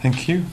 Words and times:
Thank 0.00 0.28
you. 0.28 0.44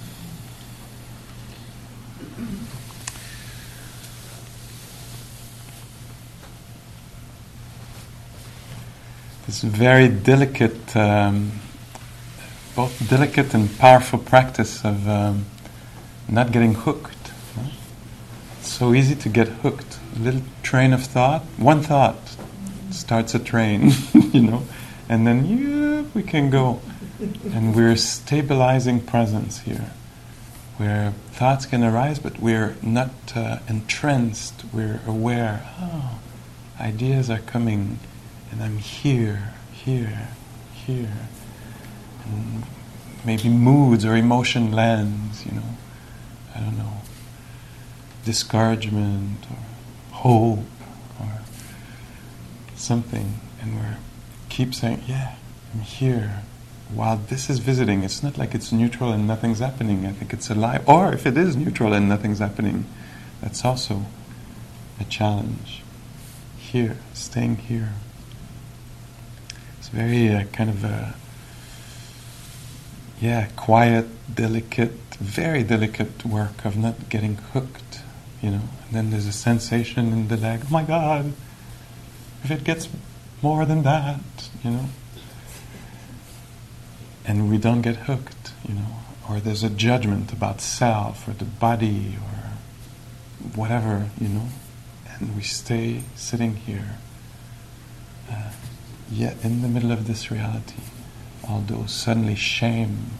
This 9.46 9.62
very 9.62 10.08
delicate, 10.08 10.96
um, 10.98 11.52
both 12.76 13.08
delicate 13.08 13.54
and 13.54 13.78
powerful 13.78 14.18
practice 14.18 14.84
of 14.84 15.08
um, 15.08 15.46
not 16.28 16.52
getting 16.52 16.74
hooked. 16.74 17.32
It's 18.60 18.70
so 18.70 18.94
easy 18.96 19.16
to 19.16 19.30
get 19.30 19.48
hooked. 19.48 20.00
A 20.16 20.20
little 20.20 20.42
train 20.64 20.94
of 20.94 21.04
thought, 21.04 21.44
one 21.58 21.82
thought 21.82 22.18
starts 22.90 23.36
a 23.36 23.40
train, 23.40 23.92
you 24.34 24.42
know, 24.42 24.64
and 25.08 25.28
then 25.28 25.46
yeah, 25.46 26.04
we 26.16 26.24
can 26.24 26.50
go. 26.50 26.82
And 27.20 27.76
we're 27.76 27.96
stabilizing 27.96 29.00
presence 29.02 29.60
here, 29.62 29.92
where 30.78 31.14
thoughts 31.32 31.66
can 31.66 31.84
arise, 31.84 32.20
but 32.20 32.40
we're 32.40 32.76
not 32.82 33.12
uh, 33.36 33.60
entranced. 33.70 34.64
We're 34.74 35.00
aware. 35.08 35.66
Oh, 35.80 36.20
ideas 36.80 37.30
are 37.30 37.40
coming, 37.40 38.00
and 38.52 38.62
I'm 38.62 38.78
here, 38.78 39.54
here, 39.72 40.30
here. 40.74 41.14
And 42.26 42.64
maybe 43.26 43.48
moods 43.50 44.04
or 44.04 44.16
emotion 44.16 44.72
lands, 44.72 45.46
you 45.46 45.54
know. 45.54 45.76
I 46.56 46.60
don't 46.60 46.78
know, 46.78 47.02
discouragement 48.24 49.46
or 49.52 49.58
hope 50.16 50.66
or 51.20 51.42
something, 52.76 53.42
and 53.62 53.76
we're 53.76 53.98
keep 54.48 54.74
saying, 54.74 55.04
"Yeah, 55.06 55.36
I'm 55.74 55.82
here." 55.82 56.44
While 56.96 57.18
this 57.18 57.50
is 57.50 57.60
visiting, 57.60 58.04
it's 58.04 58.24
not 58.24 58.38
like 58.38 58.56
it's 58.56 58.72
neutral 58.72 59.12
and 59.12 59.28
nothing's 59.28 59.60
happening. 59.60 60.06
I 60.06 60.14
think 60.14 60.32
it's 60.32 60.50
alive. 60.50 60.88
Or 60.88 61.12
if 61.12 61.26
it 61.26 61.38
is 61.38 61.58
neutral 61.58 61.92
and 61.94 62.08
nothing's 62.08 62.40
happening, 62.40 62.86
that's 63.42 63.66
also 63.66 64.06
a 64.98 65.04
challenge. 65.04 65.84
Here, 66.58 66.98
staying 67.14 67.58
here. 67.58 67.94
It's 69.78 69.90
very 69.90 70.34
uh, 70.34 70.46
kind 70.54 70.70
of 70.70 70.86
a 70.86 71.16
yeah, 73.20 73.48
quiet, 73.58 74.06
delicate, 74.34 74.94
very 75.20 75.64
delicate 75.64 76.26
work 76.26 76.64
of 76.64 76.78
not 76.78 77.10
getting 77.10 77.36
hooked, 77.36 78.02
you 78.42 78.52
know. 78.52 78.62
And 78.88 78.94
then 78.94 79.10
there's 79.12 79.28
a 79.28 79.34
sensation 79.34 80.14
in 80.14 80.30
the 80.30 80.38
leg, 80.38 80.62
oh 80.66 80.72
my 80.72 80.84
God, 80.84 81.34
if 82.44 82.52
it 82.52 82.64
gets 82.64 82.88
more 83.42 83.66
than 83.66 83.84
that, 83.84 84.22
you 84.64 84.72
know. 84.72 84.86
And 87.28 87.50
we 87.50 87.58
don't 87.58 87.82
get 87.82 87.96
hooked, 87.96 88.54
you 88.68 88.76
know. 88.76 88.88
Or 89.30 89.40
there's 89.40 89.64
a 89.64 89.70
judgment 89.70 90.32
about 90.32 90.62
self 90.62 91.28
or 91.28 91.32
the 91.32 91.46
body 91.46 92.18
or 92.22 93.48
whatever, 93.56 94.10
you 94.20 94.30
know. 94.30 94.48
And 95.10 95.36
we 95.36 95.42
stay 95.42 96.04
sitting 96.16 96.56
here, 96.56 96.98
uh, 98.30 98.52
yet 99.12 99.38
in 99.44 99.62
the 99.62 99.68
middle 99.68 99.92
of 99.92 100.08
this 100.08 100.30
reality 100.30 100.82
although 101.50 101.86
suddenly 101.86 102.36
shame 102.36 103.12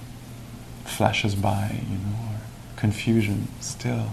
flashes 0.84 1.36
by, 1.36 1.82
you 1.90 1.98
know, 1.98 2.18
or 2.32 2.40
confusion, 2.76 3.48
still 3.60 4.12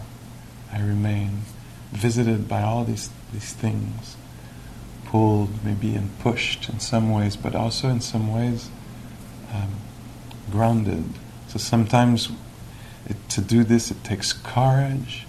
I 0.72 0.80
remain 0.80 1.42
visited 1.90 2.48
by 2.48 2.62
all 2.62 2.84
these, 2.84 3.10
these 3.32 3.52
things, 3.52 4.16
pulled 5.04 5.64
maybe 5.64 5.94
and 5.94 6.18
pushed 6.20 6.68
in 6.68 6.80
some 6.80 7.12
ways, 7.12 7.36
but 7.36 7.54
also 7.54 7.88
in 7.88 8.00
some 8.00 8.32
ways 8.32 8.70
um, 9.52 9.70
grounded. 10.50 11.04
So 11.48 11.58
sometimes 11.58 12.30
it, 13.06 13.16
to 13.30 13.40
do 13.40 13.64
this 13.64 13.90
it 13.90 14.02
takes 14.04 14.32
courage, 14.32 15.26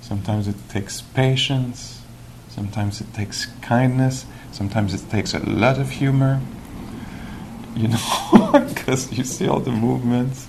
sometimes 0.00 0.48
it 0.48 0.56
takes 0.68 1.00
patience, 1.00 2.02
sometimes 2.48 3.00
it 3.00 3.12
takes 3.14 3.46
kindness, 3.62 4.26
sometimes 4.52 4.94
it 4.94 5.08
takes 5.10 5.34
a 5.34 5.38
lot 5.38 5.78
of 5.78 5.90
humor 5.90 6.40
you 7.76 7.88
know, 7.88 8.50
because 8.68 9.12
you 9.16 9.24
see 9.24 9.48
all 9.48 9.60
the 9.60 9.70
movements. 9.70 10.48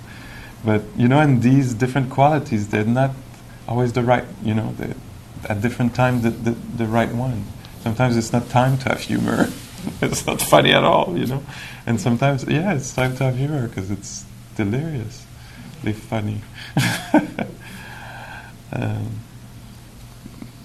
But 0.64 0.82
you 0.96 1.08
know, 1.08 1.20
and 1.20 1.42
these 1.42 1.74
different 1.74 2.10
qualities, 2.10 2.68
they're 2.68 2.84
not 2.84 3.12
always 3.68 3.92
the 3.92 4.02
right. 4.02 4.24
You 4.42 4.54
know, 4.54 4.74
at 5.48 5.60
different 5.60 5.94
times 5.94 6.22
the, 6.22 6.30
the 6.30 6.50
the 6.50 6.86
right 6.86 7.12
one. 7.12 7.44
Sometimes 7.82 8.16
it's 8.16 8.32
not 8.32 8.48
time 8.48 8.78
to 8.78 8.90
have 8.90 9.00
humor. 9.00 9.48
it's 10.02 10.26
not 10.26 10.40
funny 10.40 10.72
at 10.72 10.84
all. 10.84 11.16
You 11.16 11.26
know, 11.26 11.42
and 11.86 12.00
sometimes 12.00 12.44
yeah, 12.44 12.74
it's 12.74 12.94
time 12.94 13.16
to 13.16 13.24
have 13.24 13.36
humor 13.36 13.68
because 13.68 13.90
it's 13.90 14.24
deliriously 14.56 15.92
funny. 15.92 16.42
um, 18.72 19.20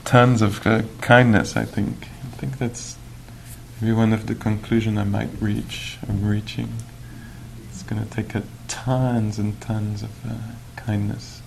tons 0.05 0.41
of 0.41 0.65
uh, 0.65 0.83
kindness, 1.01 1.57
I 1.57 1.65
think. 1.65 2.07
I 2.23 2.35
think 2.37 2.57
that's 2.59 2.97
maybe 3.81 3.93
one 3.93 4.13
of 4.13 4.27
the 4.27 4.35
conclusion 4.35 4.97
I 4.97 5.03
might 5.03 5.29
reach. 5.41 5.97
I'm 6.07 6.27
reaching. 6.27 6.71
It's 7.69 7.83
going 7.83 8.03
to 8.03 8.09
take 8.09 8.35
a 8.35 8.43
tons 8.67 9.39
and 9.39 9.59
tons 9.59 10.03
of 10.03 10.25
uh, 10.25 10.35
kindness 10.75 11.41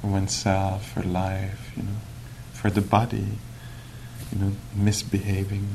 for 0.00 0.08
oneself, 0.08 0.92
for 0.92 1.02
life, 1.02 1.72
you 1.76 1.84
know, 1.84 1.96
for 2.52 2.70
the 2.70 2.80
body, 2.80 3.38
you 4.32 4.38
know, 4.38 4.52
misbehaving, 4.74 5.68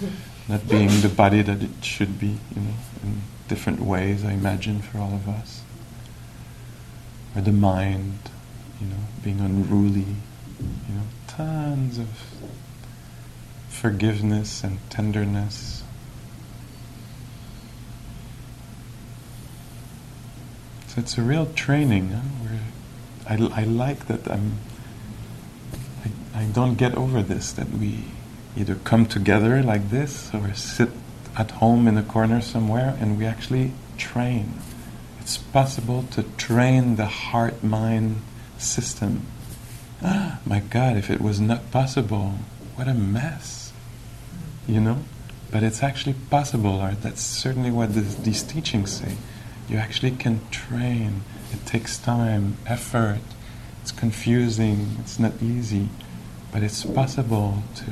not 0.52 0.68
being 0.68 1.00
the 1.00 1.08
body 1.08 1.40
that 1.40 1.62
it 1.62 1.70
should 1.82 2.20
be, 2.20 2.26
you 2.26 2.60
know, 2.60 2.74
in 3.02 3.22
different 3.48 3.80
ways. 3.80 4.22
I 4.22 4.32
imagine 4.32 4.82
for 4.82 4.98
all 4.98 5.14
of 5.14 5.26
us, 5.26 5.62
or 7.34 7.40
the 7.40 7.52
mind, 7.52 8.18
you 8.78 8.86
know, 8.86 9.02
being 9.24 9.40
unruly, 9.40 10.14
you 10.60 10.94
know, 10.94 11.06
tons 11.26 11.98
of 11.98 12.08
forgiveness 13.70 14.62
and 14.62 14.78
tenderness. 14.90 15.82
So 20.88 21.00
it's 21.00 21.16
a 21.16 21.22
real 21.22 21.46
training. 21.46 22.10
Huh? 22.10 22.56
I, 23.26 23.62
I 23.62 23.64
like 23.64 24.06
that 24.08 24.30
I'm. 24.30 24.58
I, 26.04 26.40
I 26.40 26.44
don't 26.44 26.74
get 26.74 26.94
over 26.94 27.22
this 27.22 27.52
that 27.52 27.70
we 27.70 28.04
either 28.56 28.74
come 28.76 29.06
together 29.06 29.62
like 29.62 29.90
this 29.90 30.32
or 30.34 30.52
sit 30.54 30.90
at 31.36 31.50
home 31.52 31.88
in 31.88 31.96
a 31.96 32.02
corner 32.02 32.40
somewhere 32.40 32.96
and 33.00 33.18
we 33.18 33.24
actually 33.24 33.72
train. 33.96 34.54
It's 35.20 35.38
possible 35.38 36.04
to 36.12 36.24
train 36.36 36.96
the 36.96 37.06
heart 37.06 37.62
mind 37.62 38.22
system. 38.58 39.26
my 40.02 40.60
God, 40.70 40.96
if 40.96 41.10
it 41.10 41.20
was 41.20 41.40
not 41.40 41.70
possible, 41.70 42.34
what 42.74 42.88
a 42.88 42.94
mess. 42.94 43.72
You 44.66 44.80
know? 44.80 44.98
But 45.50 45.62
it's 45.62 45.82
actually 45.82 46.14
possible, 46.30 46.80
or 46.80 46.92
that's 46.92 47.20
certainly 47.20 47.70
what 47.70 47.94
this, 47.94 48.14
these 48.16 48.42
teachings 48.42 48.90
say. 48.92 49.16
You 49.68 49.76
actually 49.76 50.12
can 50.12 50.40
train. 50.50 51.22
It 51.52 51.66
takes 51.66 51.98
time, 51.98 52.56
effort. 52.66 53.20
It's 53.82 53.92
confusing. 53.92 54.96
It's 55.00 55.18
not 55.18 55.42
easy. 55.42 55.88
But 56.52 56.62
it's 56.62 56.84
possible 56.84 57.62
to 57.76 57.84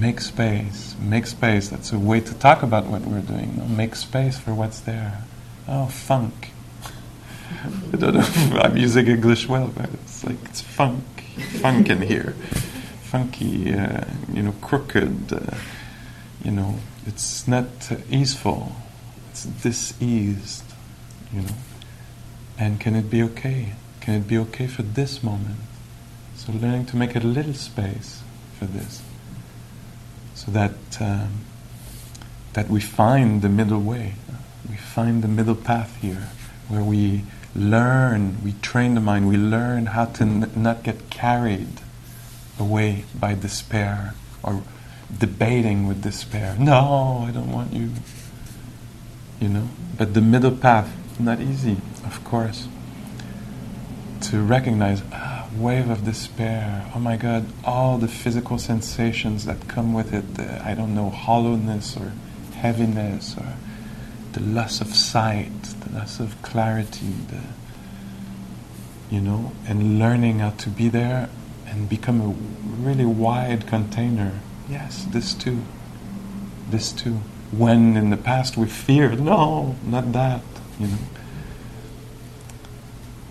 make 0.00 0.20
space. 0.20 0.94
Make 1.00 1.26
space. 1.26 1.68
That's 1.68 1.92
a 1.92 1.98
way 1.98 2.20
to 2.20 2.34
talk 2.34 2.62
about 2.62 2.86
what 2.86 3.02
we're 3.02 3.20
doing. 3.20 3.56
No? 3.56 3.64
Make 3.66 3.94
space 3.96 4.38
for 4.38 4.54
what's 4.54 4.80
there. 4.80 5.24
Oh, 5.68 5.86
funk. 5.86 6.50
I 7.92 7.96
don't 7.96 8.14
know 8.14 8.20
if 8.20 8.54
I'm 8.64 8.76
using 8.76 9.06
English 9.06 9.48
well, 9.48 9.68
but 9.68 9.90
it's 9.92 10.24
like 10.24 10.42
it's 10.46 10.60
funk. 10.60 11.04
Funk 11.60 11.88
in 11.90 12.02
here. 12.02 12.34
Funky, 13.02 13.74
uh, 13.74 14.04
you 14.32 14.42
know, 14.42 14.54
crooked. 14.60 15.32
Uh, 15.32 15.56
you 16.44 16.50
know, 16.50 16.76
it's 17.06 17.46
not 17.46 17.90
uh, 17.90 17.96
easeful. 18.10 18.72
It's 19.30 19.44
diseased, 19.44 20.64
you 21.32 21.42
know. 21.42 21.54
And 22.58 22.80
can 22.80 22.94
it 22.96 23.10
be 23.10 23.22
okay? 23.22 23.74
Can 24.00 24.14
it 24.14 24.26
be 24.26 24.38
okay 24.38 24.66
for 24.66 24.82
this 24.82 25.22
moment? 25.22 25.60
So 26.36 26.52
learning 26.52 26.86
to 26.86 26.96
make 26.96 27.14
a 27.14 27.20
little 27.20 27.54
space 27.54 28.22
for 28.58 28.64
this, 28.66 29.02
so 30.44 30.50
that 30.50 30.72
um, 31.00 31.44
that 32.54 32.68
we 32.68 32.80
find 32.80 33.42
the 33.42 33.48
middle 33.48 33.80
way. 33.80 34.14
We 34.68 34.76
find 34.76 35.22
the 35.22 35.28
middle 35.28 35.54
path 35.54 35.96
here, 36.00 36.28
where 36.68 36.82
we 36.82 37.24
learn, 37.54 38.42
we 38.44 38.52
train 38.62 38.94
the 38.94 39.00
mind, 39.00 39.28
we 39.28 39.36
learn 39.36 39.86
how 39.86 40.06
to 40.06 40.24
n- 40.24 40.50
not 40.56 40.82
get 40.82 41.10
carried 41.10 41.80
away 42.58 43.04
by 43.18 43.34
despair 43.34 44.14
or 44.42 44.62
debating 45.16 45.86
with 45.86 46.02
despair. 46.02 46.56
No, 46.58 47.24
I 47.28 47.30
don't 47.30 47.52
want 47.52 47.72
you. 47.72 47.90
You 49.40 49.48
know? 49.48 49.68
But 49.98 50.14
the 50.14 50.20
middle 50.20 50.56
path, 50.56 50.90
not 51.20 51.40
easy, 51.40 51.76
of 52.04 52.22
course. 52.24 52.68
To 54.22 54.40
recognize, 54.40 55.02
ah, 55.12 55.31
wave 55.56 55.90
of 55.90 56.04
despair, 56.04 56.90
oh 56.94 56.98
my 56.98 57.16
god, 57.16 57.46
all 57.64 57.98
the 57.98 58.08
physical 58.08 58.58
sensations 58.58 59.44
that 59.44 59.68
come 59.68 59.92
with 59.92 60.12
it, 60.12 60.34
the, 60.34 60.64
I 60.64 60.74
don't 60.74 60.94
know, 60.94 61.10
hollowness 61.10 61.96
or 61.96 62.12
heaviness 62.54 63.36
or 63.36 63.54
the 64.32 64.40
loss 64.40 64.80
of 64.80 64.88
sight, 64.88 65.62
the 65.62 65.98
loss 65.98 66.20
of 66.20 66.40
clarity, 66.42 67.12
the 67.28 67.40
you 69.12 69.20
know, 69.20 69.52
and 69.68 69.98
learning 69.98 70.38
how 70.38 70.50
to 70.50 70.70
be 70.70 70.88
there 70.88 71.28
and 71.66 71.86
become 71.86 72.20
a 72.22 72.28
really 72.82 73.04
wide 73.04 73.66
container. 73.66 74.40
Yes, 74.70 75.04
this 75.10 75.34
too. 75.34 75.62
This 76.70 76.92
too. 76.92 77.20
When 77.50 77.94
in 77.94 78.08
the 78.08 78.16
past 78.16 78.56
we 78.56 78.66
feared, 78.66 79.20
no, 79.20 79.76
not 79.84 80.12
that, 80.12 80.40
you 80.80 80.86
know. 80.86 80.98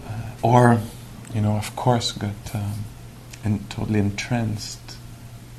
Uh, 0.07 0.29
or, 0.43 0.81
you 1.33 1.41
know, 1.41 1.57
of 1.57 1.75
course, 1.75 2.11
got 2.11 2.55
um, 2.55 3.59
totally 3.69 3.99
entranced, 3.99 4.97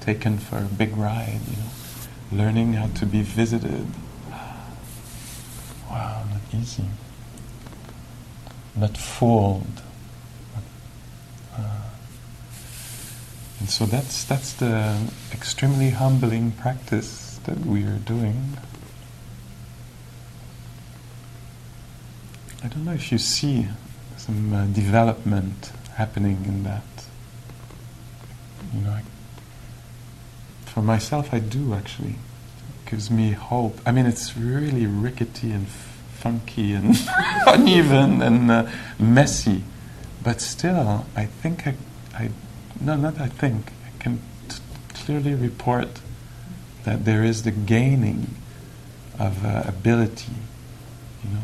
taken 0.01 0.39
for 0.39 0.59
a 0.59 0.63
big 0.63 0.97
ride, 0.97 1.41
you 1.51 1.57
know, 1.57 2.45
learning 2.45 2.75
how 2.75 2.89
to 2.89 3.07
be 3.07 3.23
visited. 3.23 3.87
Wow, 5.91 6.25
not 6.31 6.61
easy. 6.61 6.85
Not 8.75 8.97
fooled 8.97 9.83
And 13.63 13.71
so 13.71 13.87
that's 13.87 14.25
that's 14.25 14.55
the 14.55 14.99
extremely 15.31 15.91
humbling 15.91 16.51
practice 16.51 17.39
that 17.45 17.61
we 17.65 17.85
are 17.85 17.99
doing. 17.99 18.59
I 22.65 22.67
don't 22.67 22.85
know 22.85 22.93
if 22.93 23.13
you 23.13 23.19
see 23.19 23.69
some 24.27 24.53
uh, 24.55 24.67
development 24.67 25.73
happening 25.97 26.45
in 26.45 26.63
that. 26.63 26.85
You 28.73 28.83
know, 28.83 28.91
I, 28.91 29.03
for 30.65 30.81
myself, 30.81 31.35
I 31.35 31.41
do 31.41 31.75
actually. 31.75 32.15
It 32.85 32.91
gives 32.91 33.11
me 33.11 33.33
hope. 33.33 33.81
I 33.85 33.91
mean, 33.91 34.07
it's 34.07 34.37
really 34.37 34.87
rickety 34.87 35.51
and 35.51 35.67
f- 35.67 36.01
funky 36.15 36.73
and 36.73 36.97
uneven 37.49 38.23
and 38.23 38.49
uh, 38.49 38.71
messy, 38.97 39.65
but 40.23 40.41
still, 40.41 41.05
I 41.17 41.25
think 41.27 41.67
I, 41.67 41.75
I 42.15 42.31
no, 42.81 42.95
not 42.97 43.21
I 43.21 43.27
think. 43.27 43.73
I 43.87 44.03
can 44.03 44.21
t- 44.49 44.59
clearly 44.95 45.35
report 45.35 45.89
that 46.85 47.05
there 47.05 47.25
is 47.25 47.43
the 47.43 47.51
gaining 47.51 48.37
of 49.19 49.45
uh, 49.45 49.65
ability. 49.67 50.33
You 51.25 51.31
know, 51.35 51.43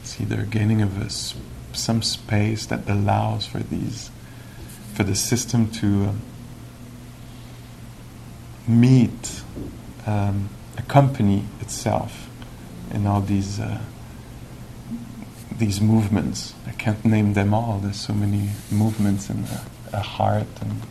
it's 0.00 0.18
either 0.18 0.42
gaining 0.44 0.80
of 0.80 1.00
a 1.00 1.10
sp- 1.12 1.52
some 1.76 2.02
space 2.02 2.66
that 2.66 2.88
allows 2.88 3.46
for 3.46 3.58
these, 3.58 4.10
for 4.94 5.04
the 5.04 5.14
system 5.14 5.70
to 5.72 5.86
um, 5.86 6.22
meet, 8.66 9.42
um, 10.06 10.48
accompany 10.76 11.44
itself 11.60 12.28
in 12.92 13.06
all 13.06 13.20
these. 13.20 13.60
Uh, 13.60 13.80
these 15.56 15.80
movements. 15.80 16.54
I 16.66 16.72
can't 16.72 17.04
name 17.04 17.34
them 17.34 17.54
all. 17.54 17.78
There's 17.78 18.00
so 18.00 18.12
many 18.12 18.50
movements 18.72 19.30
in 19.30 19.44
the 19.90 20.00
heart 20.00 20.48
and 20.60 20.82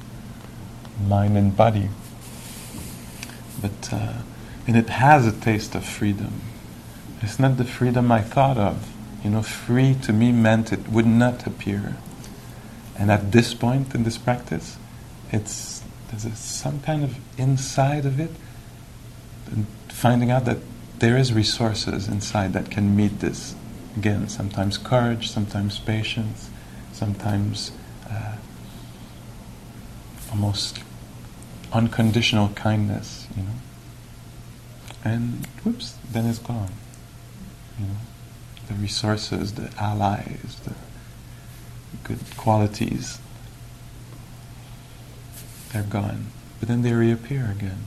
mind 1.07 1.37
and 1.37 1.55
body. 1.55 1.89
But 3.61 3.91
uh, 3.91 4.13
and 4.67 4.77
it 4.77 4.89
has 4.89 5.27
a 5.27 5.31
taste 5.31 5.75
of 5.75 5.85
freedom. 5.85 6.41
It's 7.21 7.39
not 7.39 7.57
the 7.57 7.65
freedom 7.65 8.11
I 8.11 8.21
thought 8.21 8.57
of. 8.57 8.92
You 9.23 9.29
know, 9.29 9.41
free 9.41 9.95
to 10.03 10.13
me 10.13 10.31
meant 10.31 10.73
it 10.73 10.89
would 10.89 11.05
not 11.05 11.47
appear. 11.47 11.97
And 12.97 13.09
at 13.09 13.31
this 13.31 13.53
point 13.53 13.95
in 13.95 14.03
this 14.03 14.17
practice, 14.17 14.77
it's 15.31 15.81
there's 16.09 16.25
a, 16.25 16.35
some 16.35 16.79
kind 16.81 17.03
of 17.03 17.17
inside 17.39 18.05
of 18.05 18.19
it, 18.19 18.29
finding 19.89 20.29
out 20.29 20.45
that 20.45 20.57
there 20.99 21.17
is 21.17 21.33
resources 21.33 22.07
inside 22.07 22.53
that 22.53 22.69
can 22.69 22.95
meet 22.95 23.19
this. 23.19 23.55
Again, 23.97 24.27
sometimes 24.29 24.77
courage, 24.77 25.31
sometimes 25.31 25.79
patience, 25.79 26.49
sometimes 26.91 27.71
uh, 28.09 28.35
almost 30.31 30.79
unconditional 31.71 32.49
kindness, 32.49 33.27
you 33.35 33.43
know. 33.43 33.49
And 35.03 35.45
whoops, 35.63 35.97
then 36.11 36.25
it's 36.25 36.39
gone. 36.39 36.71
You 37.79 37.87
know, 37.87 37.95
the 38.67 38.73
resources, 38.75 39.53
the 39.53 39.71
allies, 39.79 40.59
the 40.63 40.73
good 42.03 42.19
qualities, 42.37 43.19
they're 45.71 45.83
gone. 45.83 46.27
But 46.59 46.69
then 46.69 46.81
they 46.81 46.93
reappear 46.93 47.51
again. 47.51 47.83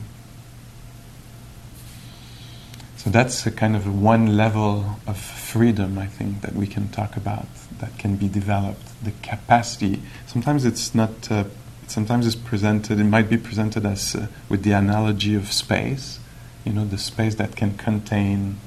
So 2.96 3.10
that's 3.10 3.46
a 3.46 3.50
kind 3.50 3.76
of 3.76 4.02
one 4.02 4.36
level 4.36 4.98
of 5.06 5.16
freedom, 5.16 5.96
I 5.98 6.06
think, 6.06 6.40
that 6.40 6.54
we 6.54 6.66
can 6.66 6.88
talk 6.88 7.16
about, 7.16 7.46
that 7.78 7.96
can 7.98 8.16
be 8.16 8.28
developed. 8.28 8.82
The 9.04 9.12
capacity. 9.22 10.02
Sometimes 10.26 10.64
it's 10.64 10.94
not 10.94 11.30
uh, 11.30 11.44
sometimes 11.86 12.26
it's 12.26 12.36
presented, 12.36 12.98
it 12.98 13.04
might 13.04 13.28
be 13.28 13.36
presented 13.36 13.86
as 13.86 14.14
uh, 14.14 14.26
with 14.48 14.62
the 14.62 14.72
analogy 14.72 15.34
of 15.34 15.52
space, 15.52 16.18
you 16.64 16.72
know, 16.72 16.84
the 16.84 16.98
space 16.98 17.36
that 17.36 17.56
can 17.56 17.76
contain 17.76 18.58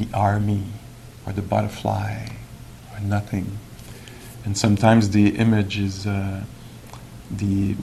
the 0.00 0.08
army 0.16 0.64
or 1.26 1.32
the 1.32 1.42
butterfly 1.42 2.26
or 2.92 3.00
nothing. 3.00 3.58
And 4.44 4.56
sometimes 4.56 5.10
the 5.10 5.36
image 5.36 5.78
is 5.78 6.06
uh, 6.06 6.44
the 7.30 7.76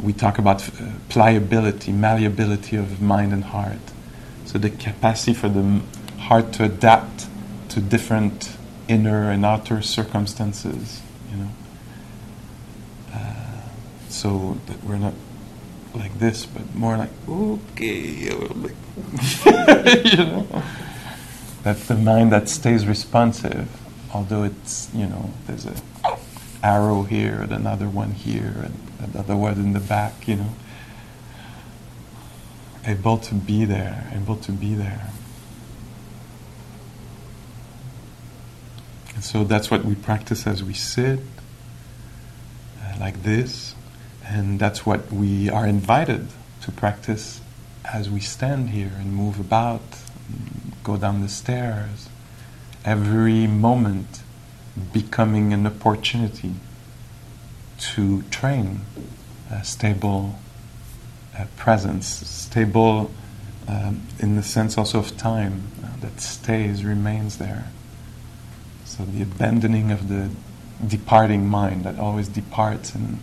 we 0.00 0.12
talk 0.12 0.38
about 0.38 0.68
uh, 0.68 0.86
pliability, 1.08 1.90
malleability 1.90 2.76
of 2.76 3.00
mind 3.00 3.32
and 3.32 3.44
heart. 3.44 3.84
So 4.44 4.58
the 4.58 4.70
capacity 4.70 5.34
for 5.34 5.48
the 5.48 5.80
heart 6.18 6.52
to 6.54 6.64
adapt 6.64 7.26
to 7.70 7.80
different 7.80 8.56
inner 8.88 9.30
and 9.30 9.44
outer 9.44 9.82
circumstances, 9.82 11.00
you 11.30 11.38
know 11.38 11.50
so 14.14 14.56
that 14.66 14.82
we're 14.84 14.96
not 14.96 15.12
like 15.94 16.18
this, 16.18 16.46
but 16.46 16.74
more 16.74 16.96
like 16.96 17.10
okay, 17.28 18.00
you 20.04 20.16
know. 20.16 20.62
That's 21.62 21.86
the 21.86 21.96
mind 21.96 22.32
that 22.32 22.48
stays 22.48 22.86
responsive, 22.86 23.68
although 24.12 24.42
it's 24.42 24.90
you 24.94 25.06
know 25.06 25.30
there's 25.46 25.66
a 25.66 25.74
arrow 26.62 27.02
here 27.02 27.40
and 27.42 27.52
another 27.52 27.88
one 27.88 28.12
here 28.12 28.54
and 28.64 29.14
another 29.14 29.36
one 29.36 29.54
in 29.54 29.72
the 29.74 29.80
back, 29.80 30.26
you 30.26 30.36
know. 30.36 30.54
Able 32.86 33.18
to 33.18 33.34
be 33.34 33.64
there, 33.64 34.10
able 34.14 34.36
to 34.36 34.52
be 34.52 34.74
there. 34.74 35.10
And 39.14 39.22
so 39.22 39.44
that's 39.44 39.70
what 39.70 39.84
we 39.84 39.94
practice 39.94 40.46
as 40.46 40.64
we 40.64 40.74
sit, 40.74 41.20
uh, 42.82 42.96
like 42.98 43.22
this. 43.22 43.73
And 44.26 44.58
that's 44.58 44.86
what 44.86 45.12
we 45.12 45.50
are 45.50 45.66
invited 45.66 46.28
to 46.62 46.72
practice 46.72 47.40
as 47.84 48.08
we 48.08 48.20
stand 48.20 48.70
here 48.70 48.92
and 48.98 49.12
move 49.12 49.38
about, 49.38 49.82
go 50.82 50.96
down 50.96 51.20
the 51.20 51.28
stairs. 51.28 52.08
Every 52.84 53.46
moment 53.46 54.22
becoming 54.92 55.52
an 55.52 55.66
opportunity 55.66 56.54
to 57.78 58.22
train 58.22 58.80
a 59.50 59.64
stable 59.64 60.38
uh, 61.36 61.44
presence, 61.56 62.06
stable 62.06 63.10
um, 63.68 64.02
in 64.18 64.36
the 64.36 64.42
sense 64.42 64.78
also 64.78 64.98
of 64.98 65.16
time 65.16 65.68
uh, 65.82 65.96
that 66.00 66.20
stays, 66.20 66.84
remains 66.84 67.38
there. 67.38 67.66
So 68.84 69.04
the 69.04 69.22
abandoning 69.22 69.90
of 69.90 70.08
the 70.08 70.30
departing 70.86 71.46
mind 71.48 71.84
that 71.84 71.98
always 71.98 72.28
departs 72.28 72.94
and 72.94 73.18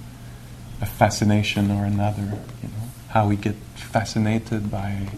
a 0.81 0.85
fascination 0.85 1.71
or 1.71 1.85
another. 1.85 2.23
You 2.23 2.69
know, 2.69 2.89
how 3.09 3.27
we 3.27 3.35
get 3.35 3.55
fascinated 3.75 4.69
by 4.69 5.09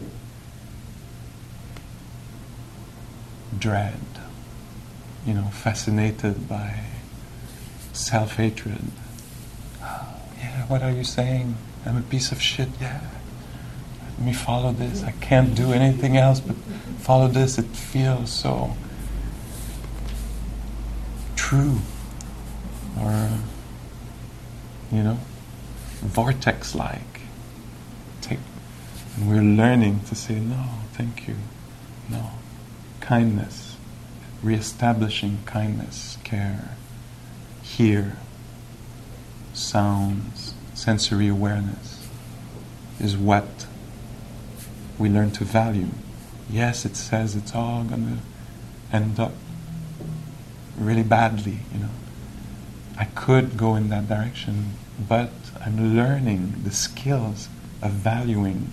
dread. 3.57 3.99
You 5.25 5.33
know, 5.35 5.45
fascinated 5.45 6.49
by 6.49 6.81
self-hatred. 7.93 8.91
Oh, 9.81 10.15
yeah, 10.37 10.65
what 10.67 10.83
are 10.83 10.91
you 10.91 11.03
saying? 11.03 11.55
I'm 11.85 11.97
a 11.97 12.01
piece 12.01 12.31
of 12.31 12.41
shit. 12.41 12.69
Yeah. 12.81 13.01
Let 14.17 14.25
me 14.25 14.33
follow 14.33 14.71
this. 14.71 15.03
I 15.03 15.11
can't 15.11 15.55
do 15.55 15.71
anything 15.71 16.17
else 16.17 16.39
but 16.39 16.55
follow 16.99 17.27
this. 17.27 17.57
It 17.57 17.65
feels 17.65 18.31
so 18.31 18.75
true 21.35 21.79
or, 22.99 23.29
you 24.91 25.03
know, 25.03 25.17
vortex 26.03 26.75
like. 26.75 27.21
Take, 28.21 28.39
and 29.15 29.29
we're 29.29 29.41
learning 29.41 30.01
to 30.07 30.15
say, 30.15 30.39
no, 30.39 30.63
thank 30.93 31.27
you, 31.27 31.35
no. 32.09 32.31
Kindness, 32.99 33.77
re-establishing 34.41 35.39
kindness, 35.45 36.17
care, 36.23 36.75
hear, 37.61 38.17
sounds, 39.53 40.53
sensory 40.73 41.27
awareness 41.27 42.07
is 42.99 43.17
what 43.17 43.67
we 44.97 45.09
learn 45.09 45.31
to 45.31 45.43
value. 45.43 45.89
Yes, 46.49 46.85
it 46.85 46.95
says 46.95 47.35
it's 47.35 47.55
all 47.55 47.83
going 47.83 48.05
to 48.05 48.95
end 48.95 49.19
up 49.19 49.33
really 50.77 51.03
badly, 51.03 51.59
you 51.73 51.79
know. 51.79 51.89
I 52.97 53.05
could 53.05 53.57
go 53.57 53.75
in 53.75 53.89
that 53.89 54.07
direction, 54.07 54.73
but 54.99 55.31
I'm 55.61 55.95
learning 55.95 56.61
the 56.63 56.71
skills 56.71 57.49
of 57.81 57.91
valuing 57.91 58.71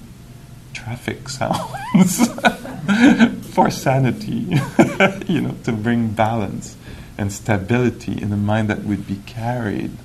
traffic 0.73 1.29
sounds 1.29 2.29
for 3.55 3.71
sanity, 3.71 4.59
you 5.27 5.41
know, 5.41 5.55
to 5.65 5.73
bring 5.73 6.11
balance 6.11 6.77
and 7.19 7.33
stability 7.33 8.21
in 8.21 8.33
a 8.33 8.37
mind 8.37 8.71
that 8.71 8.85
would 8.85 9.07
be 9.07 9.21
carried 9.27 9.97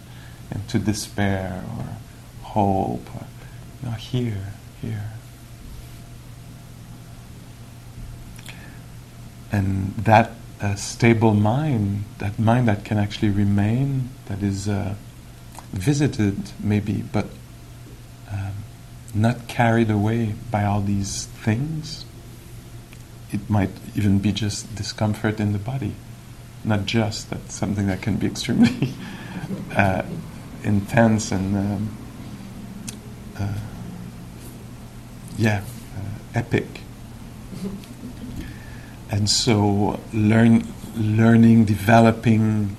into 0.51 0.79
despair 0.79 1.63
or 1.77 1.85
hope. 2.43 3.07
Or, 3.15 3.25
you 3.81 3.89
know, 3.89 3.95
here, 3.95 4.53
here. 4.81 5.11
And 9.51 9.95
that 9.95 10.31
a 10.59 10.77
stable 10.77 11.33
mind, 11.33 12.03
that 12.17 12.39
mind 12.39 12.67
that 12.67 12.83
can 12.83 12.97
actually 12.97 13.29
remain, 13.29 14.09
that 14.25 14.41
is 14.41 14.67
uh, 14.67 14.95
visited 15.75 16.51
maybe, 16.59 17.03
but 17.11 17.27
um, 18.31 18.53
not 19.13 19.47
carried 19.47 19.91
away 19.91 20.33
by 20.49 20.63
all 20.63 20.81
these 20.81 21.25
things. 21.25 22.05
It 23.31 23.49
might 23.49 23.71
even 23.95 24.19
be 24.19 24.31
just 24.31 24.73
discomfort 24.75 25.39
in 25.39 25.51
the 25.51 25.59
body, 25.59 25.93
not 26.63 26.85
just 26.85 27.29
that's 27.29 27.53
something 27.53 27.87
that 27.87 28.01
can 28.01 28.15
be 28.15 28.27
extremely 28.27 28.93
uh, 29.75 30.03
intense 30.63 31.31
and 31.31 31.55
um, 31.55 31.97
uh, 33.37 33.53
yeah, 35.37 35.61
uh, 35.97 36.39
epic. 36.39 36.65
And 39.11 39.29
so, 39.29 39.99
learn, 40.13 40.67
learning, 40.95 41.65
developing, 41.65 42.75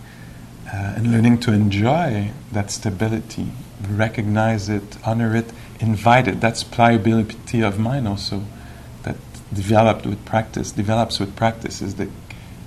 uh, 0.76 0.92
and 0.97 1.11
learning 1.11 1.38
to 1.38 1.52
enjoy 1.52 2.30
that 2.52 2.71
stability, 2.71 3.49
recognize 3.88 4.68
it, 4.68 4.99
honor 5.04 5.35
it, 5.35 5.50
invite 5.80 6.28
it. 6.28 6.38
That's 6.40 6.62
pliability 6.62 7.62
of 7.62 7.78
mind 7.78 8.06
also, 8.06 8.42
that 9.04 9.16
developed 9.54 10.04
with 10.04 10.23
practice, 10.26 10.73
develops 10.73 11.18
with 11.18 11.35
practice, 11.35 11.80
is 11.80 11.95
the, 11.95 12.11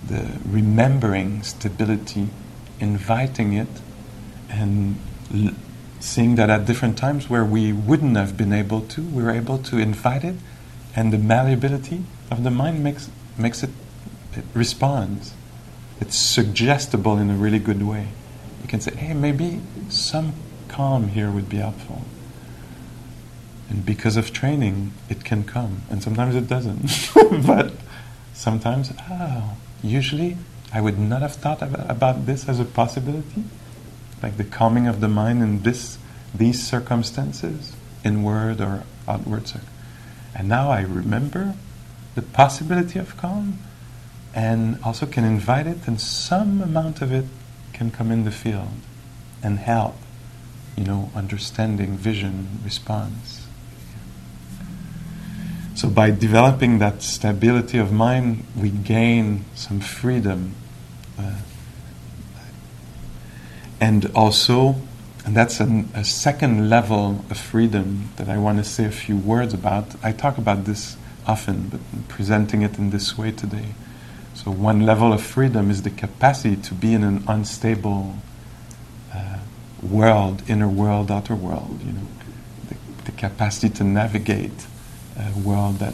the 0.07 0.39
remembering 0.43 1.43
stability, 1.43 2.29
inviting 2.79 3.53
it, 3.53 3.67
and 4.49 4.97
l- 5.31 5.53
seeing 5.99 6.33
that 6.35 6.49
at 6.49 6.65
different 6.65 6.97
times 6.97 7.29
where 7.29 7.45
we 7.45 7.71
wouldn't 7.71 8.17
have 8.17 8.35
been 8.35 8.53
able 8.53 8.81
to, 8.81 9.03
we 9.03 9.21
were 9.21 9.31
able 9.31 9.59
to 9.59 9.77
invite 9.77 10.23
it, 10.23 10.35
and 10.95 11.13
the 11.13 11.19
malleability 11.19 12.01
of 12.31 12.43
the 12.43 12.49
mind 12.49 12.83
makes 12.83 13.11
makes 13.37 13.61
it, 13.61 13.69
it 14.35 14.45
responds. 14.55 15.33
It's 15.99 16.17
suggestible 16.17 17.17
in 17.17 17.29
a 17.29 17.35
really 17.35 17.59
good 17.59 17.83
way. 17.83 18.07
You 18.61 18.67
can 18.67 18.81
say, 18.81 18.95
hey, 18.95 19.13
maybe 19.13 19.61
some 19.89 20.33
calm 20.67 21.09
here 21.09 21.29
would 21.29 21.49
be 21.49 21.57
helpful. 21.57 22.03
And 23.69 23.85
because 23.85 24.17
of 24.17 24.33
training, 24.33 24.93
it 25.09 25.23
can 25.23 25.43
come. 25.43 25.83
And 25.89 26.01
sometimes 26.01 26.35
it 26.35 26.47
doesn't. 26.47 27.11
but 27.45 27.73
sometimes, 28.33 28.91
oh, 29.09 29.57
usually 29.83 30.37
I 30.73 30.81
would 30.81 30.97
not 30.97 31.21
have 31.21 31.35
thought 31.35 31.61
about 31.61 32.25
this 32.25 32.47
as 32.47 32.59
a 32.59 32.65
possibility. 32.65 33.43
Like 34.23 34.37
the 34.37 34.43
calming 34.43 34.87
of 34.87 35.01
the 35.01 35.07
mind 35.07 35.43
in 35.43 35.61
this, 35.63 35.97
these 36.33 36.65
circumstances, 36.65 37.73
inward 38.03 38.61
or 38.61 38.83
outward. 39.07 39.51
And 40.35 40.47
now 40.47 40.69
I 40.69 40.81
remember 40.81 41.55
the 42.15 42.21
possibility 42.21 42.99
of 42.99 43.17
calm 43.17 43.59
and 44.33 44.79
also 44.83 45.05
can 45.05 45.24
invite 45.24 45.67
it, 45.67 45.88
and 45.88 46.00
some 46.00 46.62
amount 46.62 47.01
of 47.01 47.12
it 47.12 47.25
can 47.74 47.91
come 47.91 48.12
in 48.12 48.25
the 48.25 48.31
field 48.31 48.69
and 49.41 49.59
help, 49.59 49.95
you 50.75 50.83
know, 50.83 51.12
understanding, 51.15 51.98
vision, 51.98 52.59
response. 52.63 53.48
So 55.75 55.89
by 55.89 56.12
developing 56.12 56.79
that 56.79 57.01
stability 57.01 57.77
of 57.77 57.91
mind, 57.91 58.43
we 58.55 58.69
gain 58.69 59.45
some 59.55 59.79
freedom. 59.79 60.53
Uh, 61.17 61.36
and 63.79 64.12
also, 64.13 64.75
and 65.25 65.38
that's 65.38 65.62
an, 65.62 65.89
a 65.93 66.03
second 66.03 66.69
level 66.69 67.24
of 67.29 67.38
freedom 67.38 68.09
that 68.17 68.27
I 68.27 68.38
want 68.38 68.57
to 68.57 68.63
say 68.65 68.83
a 68.83 68.91
few 68.91 69.15
words 69.15 69.53
about. 69.53 69.95
I 70.03 70.12
talk 70.12 70.38
about 70.38 70.65
this 70.65 70.98
often, 71.25 71.69
but 71.69 71.79
presenting 72.09 72.62
it 72.62 72.77
in 72.77 72.89
this 72.89 73.17
way 73.17 73.31
today. 73.31 73.74
So, 74.49 74.55
one 74.55 74.83
level 74.83 75.13
of 75.13 75.21
freedom 75.21 75.69
is 75.69 75.83
the 75.83 75.91
capacity 75.91 76.55
to 76.55 76.73
be 76.73 76.95
in 76.95 77.03
an 77.03 77.23
unstable 77.27 78.15
uh, 79.13 79.37
world, 79.83 80.41
inner 80.47 80.67
world, 80.67 81.11
outer 81.11 81.35
world. 81.35 81.79
You 81.85 81.91
know, 81.91 82.07
the, 82.67 82.75
the 83.05 83.11
capacity 83.11 83.69
to 83.75 83.83
navigate 83.83 84.65
a 85.15 85.37
world 85.37 85.77
that 85.77 85.93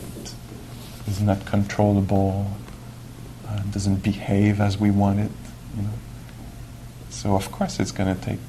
is 1.06 1.20
not 1.20 1.46
controllable, 1.46 2.50
uh, 3.46 3.60
doesn't 3.72 4.02
behave 4.02 4.62
as 4.62 4.78
we 4.78 4.90
want 4.90 5.20
it. 5.20 5.32
You 5.76 5.84
know, 5.84 5.90
so 7.10 7.36
of 7.36 7.52
course 7.52 7.78
it's 7.82 7.92
going 7.92 8.16
to 8.16 8.22
take 8.22 8.40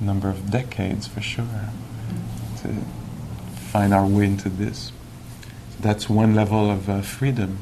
a 0.00 0.04
number 0.04 0.30
of 0.30 0.50
decades 0.50 1.06
for 1.06 1.20
sure 1.20 1.44
to 2.62 2.74
find 3.56 3.92
our 3.92 4.06
way 4.06 4.24
into 4.24 4.48
this. 4.48 4.90
That's 5.80 6.08
one 6.08 6.34
level 6.34 6.70
of 6.70 6.88
uh, 6.88 7.02
freedom. 7.02 7.58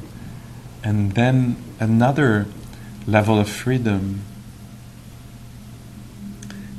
And 0.84 1.12
then 1.12 1.56
another 1.78 2.46
level 3.06 3.38
of 3.38 3.48
freedom 3.48 4.22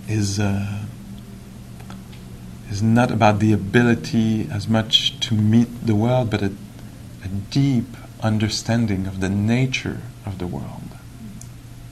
is, 0.08 0.40
uh, 0.40 0.84
is 2.70 2.82
not 2.82 3.12
about 3.12 3.40
the 3.40 3.54
ability 3.54 4.48
as 4.52 4.68
much 4.68 5.20
to 5.22 5.34
meet 5.36 5.86
the 5.86 5.96
world, 5.96 6.30
but 6.30 6.42
a, 6.42 6.52
a 7.24 7.28
deep 7.28 7.86
understanding 8.22 9.08
of 9.08 9.20
the 9.20 9.30
nature 9.30 10.02
of 10.26 10.38
the 10.38 10.48
world. 10.48 10.82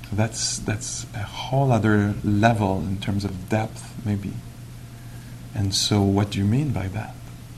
So 0.10 0.16
that's, 0.16 0.60
that's 0.60 1.06
a 1.14 1.24
whole 1.24 1.72
other 1.72 2.16
level 2.24 2.80
in 2.80 2.98
terms 3.00 3.24
of 3.24 3.48
depth, 3.48 3.94
maybe. 4.06 4.34
And 5.54 5.74
so, 5.76 6.02
what 6.02 6.32
do 6.32 6.40
you 6.40 6.46
mean 6.46 6.72
by 6.72 6.88
that? 6.90 7.16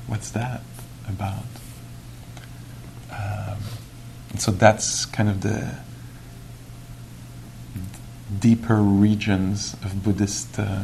What's 0.08 0.32
that 0.32 0.62
about? 1.08 1.46
Um, 3.12 3.60
and 4.34 4.42
so 4.42 4.52
that's 4.52 5.06
kind 5.06 5.30
of 5.30 5.42
the 5.42 5.76
deeper 8.40 8.76
regions 8.76 9.76
of 9.84 10.04
Buddhist 10.04 10.60
uh, 10.60 10.84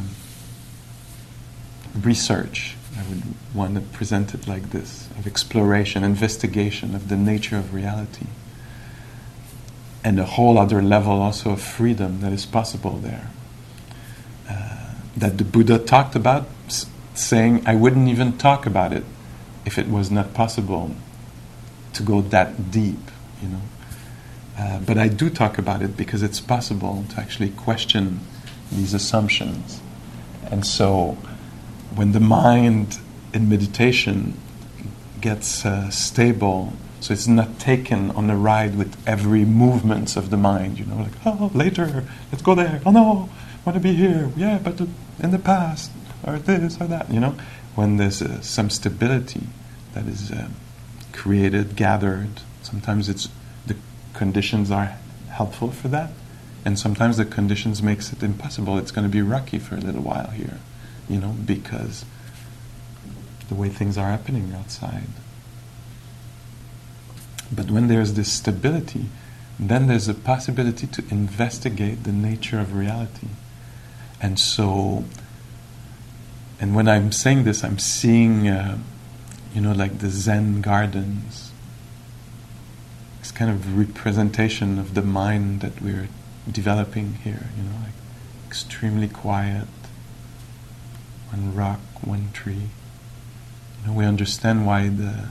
research. 2.00 2.76
I 2.96 3.02
would 3.08 3.22
want 3.54 3.74
to 3.74 3.80
present 3.80 4.34
it 4.34 4.46
like 4.46 4.70
this 4.70 5.08
of 5.18 5.26
exploration, 5.26 6.04
investigation 6.04 6.94
of 6.94 7.08
the 7.08 7.16
nature 7.16 7.56
of 7.56 7.74
reality. 7.74 8.26
And 10.02 10.18
a 10.18 10.24
whole 10.24 10.56
other 10.56 10.80
level 10.80 11.20
also 11.20 11.50
of 11.50 11.60
freedom 11.60 12.20
that 12.20 12.32
is 12.32 12.46
possible 12.46 12.98
there. 12.98 13.30
Uh, 14.48 14.94
that 15.16 15.36
the 15.38 15.44
Buddha 15.44 15.78
talked 15.78 16.14
about, 16.16 16.46
s- 16.66 16.86
saying, 17.14 17.62
I 17.66 17.74
wouldn't 17.74 18.08
even 18.08 18.38
talk 18.38 18.64
about 18.64 18.92
it 18.92 19.04
if 19.66 19.76
it 19.76 19.88
was 19.88 20.10
not 20.10 20.32
possible 20.32 20.94
to 21.92 22.02
go 22.02 22.22
that 22.22 22.70
deep, 22.70 23.10
you 23.42 23.48
know. 23.48 23.60
Uh, 24.58 24.78
but 24.80 24.98
I 24.98 25.08
do 25.08 25.30
talk 25.30 25.58
about 25.58 25.82
it 25.82 25.96
because 25.96 26.22
it's 26.22 26.40
possible 26.40 27.04
to 27.10 27.20
actually 27.20 27.50
question 27.50 28.20
these 28.70 28.92
assumptions. 28.94 29.80
And 30.50 30.66
so 30.66 31.16
when 31.94 32.12
the 32.12 32.20
mind 32.20 32.98
in 33.32 33.48
meditation 33.48 34.36
gets 35.20 35.64
uh, 35.64 35.90
stable, 35.90 36.72
so 37.00 37.12
it's 37.14 37.26
not 37.26 37.58
taken 37.58 38.10
on 38.10 38.28
a 38.28 38.36
ride 38.36 38.76
with 38.76 38.96
every 39.08 39.44
movements 39.44 40.16
of 40.16 40.30
the 40.30 40.36
mind, 40.36 40.78
you 40.78 40.84
know, 40.84 40.96
like, 40.96 41.12
oh, 41.24 41.50
later, 41.54 42.04
let's 42.30 42.42
go 42.42 42.54
there. 42.54 42.82
Oh 42.84 42.90
no, 42.90 43.30
want 43.64 43.74
to 43.76 43.80
be 43.80 43.94
here. 43.94 44.30
Yeah, 44.36 44.58
but 44.58 44.80
in 44.80 45.30
the 45.30 45.38
past, 45.38 45.90
or 46.26 46.38
this 46.38 46.80
or 46.80 46.86
that, 46.86 47.10
you 47.10 47.20
know. 47.20 47.34
When 47.76 47.96
there's 47.96 48.20
uh, 48.20 48.42
some 48.42 48.68
stability 48.68 49.42
that 49.94 50.06
is 50.06 50.30
uh, 50.30 50.48
created, 51.12 51.76
gathered. 51.76 52.42
Sometimes 52.70 53.08
it's 53.08 53.28
the 53.66 53.76
conditions 54.14 54.70
are 54.70 54.96
helpful 55.28 55.70
for 55.70 55.88
that. 55.88 56.10
And 56.64 56.78
sometimes 56.78 57.16
the 57.16 57.24
conditions 57.24 57.82
makes 57.82 58.12
it 58.12 58.22
impossible. 58.22 58.78
It's 58.78 58.90
going 58.90 59.06
to 59.06 59.10
be 59.10 59.22
rocky 59.22 59.58
for 59.58 59.76
a 59.76 59.80
little 59.80 60.02
while 60.02 60.30
here, 60.30 60.58
you 61.08 61.18
know, 61.18 61.34
because 61.44 62.04
the 63.48 63.54
way 63.54 63.68
things 63.68 63.96
are 63.98 64.10
happening 64.10 64.52
outside. 64.56 65.08
But 67.50 67.70
when 67.70 67.88
there's 67.88 68.14
this 68.14 68.32
stability, 68.32 69.06
then 69.58 69.88
there's 69.88 70.08
a 70.08 70.14
possibility 70.14 70.86
to 70.86 71.04
investigate 71.10 72.04
the 72.04 72.12
nature 72.12 72.60
of 72.60 72.74
reality. 72.74 73.28
And 74.20 74.38
so, 74.38 75.04
and 76.60 76.74
when 76.74 76.88
I'm 76.88 77.10
saying 77.10 77.44
this, 77.44 77.64
I'm 77.64 77.78
seeing, 77.78 78.48
uh, 78.48 78.78
you 79.54 79.60
know, 79.60 79.72
like 79.72 79.98
the 79.98 80.10
Zen 80.10 80.60
gardens. 80.60 81.49
Kind 83.40 83.52
of 83.52 83.78
representation 83.78 84.78
of 84.78 84.92
the 84.92 85.00
mind 85.00 85.62
that 85.62 85.80
we're 85.80 86.10
developing 86.52 87.14
here, 87.24 87.48
you 87.56 87.62
know, 87.62 87.76
like 87.84 87.94
extremely 88.46 89.08
quiet, 89.08 89.66
one 91.32 91.54
rock, 91.54 91.80
one 92.02 92.28
tree. 92.34 92.68
You 93.80 93.86
know, 93.86 93.92
we 93.94 94.04
understand 94.04 94.66
why 94.66 94.88
the 94.88 95.28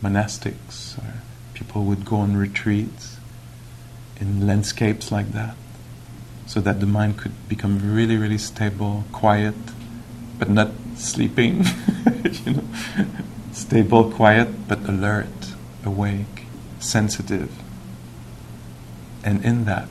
monastics 0.00 0.98
or 0.98 1.14
people 1.52 1.82
would 1.82 2.04
go 2.04 2.18
on 2.18 2.36
retreats 2.36 3.16
in 4.20 4.46
landscapes 4.46 5.10
like 5.10 5.32
that 5.32 5.56
so 6.46 6.60
that 6.60 6.78
the 6.78 6.86
mind 6.86 7.18
could 7.18 7.48
become 7.48 7.92
really, 7.92 8.16
really 8.16 8.38
stable, 8.38 9.02
quiet, 9.10 9.56
but 10.38 10.48
not 10.48 10.70
sleeping. 10.94 11.64
you 12.44 12.52
know, 12.52 12.64
stable, 13.50 14.12
quiet, 14.12 14.68
but 14.68 14.78
alert, 14.88 15.54
awake, 15.84 16.37
sensitive. 16.78 17.50
And 19.24 19.44
in 19.44 19.64
that, 19.64 19.88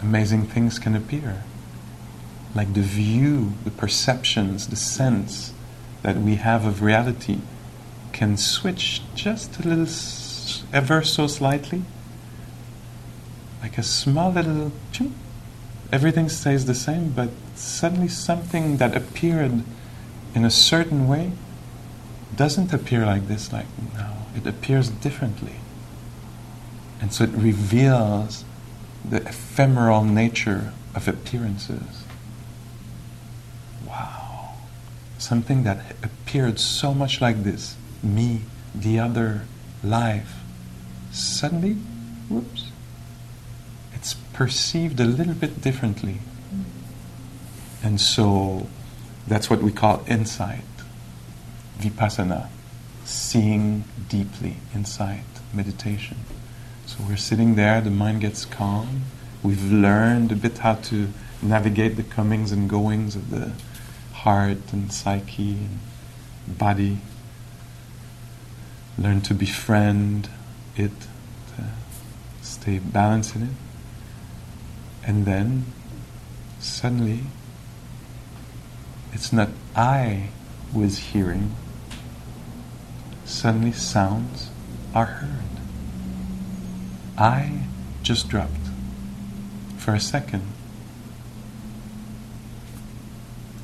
amazing 0.00 0.46
things 0.46 0.78
can 0.78 0.94
appear. 0.94 1.44
Like 2.54 2.74
the 2.74 2.82
view, 2.82 3.54
the 3.64 3.70
perceptions, 3.70 4.68
the 4.68 4.76
sense 4.76 5.52
that 6.02 6.16
we 6.16 6.36
have 6.36 6.64
of 6.64 6.82
reality 6.82 7.38
can 8.12 8.36
switch 8.36 9.00
just 9.14 9.58
a 9.58 9.68
little, 9.68 9.86
ever 10.72 11.02
so 11.02 11.26
slightly 11.26 11.82
like 13.62 13.78
a 13.78 13.82
small 13.82 14.32
little 14.32 14.72
everything 15.92 16.28
stays 16.28 16.64
the 16.64 16.74
same, 16.74 17.10
but 17.10 17.30
suddenly 17.54 18.08
something 18.08 18.78
that 18.78 18.96
appeared 18.96 19.62
in 20.34 20.44
a 20.44 20.50
certain 20.50 21.06
way 21.06 21.32
doesn't 22.36 22.72
appear 22.72 23.06
like 23.06 23.28
this, 23.28 23.52
like 23.52 23.66
now. 23.94 24.26
It 24.34 24.46
appears 24.46 24.88
differently. 24.88 25.56
And 27.00 27.12
so 27.12 27.24
it 27.24 27.30
reveals 27.30 28.44
the 29.08 29.18
ephemeral 29.18 30.04
nature 30.04 30.72
of 30.94 31.08
appearances. 31.08 32.04
Wow. 33.86 34.54
Something 35.18 35.64
that 35.64 35.96
appeared 36.02 36.58
so 36.58 36.94
much 36.94 37.20
like 37.20 37.42
this 37.42 37.76
me, 38.02 38.42
the 38.74 38.98
other, 38.98 39.42
life. 39.84 40.34
Suddenly, 41.12 41.74
whoops, 42.28 42.70
it's 43.92 44.14
perceived 44.32 44.98
a 44.98 45.04
little 45.04 45.34
bit 45.34 45.60
differently. 45.60 46.18
And 47.82 48.00
so 48.00 48.68
that's 49.26 49.50
what 49.50 49.62
we 49.62 49.72
call 49.72 50.04
insight, 50.08 50.64
vipassana, 51.78 52.48
seeing 53.04 53.84
deeply, 54.08 54.56
insight, 54.74 55.24
meditation. 55.52 56.18
So 56.86 56.98
we're 57.08 57.16
sitting 57.16 57.54
there, 57.54 57.80
the 57.80 57.90
mind 57.90 58.20
gets 58.20 58.44
calm. 58.44 59.02
We've 59.42 59.72
learned 59.72 60.32
a 60.32 60.36
bit 60.36 60.58
how 60.58 60.74
to 60.74 61.08
navigate 61.40 61.96
the 61.96 62.02
comings 62.02 62.52
and 62.52 62.68
goings 62.68 63.16
of 63.16 63.30
the 63.30 63.52
heart 64.12 64.72
and 64.72 64.92
psyche 64.92 65.58
and 66.46 66.58
body. 66.58 66.98
Learn 68.98 69.20
to 69.22 69.34
befriend 69.34 70.28
it, 70.76 70.92
to 71.56 71.64
stay 72.42 72.78
balanced 72.78 73.34
in 73.34 73.42
it. 73.42 73.56
And 75.04 75.24
then 75.24 75.64
suddenly 76.60 77.20
it's 79.12 79.32
not 79.32 79.48
I 79.74 80.28
who 80.72 80.82
is 80.82 80.98
hearing, 80.98 81.54
suddenly 83.32 83.72
sounds 83.72 84.50
are 84.94 85.06
heard. 85.06 85.60
I 87.16 87.64
just 88.02 88.28
dropped 88.28 88.68
for 89.78 89.94
a 89.94 90.00
second. 90.00 90.42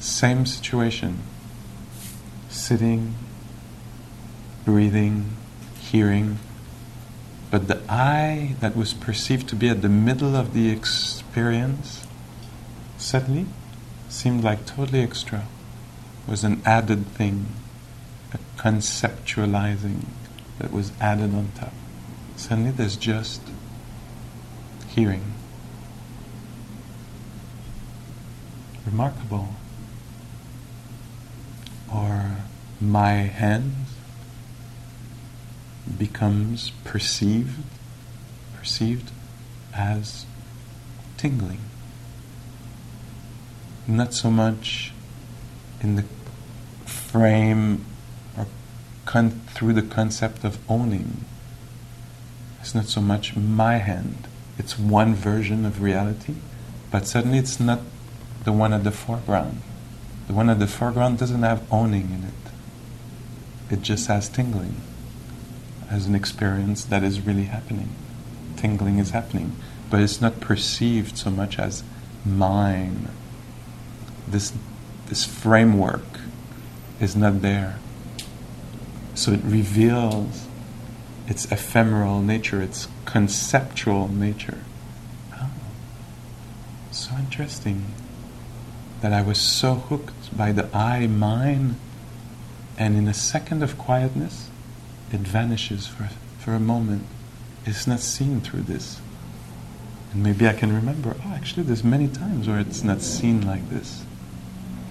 Same 0.01 0.47
situation. 0.47 1.19
Sitting, 2.49 3.15
breathing, 4.65 5.37
hearing, 5.81 6.39
but 7.51 7.69
the 7.69 7.81
I 7.89 8.57
that 8.61 8.75
was 8.75 8.95
perceived 8.95 9.49
to 9.51 9.57
be 9.57 9.69
at 9.69 9.83
the 9.83 9.89
middle 9.89 10.35
of 10.35 10.55
the 10.55 10.71
experience 10.71 12.07
suddenly 12.97 13.47
seemed 14.09 14.43
like 14.43 14.67
totally 14.67 15.01
extra, 15.01 15.45
was 16.27 16.43
an 16.43 16.63
added 16.65 17.07
thing, 17.07 17.47
conceptualizing 18.59 20.05
that 20.59 20.73
was 20.73 20.93
added 21.01 21.35
on 21.35 21.51
top. 21.55 21.73
Suddenly 22.37 22.73
there's 22.73 22.97
just 22.97 23.41
hearing. 24.89 25.33
Remarkable. 28.85 29.55
Or 31.93 32.37
my 32.81 33.13
hands 33.13 33.89
becomes 35.97 36.71
perceived 36.85 37.65
perceived 38.59 39.11
as 39.75 40.27
tingling. 41.17 41.61
Not 43.87 44.13
so 44.13 44.31
much 44.31 44.93
in 45.81 45.97
the 45.97 46.05
frame 46.85 47.87
con- 49.09 49.41
through 49.55 49.73
the 49.73 49.81
concept 49.81 50.45
of 50.45 50.59
owning. 50.69 51.25
It's 52.61 52.75
not 52.75 52.85
so 52.85 53.01
much 53.01 53.35
my 53.35 53.79
hand. 53.79 54.29
It's 54.59 54.79
one 54.79 55.15
version 55.15 55.65
of 55.65 55.81
reality, 55.81 56.35
but 56.91 57.07
suddenly 57.07 57.39
it's 57.39 57.59
not 57.59 57.81
the 58.45 58.53
one 58.53 58.75
at 58.75 58.85
the 58.85 58.91
foreground. 58.91 59.63
The 60.27 60.35
one 60.35 60.51
at 60.51 60.59
the 60.59 60.67
foreground 60.67 61.19
doesn't 61.19 61.43
have 61.43 61.67
owning 61.73 62.11
in 62.11 62.25
it. 62.25 63.73
It 63.73 63.83
just 63.83 64.09
has 64.09 64.29
tingling 64.29 64.77
as 65.91 66.05
an 66.05 66.15
experience 66.15 66.85
that 66.85 67.03
is 67.03 67.23
really 67.23 67.45
happening. 67.45 67.89
Tingling 68.59 68.99
is 68.99 69.11
happening, 69.11 69.57
but 69.91 70.01
it's 70.01 70.21
not 70.21 70.39
perceived 70.39 71.17
so 71.17 71.31
much 71.31 71.59
as 71.59 71.83
mine. 72.27 73.09
This, 74.27 74.53
this 75.07 75.25
framework 75.25 76.21
is 77.01 77.17
not 77.17 77.41
there. 77.41 77.79
So 79.19 79.33
it 79.33 79.41
reveals 79.43 80.47
its 81.27 81.51
ephemeral 81.51 82.23
nature, 82.23 82.63
its 82.63 82.87
conceptual 83.05 84.07
nature. 84.07 84.59
Oh, 85.35 85.51
so 86.93 87.17
interesting 87.17 87.87
that 89.01 89.13
I 89.13 89.23
was 89.23 89.41
so 89.41 89.75
hooked 89.75 90.37
by 90.37 90.53
the 90.53 90.73
I, 90.73 91.09
mine, 91.09 91.75
and 92.79 92.97
in 92.97 93.09
a 93.09 93.13
second 93.13 93.65
of 93.65 93.77
quietness, 93.77 94.51
it 95.13 95.19
vanishes 95.19 95.89
for, 95.89 96.11
for 96.39 96.53
a 96.53 96.61
moment. 96.61 97.03
It's 97.67 97.89
not 97.89 97.99
seen 97.99 98.41
through 98.41 98.63
this. 98.63 99.01
And 100.13 100.23
maybe 100.23 100.47
I 100.47 100.53
can 100.53 100.73
remember, 100.73 101.17
oh, 101.27 101.33
actually, 101.35 101.65
there's 101.65 101.83
many 101.83 102.07
times 102.07 102.47
where 102.47 102.61
it's 102.61 102.85
not 102.85 103.03
seen 103.03 103.45
like 103.45 103.69
this. 103.69 104.05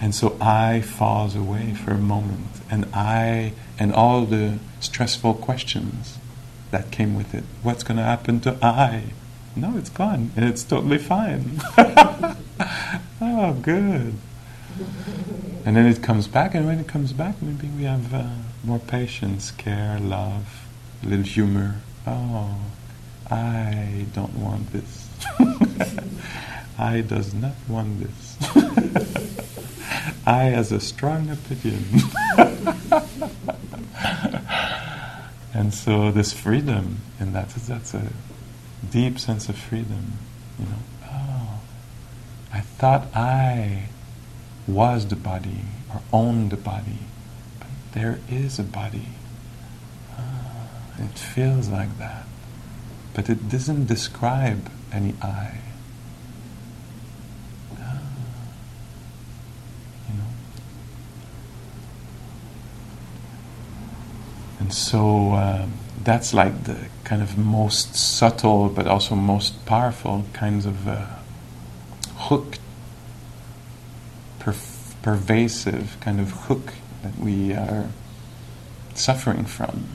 And 0.00 0.14
so 0.14 0.36
I 0.40 0.82
falls 0.82 1.34
away 1.34 1.74
for 1.74 1.92
a 1.92 1.98
moment, 1.98 2.48
and 2.70 2.86
I 2.92 3.54
and 3.78 3.92
all 3.94 4.24
the 4.24 4.58
stressful 4.80 5.34
questions 5.34 6.18
that 6.70 6.90
came 6.90 7.14
with 7.16 7.34
it. 7.34 7.44
What's 7.62 7.82
going 7.82 7.96
to 7.96 8.02
happen 8.02 8.40
to 8.40 8.58
I? 8.64 9.12
No, 9.54 9.76
it's 9.78 9.88
gone, 9.88 10.32
and 10.36 10.44
it's 10.44 10.62
totally 10.62 10.98
fine. 10.98 11.62
oh, 13.20 13.58
good. 13.62 14.14
And 15.64 15.76
then 15.76 15.86
it 15.86 16.02
comes 16.02 16.28
back, 16.28 16.54
and 16.54 16.66
when 16.66 16.78
it 16.78 16.86
comes 16.86 17.12
back, 17.12 17.40
maybe 17.40 17.68
we 17.68 17.84
have 17.84 18.12
uh, 18.12 18.28
more 18.62 18.78
patience, 18.78 19.50
care, 19.50 19.98
love, 19.98 20.66
a 21.02 21.06
little 21.06 21.24
humor. 21.24 21.76
Oh, 22.06 22.58
I 23.30 24.06
don't 24.14 24.34
want 24.34 24.72
this. 24.72 25.08
I 26.78 27.00
does 27.00 27.34
not 27.34 27.54
want 27.68 28.00
this. 28.00 28.36
I 30.26 30.44
has 30.44 30.72
a 30.72 30.80
strong 30.80 31.30
opinion. 31.30 31.84
and 35.54 35.72
so 35.72 36.10
this 36.10 36.32
freedom, 36.32 37.00
and 37.18 37.34
that's 37.34 37.54
that's 37.66 37.94
a 37.94 38.12
deep 38.90 39.18
sense 39.18 39.48
of 39.48 39.56
freedom. 39.56 40.12
You 40.58 40.66
know, 40.66 40.78
oh, 41.10 41.60
I 42.52 42.60
thought 42.60 43.08
I 43.14 43.88
was 44.66 45.06
the 45.06 45.16
body 45.16 45.62
or 45.92 46.02
owned 46.12 46.50
the 46.50 46.56
body, 46.56 46.98
but 47.58 47.68
there 47.92 48.18
is 48.28 48.58
a 48.58 48.64
body. 48.64 49.08
Oh, 50.18 50.68
it 50.98 51.18
feels 51.18 51.68
like 51.68 51.96
that, 51.98 52.26
but 53.16 53.30
it 53.30 53.48
doesn't 53.48 53.86
describe 53.86 54.70
any 54.92 55.14
I. 55.22 55.58
You 60.06 60.14
know? 60.18 60.24
And 64.60 64.74
so 64.74 65.32
uh, 65.32 65.66
that's 66.04 66.34
like 66.34 66.64
the 66.64 66.76
kind 67.04 67.22
of 67.22 67.38
most 67.38 67.94
subtle 67.94 68.68
but 68.68 68.86
also 68.86 69.14
most 69.14 69.64
powerful 69.64 70.26
kinds 70.34 70.66
of 70.66 70.86
uh, 70.86 71.06
hook, 72.16 72.58
perf- 74.40 74.92
pervasive 75.00 75.96
kind 76.00 76.20
of 76.20 76.32
hook 76.32 76.74
that 77.02 77.16
we 77.18 77.54
are 77.54 77.86
suffering 78.94 79.46
from. 79.46 79.86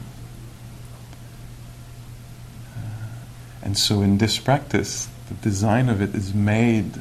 And 3.61 3.77
so 3.77 4.01
in 4.01 4.17
this 4.17 4.37
practice, 4.37 5.07
the 5.27 5.35
design 5.35 5.89
of 5.89 6.01
it 6.01 6.15
is 6.15 6.33
made 6.33 6.99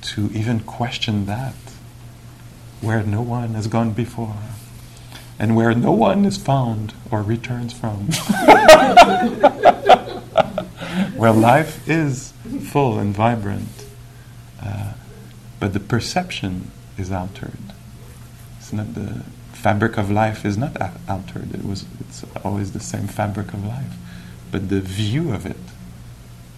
to 0.00 0.30
even 0.32 0.60
question 0.60 1.26
that, 1.26 1.54
where 2.80 3.02
no 3.02 3.20
one 3.20 3.54
has 3.54 3.66
gone 3.66 3.92
before 3.92 4.36
and 5.38 5.54
where 5.54 5.74
no 5.74 5.92
one 5.92 6.24
is 6.24 6.36
found 6.36 6.92
or 7.10 7.22
returns 7.22 7.72
from. 7.72 8.06
where 11.16 11.32
life 11.32 11.88
is 11.88 12.32
full 12.70 12.98
and 12.98 13.14
vibrant, 13.14 13.68
uh, 14.62 14.94
but 15.60 15.72
the 15.72 15.80
perception 15.80 16.70
is 16.96 17.12
altered. 17.12 17.58
It's 18.58 18.72
not 18.72 18.94
the 18.94 19.22
fabric 19.52 19.96
of 19.96 20.10
life 20.10 20.44
is 20.44 20.58
not 20.58 20.76
altered. 21.08 21.54
It 21.54 21.64
was 21.64 21.84
it's 22.00 22.24
always 22.44 22.72
the 22.72 22.80
same 22.80 23.06
fabric 23.06 23.52
of 23.52 23.64
life, 23.64 23.94
but 24.50 24.68
the 24.68 24.80
view 24.80 25.32
of 25.32 25.46
it, 25.46 25.56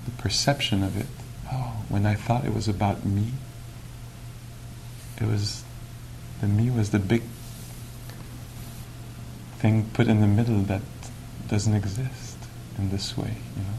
the 0.05 0.11
perception 0.22 0.83
of 0.83 0.96
it. 0.96 1.07
Oh, 1.53 1.83
when 1.88 2.07
I 2.07 2.14
thought 2.14 2.44
it 2.44 2.55
was 2.55 2.68
about 2.68 3.05
me, 3.05 3.33
it 5.20 5.26
was 5.26 5.64
the 6.40 6.46
me 6.46 6.70
was 6.70 6.90
the 6.90 6.98
big 6.98 7.22
thing 9.59 9.90
put 9.92 10.09
in 10.09 10.20
the 10.20 10.26
middle 10.26 10.61
that 10.62 10.83
doesn't 11.48 11.74
exist 11.74 12.38
in 12.79 12.90
this 12.90 13.16
way, 13.16 13.35
you 13.57 13.62
know. 13.62 13.79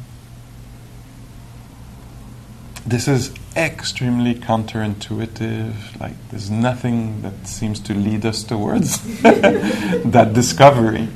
This 2.86 3.08
is 3.08 3.34
extremely 3.56 4.36
counterintuitive, 4.36 6.00
like 6.00 6.14
there's 6.30 6.52
nothing 6.52 7.22
that 7.22 7.48
seems 7.48 7.80
to 7.82 7.94
lead 7.94 8.26
us 8.26 8.44
towards 8.44 9.22
that 9.22 10.32
discovery, 10.34 11.08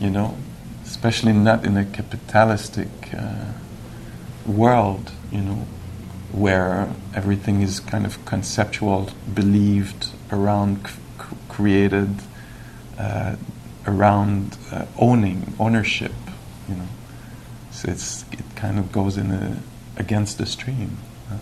you 0.00 0.10
know, 0.10 0.36
especially 1.04 1.34
not 1.34 1.66
in 1.66 1.76
a 1.76 1.84
capitalistic 1.84 2.88
uh, 3.14 3.52
world, 4.46 5.12
you 5.30 5.42
know, 5.42 5.66
where 6.32 6.88
everything 7.14 7.60
is 7.60 7.78
kind 7.78 8.06
of 8.06 8.24
conceptual, 8.24 9.10
believed, 9.34 10.08
around, 10.32 10.78
c- 10.86 11.36
created, 11.50 12.08
uh, 12.98 13.36
around 13.86 14.56
uh, 14.72 14.86
owning, 14.98 15.52
ownership, 15.58 16.14
you 16.70 16.74
know. 16.74 16.88
So 17.70 17.90
it's, 17.90 18.24
it 18.32 18.56
kind 18.56 18.78
of 18.78 18.90
goes 18.90 19.18
in 19.18 19.30
a, 19.30 19.58
against 19.98 20.38
the 20.38 20.46
stream. 20.46 20.96
Huh? 21.28 21.36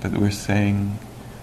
But 0.00 0.12
we're 0.12 0.30
saying, 0.30 1.00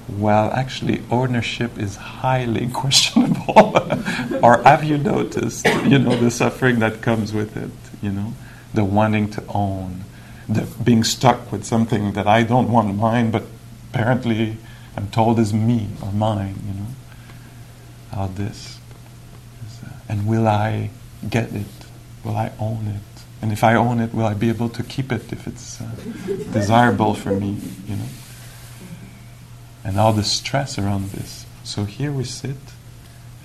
well, 0.10 0.52
actually, 0.52 1.02
ownership 1.10 1.78
is 1.78 1.96
highly 1.96 2.68
questionable. 2.74 3.78
or 4.44 4.62
have 4.64 4.84
you 4.84 4.98
noticed, 4.98 5.66
you 5.66 6.00
know, 6.00 6.16
the 6.16 6.32
suffering 6.32 6.80
that 6.80 7.02
comes 7.02 7.34
with 7.34 7.56
it, 7.58 7.72
you 8.02 8.12
know, 8.12 8.34
the 8.74 8.84
wanting 8.84 9.30
to 9.32 9.44
own, 9.50 10.04
the 10.50 10.68
being 10.84 11.04
stuck 11.04 11.52
with 11.52 11.64
something 11.64 12.14
that 12.14 12.28
I 12.28 12.44
don't 12.44 12.72
want 12.72 12.96
mine, 12.96 13.32
but 13.32 13.44
apparently 13.92 14.58
I'm 14.98 15.08
told 15.10 15.40
is 15.40 15.54
me 15.54 15.88
or 16.02 16.12
mine, 16.12 16.56
you 16.68 16.74
know. 16.74 16.88
How 18.12 18.28
this 18.28 18.80
and 20.14 20.28
will 20.28 20.48
I 20.48 20.90
get 21.28 21.52
it? 21.54 21.66
Will 22.24 22.36
I 22.36 22.52
own 22.60 22.88
it? 22.88 23.24
And 23.42 23.52
if 23.52 23.64
I 23.64 23.76
own 23.76 24.00
it, 24.00 24.14
will 24.14 24.26
I 24.26 24.34
be 24.34 24.50
able 24.50 24.70
to 24.70 24.84
keep 24.84 25.12
it 25.12 25.34
if 25.34 25.48
it's 25.48 25.82
uh, 25.82 25.90
desirable 26.52 27.14
for 27.14 27.32
me? 27.32 27.58
You 27.88 27.96
know, 27.96 28.06
and 29.84 30.00
all 30.00 30.14
the 30.14 30.24
stress 30.24 30.78
around 30.78 31.12
this. 31.12 31.46
So 31.64 31.86
here 31.86 32.12
we 32.12 32.24
sit, 32.24 32.58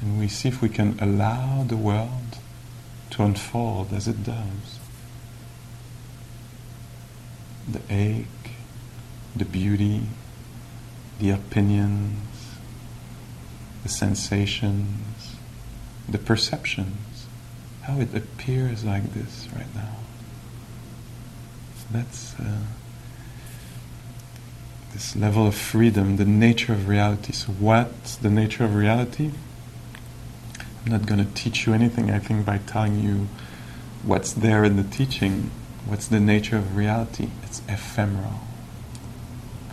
and 0.01 0.19
we 0.19 0.29
see 0.29 0.49
if 0.49 0.63
we 0.63 0.69
can 0.69 0.99
allow 1.01 1.65
the 1.65 1.77
world 1.77 2.39
to 3.11 3.23
unfold 3.23 3.93
as 3.93 4.07
it 4.07 4.23
does. 4.23 4.79
The 7.71 7.81
ache, 7.91 8.27
the 9.35 9.45
beauty, 9.45 10.03
the 11.19 11.31
opinions, 11.31 12.19
the 13.83 13.89
sensations, 13.89 15.37
the 16.09 16.19
perceptions, 16.19 17.27
how 17.83 18.01
it 18.01 18.15
appears 18.15 18.85
like 18.85 19.13
this 19.15 19.49
right 19.55 19.75
now. 19.75 19.97
That's 21.91 22.39
uh, 22.39 22.59
this 24.93 25.15
level 25.15 25.47
of 25.47 25.55
freedom, 25.55 26.17
the 26.17 26.25
nature 26.25 26.73
of 26.73 26.89
reality. 26.89 27.33
So, 27.33 27.53
what's 27.53 28.17
the 28.17 28.31
nature 28.31 28.65
of 28.65 28.75
reality? 28.75 29.33
I'm 30.85 30.93
not 30.93 31.07
going 31.07 31.25
to 31.25 31.33
teach 31.35 31.67
you 31.67 31.75
anything, 31.75 32.11
I 32.11 32.19
think, 32.19 32.47
by 32.47 32.59
telling 32.59 33.01
you 33.01 33.29
what's 34.03 34.33
there 34.33 34.65
in 34.65 34.77
the 34.77 34.85
teaching. 34.85 35.51
What's 35.87 36.07
the 36.07 36.21
nature 36.21 36.57
of 36.57 36.77
reality? 36.77 37.29
It's 37.43 37.61
ephemeral. 37.69 38.41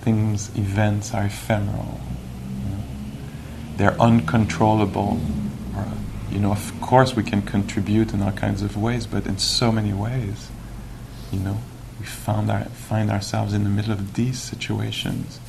Things, 0.02 0.50
events 0.58 1.14
are 1.14 1.26
ephemeral. 1.26 2.00
they're 3.78 4.00
uncontrollable. 4.00 5.20
You 6.32 6.40
know, 6.40 6.52
of 6.52 6.74
course 6.82 7.16
we 7.16 7.24
can 7.24 7.42
contribute 7.42 8.14
in 8.14 8.22
all 8.22 8.32
kinds 8.32 8.62
of 8.62 8.76
ways, 8.76 9.08
but 9.08 9.26
in 9.26 9.38
so 9.38 9.72
many 9.72 9.94
ways, 9.94 10.50
you 11.32 11.40
know, 11.40 11.58
we 12.06 12.10
found 12.10 12.52
our, 12.52 12.66
find 12.66 13.10
ourselves 13.10 13.54
in 13.54 13.64
the 13.64 13.70
middle 13.70 13.92
of 13.92 14.14
these 14.14 14.40
situations, 14.40 15.40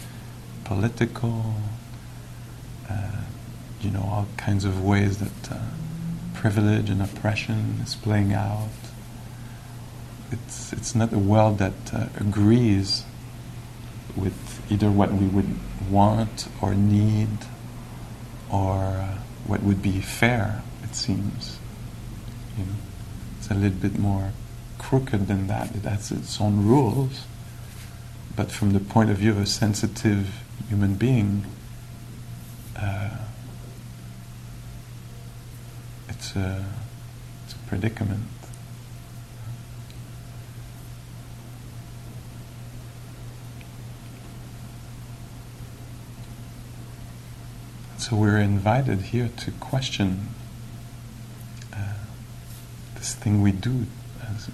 political, 0.65 1.55
uh, 2.89 3.21
you 3.83 3.91
know, 3.91 4.01
all 4.01 4.27
kinds 4.39 4.65
of 4.65 4.83
ways 4.83 5.19
that 5.19 5.53
uh, 5.53 5.59
privilege 6.33 6.89
and 6.89 7.03
oppression 7.03 7.81
is 7.83 7.95
playing 7.95 8.33
out. 8.33 8.69
It's, 10.33 10.73
it's 10.73 10.95
not 10.95 11.13
a 11.13 11.19
world 11.19 11.59
that 11.59 11.93
uh, 11.93 12.07
agrees 12.19 13.05
with 14.17 14.63
either 14.73 14.91
what 14.91 15.13
we 15.13 15.27
would 15.27 15.59
want 15.91 16.49
or 16.63 16.75
need 16.75 17.29
or 18.51 18.79
uh, 18.79 19.19
what 19.47 19.63
would 19.63 19.83
be 19.83 20.01
fair, 20.01 20.63
it 20.83 20.95
seems. 20.95 21.59
You 22.57 22.65
know, 22.65 22.73
it's 23.39 23.51
a 23.51 23.55
little 23.55 23.79
bit 23.79 23.99
more 23.99 24.33
crooked 24.89 25.27
than 25.27 25.49
that. 25.49 25.75
It 25.75 25.83
has 25.83 26.13
its 26.13 26.41
own 26.41 26.65
rules. 26.65 27.25
But 28.37 28.53
from 28.53 28.73
the 28.73 28.79
point 28.79 29.11
of 29.11 29.17
view 29.17 29.33
of 29.33 29.39
a 29.39 29.47
sensitive 29.47 30.45
human 30.69 30.95
being, 30.95 31.45
uh, 32.77 33.11
it's 36.09 36.37
a, 36.37 36.65
it's 37.45 37.55
a 37.55 37.59
predicament. 37.67 38.23
So 47.99 48.15
we're 48.15 48.39
invited 48.39 49.01
here 49.01 49.31
to 49.37 49.51
question 49.51 50.29
uh, 51.73 51.95
this 52.95 53.17
thing 53.17 53.43
we 53.43 53.51
do 53.51 53.87
as 54.23 54.49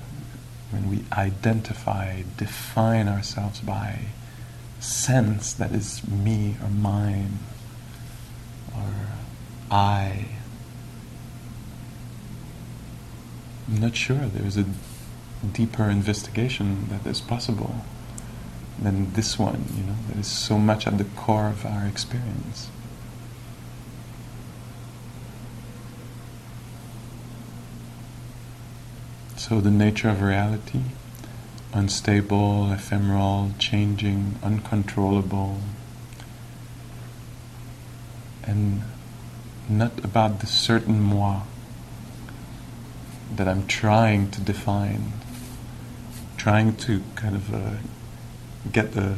when 0.73 0.89
we 0.91 1.05
identify, 1.13 2.23
define 2.37 3.09
ourselves 3.09 3.61
by 3.61 4.07
sense 4.81 5.53
that 5.53 5.73
is 5.73 6.07
me 6.09 6.57
or 6.63 6.69
mine 6.69 7.39
or 8.75 8.93
I. 9.71 10.27
I'm 13.69 13.81
not 13.81 13.95
sure 13.95 14.17
there's 14.17 14.57
a 14.57 14.67
deeper 15.53 15.85
investigation 15.85 16.89
that 16.89 17.09
is 17.09 17.21
possible 17.21 17.85
than 18.81 19.13
this 19.13 19.39
one, 19.39 19.65
you 19.77 19.85
know, 19.85 19.97
that 20.09 20.19
is 20.19 20.27
so 20.27 20.59
much 20.59 20.87
at 20.87 20.99
the 20.99 21.05
core 21.05 21.49
of 21.49 21.65
our 21.65 21.87
experience. 21.87 22.71
So, 29.53 29.61
the 29.61 29.71
nature 29.71 30.09
of 30.09 30.23
reality 30.23 30.81
unstable, 31.75 32.73
ephemeral, 32.73 33.51
changing, 33.59 34.37
uncontrollable, 34.43 35.61
and 38.45 38.81
not 39.69 40.03
about 40.03 40.41
the 40.41 40.47
certain 40.47 41.03
moi 41.03 41.43
that 43.37 43.47
I'm 43.47 43.67
trying 43.67 44.31
to 44.31 44.41
define, 44.41 45.13
trying 46.39 46.75
to 46.77 47.03
kind 47.15 47.37
of 47.37 47.55
uh, 47.55 47.73
get 48.73 48.93
the 48.93 49.17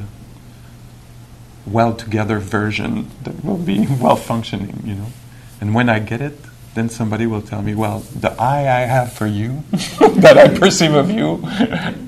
well 1.64 1.94
together 1.94 2.40
version 2.40 3.08
that 3.22 3.44
will 3.44 3.56
be 3.56 3.86
well 4.00 4.16
functioning, 4.16 4.82
you 4.84 4.96
know. 4.96 5.12
And 5.60 5.76
when 5.76 5.88
I 5.88 6.00
get 6.00 6.20
it, 6.20 6.40
then 6.74 6.88
somebody 6.88 7.26
will 7.26 7.40
tell 7.40 7.62
me, 7.62 7.74
well, 7.74 8.00
the 8.00 8.32
I 8.32 8.82
I 8.82 8.86
have 8.86 9.12
for 9.12 9.26
you, 9.26 9.62
that 9.70 10.36
I 10.36 10.58
perceive 10.58 10.94
of 10.94 11.08
you, 11.10 11.40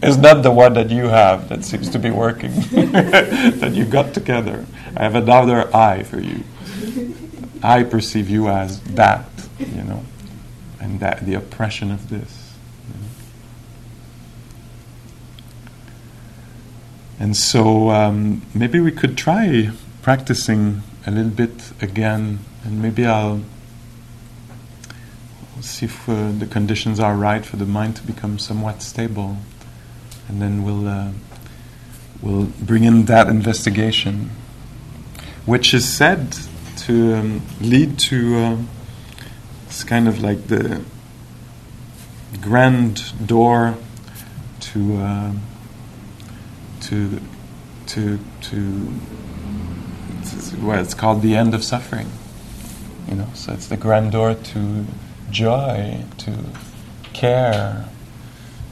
is 0.03 0.19
not 0.19 0.43
the 0.43 0.51
one 0.51 0.75
that 0.75 0.91
you 0.91 1.05
have 1.05 1.49
that 1.49 1.65
seems 1.65 1.89
to 1.91 1.99
be 1.99 2.11
working, 2.11 2.51
that 2.71 3.73
you 3.75 3.85
got 3.85 4.13
together. 4.13 4.67
I 4.97 5.05
have 5.05 5.15
another 5.15 5.75
I 5.75 6.03
for 6.03 6.21
you. 6.21 6.43
I 7.63 7.85
perceive 7.85 8.29
you 8.29 8.49
as 8.49 8.81
that, 8.95 9.29
you 9.59 9.85
know, 9.85 10.05
and 10.81 10.99
that 11.01 11.25
the 11.25 11.35
oppression 11.35 11.93
of 11.93 12.11
this. 12.11 12.55
You 12.89 12.95
know? 12.95 13.09
And 17.21 17.37
so 17.37 17.91
um, 17.91 18.43
maybe 18.53 18.81
we 18.81 18.91
could 18.91 19.17
try 19.17 19.71
practicing 20.03 20.83
a 21.07 21.13
little 21.13 21.31
bit 21.31 21.73
again, 21.81 22.41
and 22.65 22.83
maybe 22.83 23.07
I'll 23.07 23.43
see 25.61 25.87
if 25.87 26.09
uh, 26.09 26.33
the 26.33 26.47
conditions 26.47 27.01
are 27.01 27.17
right 27.17 27.45
for 27.45 27.57
the 27.57 27.67
mind 27.67 27.97
to 27.97 28.03
become 28.03 28.39
somewhat 28.39 28.83
stable, 28.83 29.37
and 30.29 30.41
then 30.41 30.63
we'll 30.63 30.89
uh, 30.89 31.13
we'll 32.23 32.47
bring 32.61 32.85
in 32.85 33.07
that 33.07 33.29
investigation, 33.29 34.31
which 35.45 35.75
is 35.75 35.89
said 35.89 36.37
to 36.77 37.15
um, 37.15 37.43
lead 37.61 37.99
to 37.99 38.37
uh, 38.37 38.57
it's 39.67 39.85
kind 39.85 40.09
of 40.09 40.23
like 40.23 40.47
the 40.47 40.83
grand 42.41 43.27
door 43.27 43.77
to 44.61 44.97
uh, 44.97 45.33
to 46.81 47.21
to 47.87 48.19
to 48.43 48.95
well, 50.61 50.81
it's 50.81 50.95
called 50.95 51.23
the 51.23 51.37
end 51.37 51.55
of 51.55 51.63
suffering. 51.63 52.11
You 53.09 53.17
know, 53.17 53.29
so 53.35 53.53
it's 53.53 53.69
the 53.69 53.77
grand 53.77 54.13
door 54.13 54.35
to 54.35 54.87
joy, 55.31 56.05
to 56.19 56.37
care, 57.13 57.87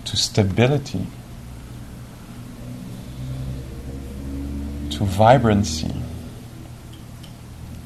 to 0.04 0.16
stability, 0.16 1.06
to 4.90 5.04
vibrancy, 5.04 5.94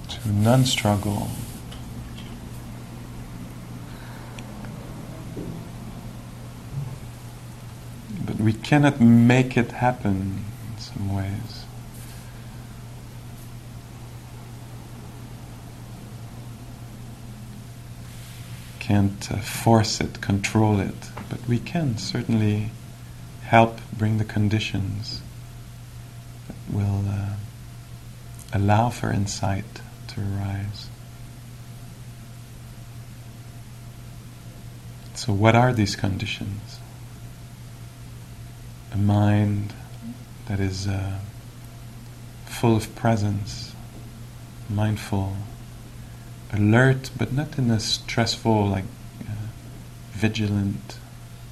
to 0.08 0.28
non 0.28 0.64
struggle. 0.64 1.28
But 8.26 8.36
we 8.36 8.52
cannot 8.52 9.00
make 9.00 9.56
it 9.56 9.72
happen 9.72 10.44
in 10.74 10.80
some 10.80 11.16
ways. 11.16 11.57
Can't 18.88 19.30
uh, 19.30 19.36
force 19.36 20.00
it, 20.00 20.18
control 20.22 20.80
it, 20.80 21.10
but 21.28 21.46
we 21.46 21.58
can 21.58 21.98
certainly 21.98 22.70
help 23.42 23.80
bring 23.92 24.16
the 24.16 24.24
conditions 24.24 25.20
that 26.46 26.74
will 26.74 27.04
uh, 27.06 27.34
allow 28.50 28.88
for 28.88 29.12
insight 29.12 29.82
to 30.06 30.22
arise. 30.22 30.88
So, 35.14 35.34
what 35.34 35.54
are 35.54 35.74
these 35.74 35.94
conditions? 35.94 36.78
A 38.94 38.96
mind 38.96 39.74
that 40.46 40.60
is 40.60 40.86
uh, 40.88 41.18
full 42.46 42.74
of 42.74 42.94
presence, 42.94 43.74
mindful 44.70 45.36
alert, 46.52 47.10
but 47.16 47.32
not 47.32 47.58
in 47.58 47.70
a 47.70 47.80
stressful, 47.80 48.66
like 48.68 48.84
uh, 49.22 49.32
vigilant. 50.12 50.98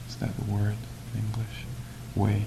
Is 0.09 0.17
that 0.17 0.31
a 0.41 0.51
word 0.51 0.77
in 1.15 1.21
English? 1.21 1.65
Way. 2.15 2.47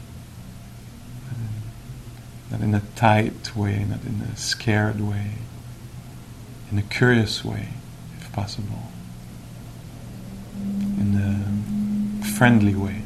Not 2.52 2.62
in 2.62 2.74
a 2.74 2.82
tight 2.96 3.56
way, 3.56 3.86
not 3.88 4.04
in 4.04 4.22
a 4.22 4.36
scared 4.36 5.00
way, 5.00 5.34
in 6.72 6.80
a 6.80 6.82
curious 6.82 7.46
way, 7.46 7.70
if 8.20 8.32
possible, 8.32 8.90
in 10.58 11.14
a 11.16 12.26
friendly 12.26 12.74
way. 12.74 13.04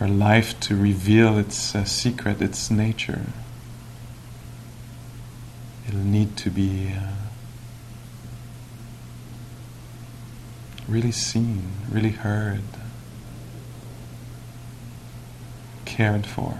for 0.00 0.08
life 0.08 0.58
to 0.58 0.74
reveal 0.74 1.36
its 1.36 1.74
uh, 1.74 1.84
secret, 1.84 2.40
its 2.40 2.70
nature. 2.70 3.26
It'll 5.86 6.00
need 6.00 6.38
to 6.38 6.48
be 6.48 6.94
uh, 6.96 7.10
really 10.88 11.12
seen, 11.12 11.72
really 11.90 12.12
heard, 12.12 12.62
cared 15.84 16.24
for. 16.24 16.56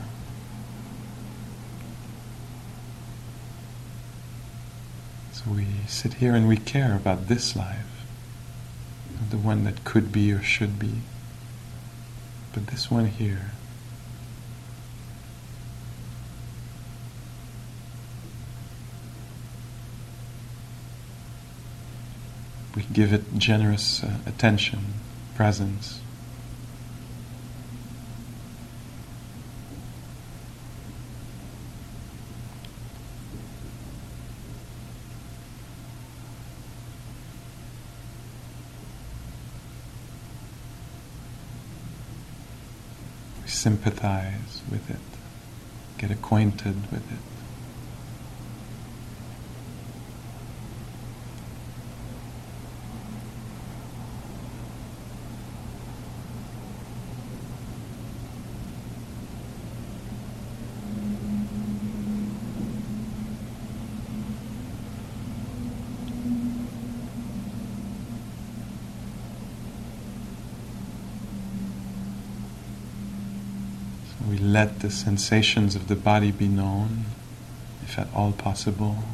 So 5.32 5.44
we 5.50 5.66
sit 5.86 6.12
here 6.12 6.34
and 6.34 6.46
we 6.46 6.58
care 6.58 6.94
about 6.94 7.28
this 7.28 7.56
life, 7.56 8.04
the 9.30 9.38
one 9.38 9.64
that 9.64 9.84
could 9.84 10.12
be 10.12 10.30
or 10.30 10.42
should 10.42 10.78
be 10.78 10.96
but 12.52 12.66
this 12.66 12.90
one 12.90 13.06
here. 13.06 13.52
We 22.74 22.82
give 22.92 23.12
it 23.12 23.36
generous 23.36 24.02
uh, 24.02 24.18
attention, 24.26 24.94
presence. 25.34 26.00
Sympathize 43.60 44.62
with 44.70 44.88
it, 44.88 44.96
get 45.98 46.10
acquainted 46.10 46.90
with 46.90 47.12
it. 47.12 47.18
We 74.30 74.38
let 74.38 74.79
the 74.90 74.96
sensations 74.96 75.76
of 75.76 75.86
the 75.86 75.94
body 75.94 76.32
be 76.32 76.48
known, 76.48 77.04
if 77.84 77.96
at 77.96 78.08
all 78.12 78.32
possible. 78.32 79.04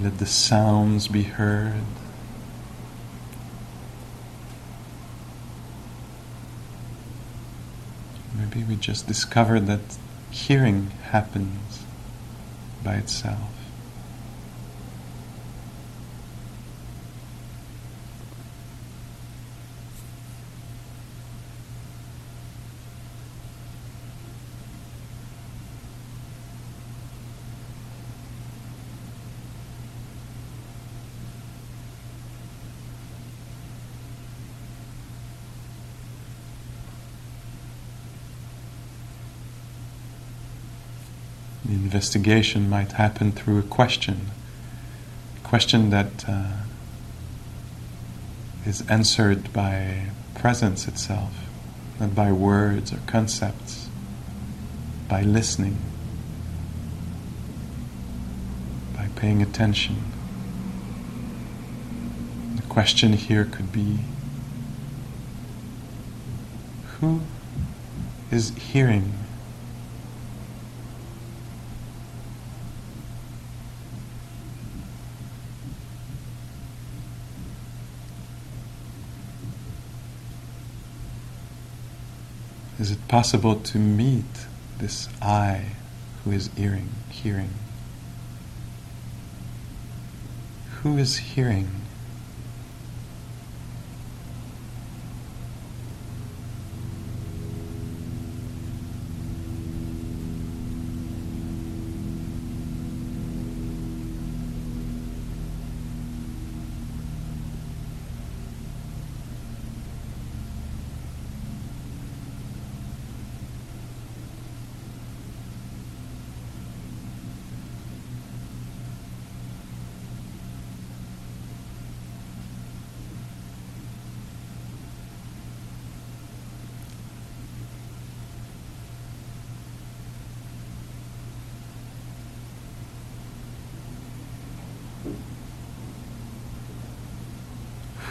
Let 0.00 0.16
the 0.16 0.24
sounds 0.24 1.08
be 1.08 1.24
heard. 1.24 1.82
Maybe 8.34 8.64
we 8.64 8.76
just 8.76 9.06
discovered 9.06 9.66
that 9.66 9.98
hearing 10.30 10.86
happens 11.10 11.84
by 12.82 12.94
itself. 12.94 13.60
The 41.62 41.76
investigation 41.90 42.70
might 42.70 42.92
happen 42.92 43.32
through 43.32 43.58
a 43.58 43.64
question, 43.64 44.30
a 45.36 45.48
question 45.48 45.90
that 45.90 46.24
uh, 46.28 46.52
is 48.64 48.88
answered 48.88 49.52
by 49.52 50.04
presence 50.36 50.86
itself, 50.86 51.32
not 51.98 52.14
by 52.14 52.30
words 52.30 52.92
or 52.92 53.00
concepts, 53.08 53.88
by 55.08 55.22
listening, 55.22 55.78
by 58.96 59.08
paying 59.16 59.42
attention. 59.42 59.96
The 62.54 62.62
question 62.68 63.14
here 63.14 63.44
could 63.44 63.72
be 63.72 63.98
Who 67.00 67.22
is 68.30 68.50
hearing? 68.50 69.12
Is 82.80 82.90
it 82.90 83.08
possible 83.08 83.56
to 83.56 83.78
meet 83.78 84.46
this 84.78 85.10
I 85.20 85.66
who 86.24 86.32
is 86.32 86.48
hearing, 86.56 86.88
hearing? 87.10 87.50
Who 90.80 90.96
is 90.96 91.18
hearing? 91.18 91.82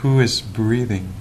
Who 0.02 0.22
is 0.22 0.40
breathing? 0.40 1.14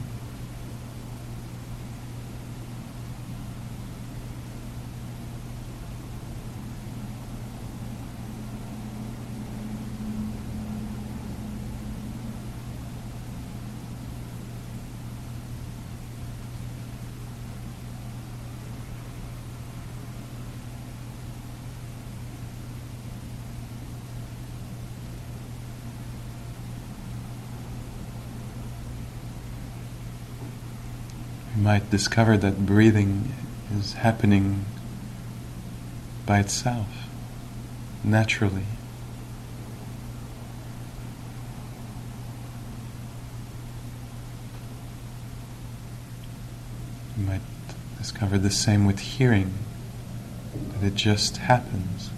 You 31.59 31.65
might 31.79 31.91
discover 31.91 32.37
that 32.37 32.67
breathing 32.67 33.33
is 33.79 33.93
happening 33.93 34.65
by 36.27 36.41
itself, 36.41 36.89
naturally. 38.03 38.65
You 47.17 47.27
might 47.27 47.41
discover 47.97 48.39
the 48.39 48.51
same 48.51 48.85
with 48.85 48.99
hearing, 48.99 49.55
that 50.73 50.85
it 50.85 50.97
just 50.97 51.37
happens. 51.37 52.11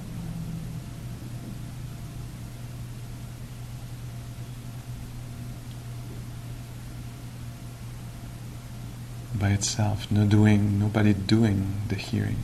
by 9.41 9.50
itself, 9.61 10.11
no 10.11 10.25
doing, 10.25 10.79
nobody 10.81 11.13
doing 11.13 11.85
the 11.89 11.95
hearing. 11.95 12.39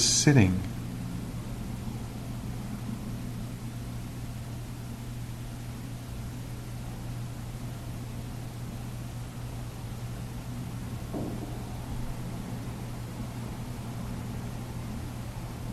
Is 0.00 0.08
sitting. 0.08 0.58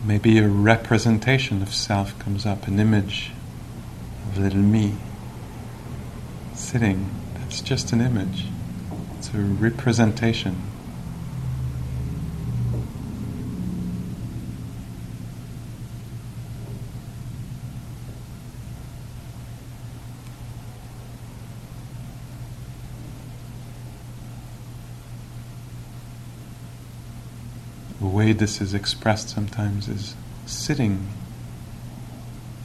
Maybe 0.04 0.38
a 0.38 0.48
representation 0.48 1.62
of 1.62 1.72
self 1.72 2.18
comes 2.18 2.44
up, 2.44 2.66
an 2.66 2.78
image 2.78 3.30
of 4.26 4.38
little 4.38 4.60
me 4.60 4.94
sitting. 6.54 7.10
That's 7.34 7.60
just 7.60 7.92
an 7.92 8.00
image, 8.00 8.46
it's 9.18 9.32
a 9.32 9.38
representation. 9.38 10.68
the 27.98 28.06
way 28.06 28.27
this 28.38 28.60
is 28.60 28.72
expressed 28.72 29.28
sometimes 29.28 29.88
is 29.88 30.14
sitting 30.46 31.08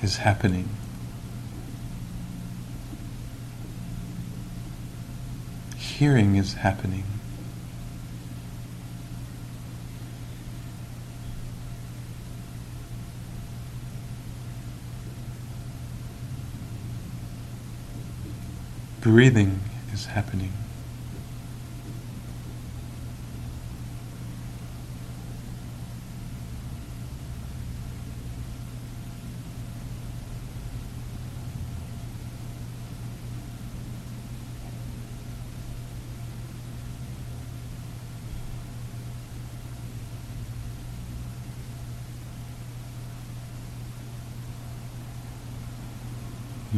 is 0.04 0.18
happening. 0.18 0.70
Hearing 5.76 6.36
is 6.36 6.54
happening. 6.56 7.06
Breathing 19.02 19.60
is 19.92 20.06
happening. 20.06 20.63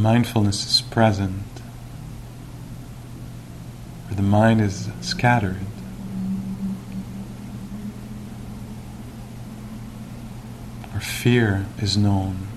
Mindfulness 0.06 0.68
is 0.68 0.82
present, 0.82 1.42
where 4.06 4.16
the 4.16 4.22
mind 4.22 4.62
is 4.62 4.88
scattered. 5.02 5.56
Where 10.92 11.02
fear 11.02 11.66
is 11.82 11.98
known. 11.98 12.50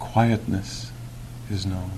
quietness 0.00 0.90
is 1.48 1.64
known. 1.64 1.92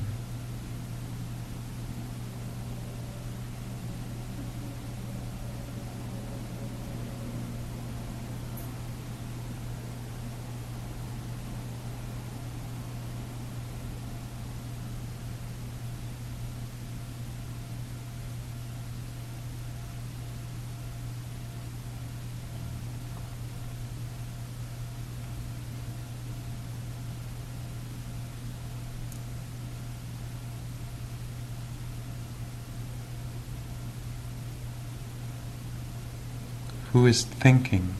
Who 36.93 37.07
is 37.07 37.24
thinking. 37.24 37.95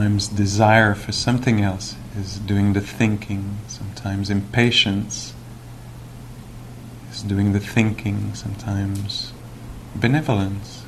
Sometimes 0.00 0.28
desire 0.28 0.94
for 0.94 1.12
something 1.12 1.60
else 1.60 1.94
is 2.16 2.38
doing 2.38 2.72
the 2.72 2.80
thinking. 2.80 3.58
Sometimes 3.68 4.30
impatience 4.30 5.34
is 7.10 7.22
doing 7.22 7.52
the 7.52 7.60
thinking. 7.60 8.34
Sometimes 8.34 9.34
benevolence 9.94 10.86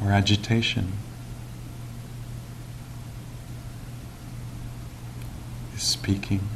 or 0.00 0.12
agitation 0.12 0.92
is 5.74 5.82
speaking. 5.82 6.48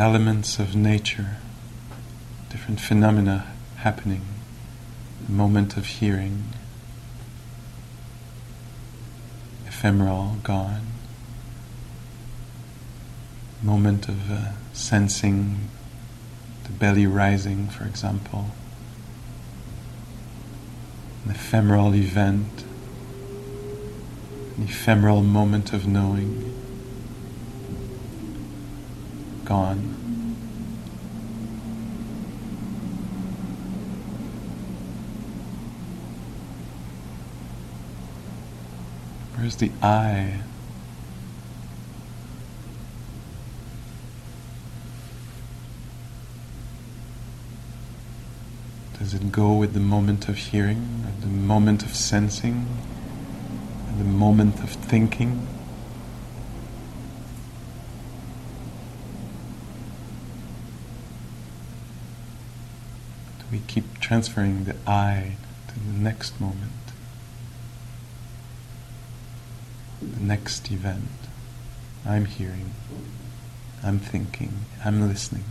Elements 0.00 0.58
of 0.58 0.74
nature, 0.74 1.36
different 2.48 2.80
phenomena 2.80 3.46
happening, 3.76 4.22
the 5.26 5.30
moment 5.30 5.76
of 5.76 5.84
hearing, 5.84 6.44
ephemeral, 9.66 10.38
gone, 10.42 10.86
moment 13.62 14.08
of 14.08 14.30
uh, 14.30 14.52
sensing 14.72 15.68
the 16.64 16.70
belly 16.70 17.06
rising, 17.06 17.68
for 17.68 17.84
example, 17.84 18.46
an 21.26 21.30
ephemeral 21.32 21.94
event, 21.94 22.64
an 24.56 24.62
ephemeral 24.62 25.22
moment 25.22 25.74
of 25.74 25.86
knowing 25.86 26.49
gone. 29.50 29.78
Where's 39.34 39.56
the 39.56 39.72
I? 39.82 40.42
Does 49.00 49.14
it 49.14 49.32
go 49.32 49.54
with 49.54 49.74
the 49.74 49.80
moment 49.80 50.28
of 50.28 50.36
hearing, 50.36 51.04
the 51.22 51.26
moment 51.26 51.82
of 51.82 51.96
sensing, 51.96 52.68
the 53.98 54.04
moment 54.04 54.60
of 54.62 54.70
thinking? 54.70 55.48
Do 63.39 63.39
we 63.50 63.60
keep 63.66 63.98
transferring 63.98 64.64
the 64.64 64.76
I 64.86 65.36
to 65.68 65.78
the 65.78 65.98
next 65.98 66.40
moment, 66.40 66.72
the 70.00 70.20
next 70.20 70.70
event? 70.70 71.08
I'm 72.06 72.24
hearing, 72.24 72.72
I'm 73.82 73.98
thinking, 73.98 74.66
I'm 74.84 75.08
listening. 75.08 75.44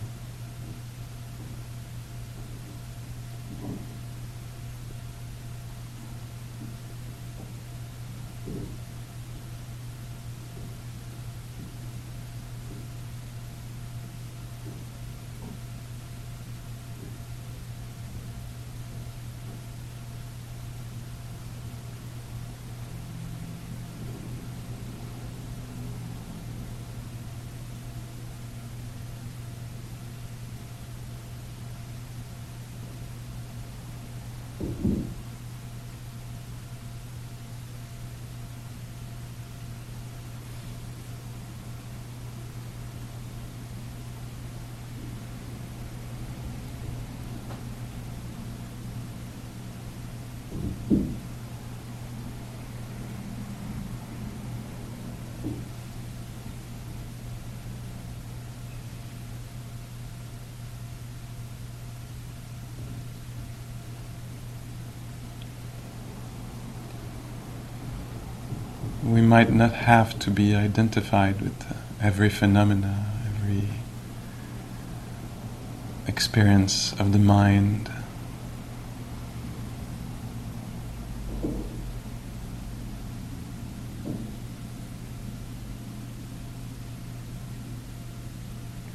We 69.10 69.22
might 69.22 69.52
not 69.52 69.74
have 69.74 70.20
to 70.20 70.30
be 70.30 70.54
identified 70.56 71.42
with 71.42 71.72
uh, 71.72 71.74
every 72.00 72.30
phenomena, 72.30 73.08
every 73.26 73.64
experience 76.08 76.94
of 77.00 77.12
the 77.12 77.18
mind. 77.18 77.90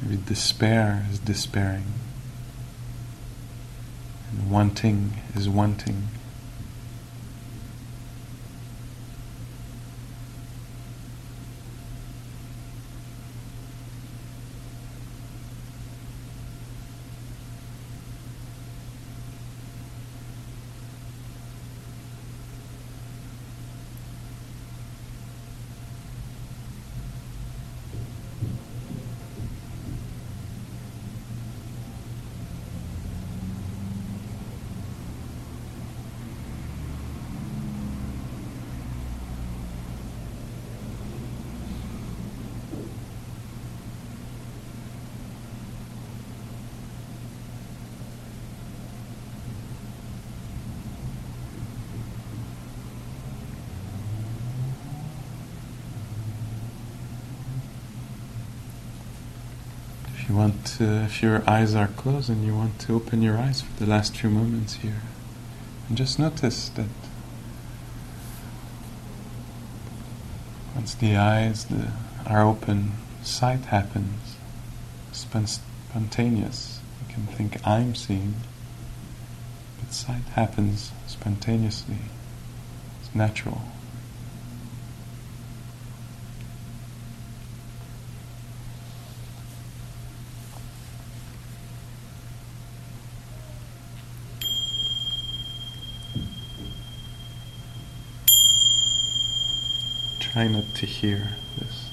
Every 0.01 0.17
despair 0.17 1.05
is 1.11 1.19
despairing, 1.19 1.91
and 4.31 4.49
wanting 4.49 5.13
is 5.35 5.49
wanting. 5.49 6.03
If 60.17 60.29
you 60.29 60.37
want 60.37 60.65
to, 60.77 61.04
if 61.15 61.23
your 61.23 61.49
eyes 61.49 61.73
are 61.73 61.87
closed 61.87 62.29
and 62.29 62.45
you 62.45 62.53
want 62.53 62.77
to 62.77 62.93
open 62.93 63.21
your 63.21 63.37
eyes 63.37 63.61
for 63.61 63.71
the 63.81 63.89
last 63.89 64.17
few 64.17 64.29
moments 64.29 64.73
here, 64.75 65.01
and 65.87 65.97
just 65.97 66.19
notice 66.19 66.67
that 66.69 66.89
once 70.75 70.93
the 70.95 71.15
eyes 71.15 71.65
the, 71.65 71.87
are 72.25 72.41
open, 72.41 72.91
sight 73.23 73.61
happens, 73.61 74.35
spontaneous. 75.13 76.81
You 77.07 77.13
can 77.13 77.27
think 77.27 77.65
I'm 77.65 77.95
seeing, 77.95 78.35
but 79.79 79.93
sight 79.93 80.25
happens 80.33 80.91
spontaneously. 81.07 82.09
It's 83.01 83.15
natural. 83.15 83.61
Try 100.35 100.49
not 100.49 100.65
to 100.75 100.85
hear 100.85 101.29
this. 101.57 101.89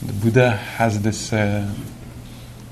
The 0.00 0.12
Buddha 0.12 0.50
has 0.52 1.02
this 1.02 1.32
uh, 1.32 1.74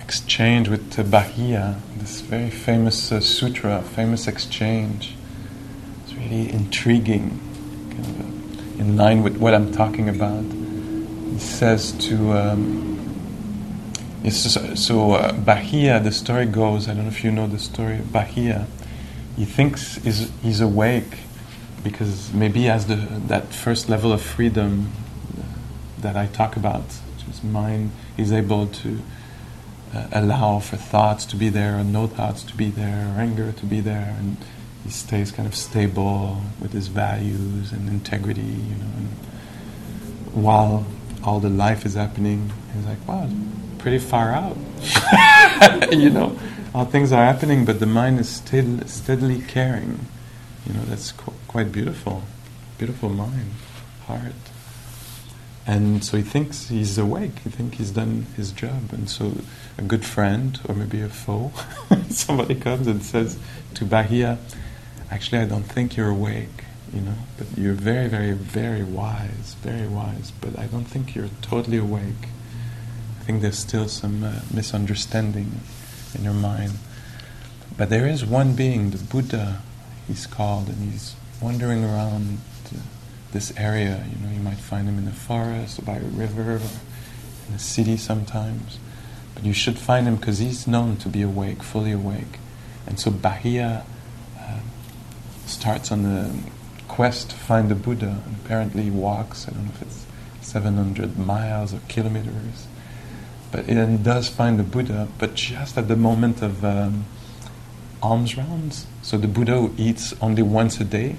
exchange 0.01 0.69
with 0.69 0.97
uh, 0.97 1.03
Bahiya, 1.03 1.81
this 1.97 2.21
very 2.21 2.51
famous 2.51 3.11
uh, 3.11 3.19
sutra, 3.19 3.83
famous 3.83 4.29
exchange. 4.29 5.18
Intriguing, 6.31 7.41
kind 7.91 8.07
of, 8.07 8.79
uh, 8.79 8.81
in 8.81 8.97
line 8.97 9.23
with 9.23 9.39
what 9.39 9.55
I'm 9.55 9.73
talking 9.73 10.09
about. 10.09 10.45
He 11.33 11.39
says 11.39 11.93
to 12.09 12.33
um, 12.33 12.89
it's 14.25 14.43
just, 14.43 14.79
so 14.79 15.13
uh, 15.13 15.33
Bahiya. 15.33 16.03
The 16.03 16.13
story 16.13 16.47
goes. 16.47 16.89
I 16.89 16.95
don't 16.95 17.05
know 17.05 17.09
if 17.09 17.25
you 17.25 17.31
know 17.31 17.47
the 17.47 17.59
story. 17.59 17.99
Bahiya, 17.99 18.67
He 19.37 19.45
thinks 19.45 19.97
he's, 19.97 20.31
he's 20.43 20.61
awake 20.61 21.19
because 21.83 22.33
maybe 22.33 22.61
he 22.61 22.67
has 22.67 22.87
the, 22.87 22.97
that 22.97 23.55
first 23.55 23.89
level 23.89 24.13
of 24.13 24.21
freedom 24.21 24.91
that 26.01 26.17
I 26.17 26.27
talk 26.27 26.57
about, 26.57 26.83
which 26.83 27.29
is 27.29 27.43
mind. 27.45 27.93
He's 28.17 28.33
able 28.33 28.67
to 28.67 29.01
uh, 29.95 30.09
allow 30.13 30.59
for 30.59 30.77
thoughts 30.77 31.25
to 31.27 31.37
be 31.37 31.49
there, 31.49 31.79
or 31.79 31.85
no 31.85 32.07
thoughts 32.07 32.43
to 32.45 32.57
be 32.57 32.71
there, 32.71 33.07
or 33.07 33.21
anger 33.21 33.53
to 33.53 33.67
be 33.67 33.81
there, 33.81 34.15
and 34.19 34.37
he 34.89 34.95
stays 34.95 35.31
kind 35.31 35.47
of 35.47 35.55
stable 35.55 36.41
with 36.61 36.73
his 36.73 36.89
values 36.89 37.73
and 37.73 37.91
integrity, 37.91 38.41
you 38.41 38.75
know. 38.77 38.93
And 38.97 39.09
while 40.33 40.87
all 41.23 41.41
the 41.41 41.51
life 41.51 41.85
is 41.85 41.93
happening, 41.93 42.51
he's 42.75 42.87
like, 42.87 43.07
wow, 43.07 43.29
pretty 43.77 43.99
far 43.99 44.33
out, 44.33 44.57
you 45.93 46.09
know. 46.09 46.39
All 46.75 46.87
things 46.87 47.13
are 47.13 47.23
happening, 47.23 47.67
but 47.67 47.81
the 47.81 47.87
mind 47.87 48.19
is 48.19 48.31
still 48.31 48.81
steadily 48.87 49.43
caring. 49.43 50.07
You 50.67 50.73
know, 50.73 50.85
that's 50.87 51.13
qu- 51.13 51.35
quite 51.49 51.71
beautiful. 51.71 52.23
Beautiful 52.79 53.11
mind, 53.11 53.51
heart. 54.07 54.33
And 55.67 56.03
so 56.03 56.17
he 56.17 56.23
thinks 56.23 56.69
he's 56.69 56.97
awake. 56.97 57.41
He 57.45 57.51
thinks 57.51 57.77
he's 57.77 57.91
done 57.91 58.25
his 58.37 58.53
job. 58.53 58.91
And 58.93 59.11
so 59.11 59.33
a 59.77 59.83
good 59.83 60.07
friend, 60.07 60.59
or 60.67 60.75
maybe 60.75 61.03
a 61.03 61.11
foe, 61.11 61.53
somebody 62.09 62.55
comes 62.55 62.87
and 62.87 63.03
says 63.03 63.39
to 63.75 63.85
Bahiya, 63.85 64.39
"Actually, 65.11 65.39
I 65.43 65.47
don't 65.47 65.65
think 65.65 65.97
you're 65.97 66.11
awake. 66.11 66.65
You 66.93 67.03
know, 67.03 67.15
but 67.37 67.47
you're 67.55 67.75
very, 67.75 68.09
very, 68.09 68.33
very 68.33 68.83
wise, 68.83 69.55
very 69.63 69.87
wise. 69.87 70.33
But 70.41 70.59
I 70.59 70.67
don't 70.67 70.87
think 70.87 71.15
you're 71.15 71.29
totally 71.43 71.77
awake. 71.77 72.25
I 73.21 73.25
think 73.25 73.43
there's 73.43 73.59
still 73.59 73.89
some 73.89 74.25
uh, 74.25 74.41
misunderstanding 74.53 75.61
in 76.15 76.25
your 76.25 76.33
mind. 76.33 76.73
But 77.77 77.91
there 77.91 78.07
is 78.07 78.25
one 78.25 78.55
being, 78.55 78.91
the 78.91 78.99
Buddha, 78.99 79.61
he's 80.07 80.27
called, 80.27 80.69
and 80.69 80.91
he's 80.91 81.15
wandering 81.43 81.85
around." 81.85 82.39
this 83.33 83.53
area. 83.57 84.05
You 84.11 84.27
know, 84.27 84.33
you 84.33 84.41
might 84.41 84.59
find 84.59 84.89
him 84.89 84.99
in 84.99 85.05
the 85.05 85.13
forest 85.13 85.79
or 85.79 85.83
by 85.83 85.97
a 85.97 86.01
river 86.01 86.55
or 86.55 86.61
in 87.49 87.55
a 87.55 87.59
city 87.59 87.97
sometimes. 87.97 88.79
But 89.35 89.45
you 89.45 89.53
should 89.53 89.79
find 89.79 90.07
him 90.07 90.17
because 90.17 90.39
he's 90.39 90.67
known 90.67 90.97
to 90.99 91.09
be 91.09 91.23
awake, 91.23 91.63
fully 91.63 91.93
awake. 91.93 92.39
And 92.87 92.99
so 92.99 93.11
Bahiya 93.11 93.85
starts 95.49 95.91
on 95.91 96.05
a 96.05 96.33
quest 96.89 97.31
to 97.31 97.37
find 97.37 97.71
the 97.71 97.75
Buddha 97.75 98.23
and 98.27 98.37
apparently 98.45 98.91
walks, 98.91 99.47
I 99.49 99.53
don't 99.53 99.65
know 99.65 99.73
if 99.75 99.83
it's 99.83 100.07
700 100.41 101.19
miles 101.19 101.75
or 101.75 101.81
kilometers. 101.89 102.67
But 103.51 103.67
then 103.67 103.99
he 103.99 104.03
does 104.03 104.29
find 104.29 104.59
the 104.59 104.63
Buddha, 104.63 105.09
but 105.19 105.35
just 105.35 105.79
at 105.79 105.89
the 105.89 105.97
moment 105.97 106.43
of 106.43 106.65
um, 106.65 107.07
alms 108.03 108.37
rounds. 108.37 108.87
So 109.03 109.17
the 109.17 109.29
Buddha 109.29 109.71
eats 109.77 110.15
only 110.21 110.43
once 110.43 110.81
a 110.81 110.85
day, 110.85 111.17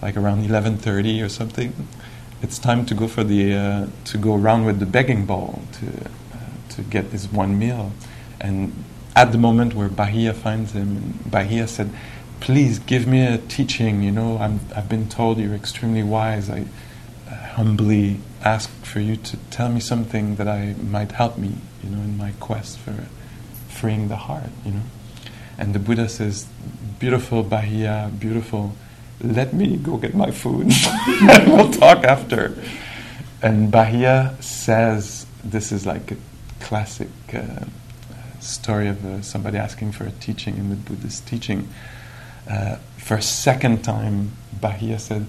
like 0.00 0.16
around 0.16 0.46
11:30 0.46 1.22
or 1.24 1.28
something. 1.28 1.72
It's 2.42 2.58
time 2.58 2.86
to 2.86 2.94
go 2.94 3.06
for 3.06 3.22
the 3.22 3.54
uh, 3.54 3.86
to 4.06 4.18
go 4.18 4.34
around 4.34 4.64
with 4.64 4.78
the 4.80 4.86
begging 4.86 5.26
bowl 5.26 5.62
to 5.78 5.86
uh, 5.86 6.38
to 6.70 6.82
get 6.82 7.10
this 7.10 7.30
one 7.30 7.58
meal. 7.58 7.92
And 8.40 8.72
at 9.14 9.30
the 9.30 9.38
moment 9.38 9.74
where 9.74 9.88
Bahiya 9.88 10.34
finds 10.34 10.72
him, 10.72 11.18
Bahiya 11.28 11.68
said, 11.68 11.90
"Please 12.46 12.78
give 12.78 13.04
me 13.06 13.20
a 13.34 13.38
teaching. 13.38 14.02
You 14.02 14.12
know, 14.18 14.38
I'm, 14.38 14.60
I've 14.76 14.88
been 14.88 15.08
told 15.08 15.38
you're 15.38 15.54
extremely 15.54 16.02
wise. 16.02 16.50
I 16.50 16.66
humbly 17.56 18.18
ask 18.44 18.68
for 18.92 19.00
you 19.00 19.16
to 19.16 19.36
tell 19.56 19.68
me 19.68 19.80
something 19.80 20.36
that 20.36 20.48
I 20.48 20.74
might 20.96 21.12
help 21.12 21.38
me. 21.38 21.52
You 21.82 21.90
know, 21.90 22.02
in 22.02 22.16
my 22.16 22.32
quest 22.40 22.78
for 22.78 22.96
freeing 23.68 24.08
the 24.08 24.20
heart. 24.28 24.52
You 24.64 24.72
know." 24.72 24.86
And 25.58 25.74
the 25.74 25.78
Buddha 25.78 26.08
says, 26.08 26.46
"Beautiful 26.98 27.44
Bahiya, 27.44 28.18
beautiful." 28.18 28.74
let 29.22 29.52
me 29.52 29.76
go 29.76 29.96
get 29.96 30.14
my 30.14 30.30
food 30.30 30.72
and 31.06 31.52
we'll 31.52 31.70
talk 31.70 32.04
after. 32.04 32.56
And 33.40 33.72
Bahiya 33.72 34.42
says, 34.42 35.26
this 35.44 35.72
is 35.72 35.86
like 35.86 36.12
a 36.12 36.16
classic 36.60 37.08
uh, 37.32 37.64
story 38.40 38.88
of 38.88 39.04
uh, 39.04 39.22
somebody 39.22 39.58
asking 39.58 39.92
for 39.92 40.04
a 40.04 40.10
teaching 40.12 40.56
in 40.56 40.70
the 40.70 40.76
Buddhist 40.76 41.26
teaching. 41.26 41.68
Uh, 42.50 42.76
for 42.96 43.16
a 43.16 43.22
second 43.22 43.82
time, 43.82 44.32
Bahiya 44.60 45.00
said, 45.00 45.26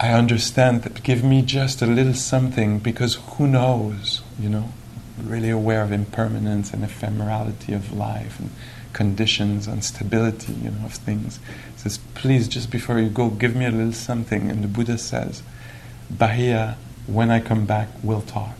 I 0.00 0.12
understand 0.12 0.82
that 0.82 1.02
give 1.02 1.22
me 1.22 1.42
just 1.42 1.80
a 1.80 1.86
little 1.86 2.14
something 2.14 2.78
because 2.78 3.14
who 3.14 3.46
knows, 3.46 4.22
you 4.38 4.48
know, 4.48 4.72
really 5.22 5.50
aware 5.50 5.82
of 5.82 5.92
impermanence 5.92 6.72
and 6.72 6.84
ephemerality 6.84 7.74
of 7.74 7.92
life 7.92 8.38
and 8.40 8.50
conditions 8.92 9.66
and 9.66 9.84
stability, 9.84 10.52
you 10.52 10.70
know, 10.70 10.86
of 10.86 10.94
things. 10.94 11.38
He 11.74 11.80
says, 11.80 11.98
please, 12.14 12.48
just 12.48 12.70
before 12.70 12.98
you 12.98 13.08
go, 13.08 13.30
give 13.30 13.54
me 13.54 13.66
a 13.66 13.70
little 13.70 13.92
something. 13.92 14.50
And 14.50 14.64
the 14.64 14.68
Buddha 14.68 14.98
says, 14.98 15.42
Bahiya, 16.12 16.76
when 17.06 17.30
I 17.30 17.40
come 17.40 17.66
back, 17.66 17.88
we'll 18.02 18.22
talk. 18.22 18.56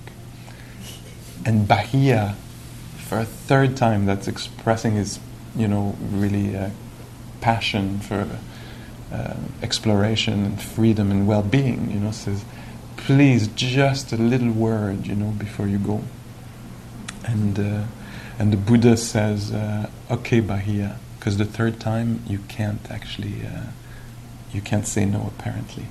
And 1.45 1.67
Bahiya, 1.69 2.35
for 2.97 3.19
a 3.19 3.25
third 3.25 3.77
time, 3.77 4.07
that's 4.07 4.29
expressing 4.29 4.95
his, 4.95 5.19
you 5.57 5.69
know, 5.69 5.97
really 6.01 6.57
uh, 6.57 6.71
passion 7.45 7.99
for 8.01 8.26
uh, 9.12 9.34
exploration 9.62 10.47
and 10.47 10.62
freedom 10.62 11.11
and 11.11 11.28
well-being, 11.28 11.90
you 11.90 12.01
know, 12.01 12.11
says, 12.11 12.42
please, 12.97 13.49
just 13.49 14.14
a 14.14 14.16
little 14.16 14.51
word, 14.51 15.07
you 15.07 15.14
know, 15.14 15.30
before 15.32 15.68
you 15.68 15.76
go. 15.78 16.03
And 17.26 17.59
uh, 17.59 17.84
and 18.38 18.51
the 18.53 18.57
Buddha 18.57 18.97
says, 18.97 19.53
uh, 19.53 19.88
"Okay, 20.11 20.40
Bahiya," 20.40 20.97
because 21.18 21.36
the 21.36 21.45
third 21.45 21.80
time 21.80 22.22
you 22.26 22.38
can't 22.49 22.90
actually, 22.90 23.47
uh, 23.47 23.66
you 24.53 24.61
can't 24.61 24.86
say 24.86 25.05
no. 25.05 25.32
Apparently, 25.38 25.84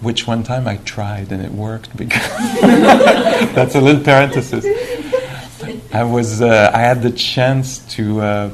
which 0.00 0.26
one 0.26 0.42
time 0.42 0.68
I 0.68 0.76
tried 0.78 1.32
and 1.32 1.42
it 1.42 1.52
worked 1.52 1.96
because 1.96 2.28
that's 3.56 3.74
a 3.74 3.80
little 3.80 4.02
parenthesis. 4.02 4.64
I 5.92 6.04
was, 6.04 6.42
uh, 6.42 6.70
I 6.72 6.80
had 6.80 7.02
the 7.02 7.10
chance 7.10 7.78
to 7.96 8.20
uh, 8.20 8.50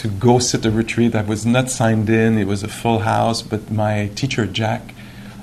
to 0.00 0.08
go 0.08 0.38
sit 0.38 0.64
a 0.66 0.70
retreat. 0.70 1.14
I 1.14 1.22
was 1.22 1.46
not 1.46 1.70
signed 1.70 2.08
in; 2.10 2.38
it 2.38 2.46
was 2.46 2.62
a 2.62 2.68
full 2.68 3.00
house. 3.00 3.42
But 3.42 3.70
my 3.70 4.10
teacher 4.14 4.46
Jack 4.46 4.94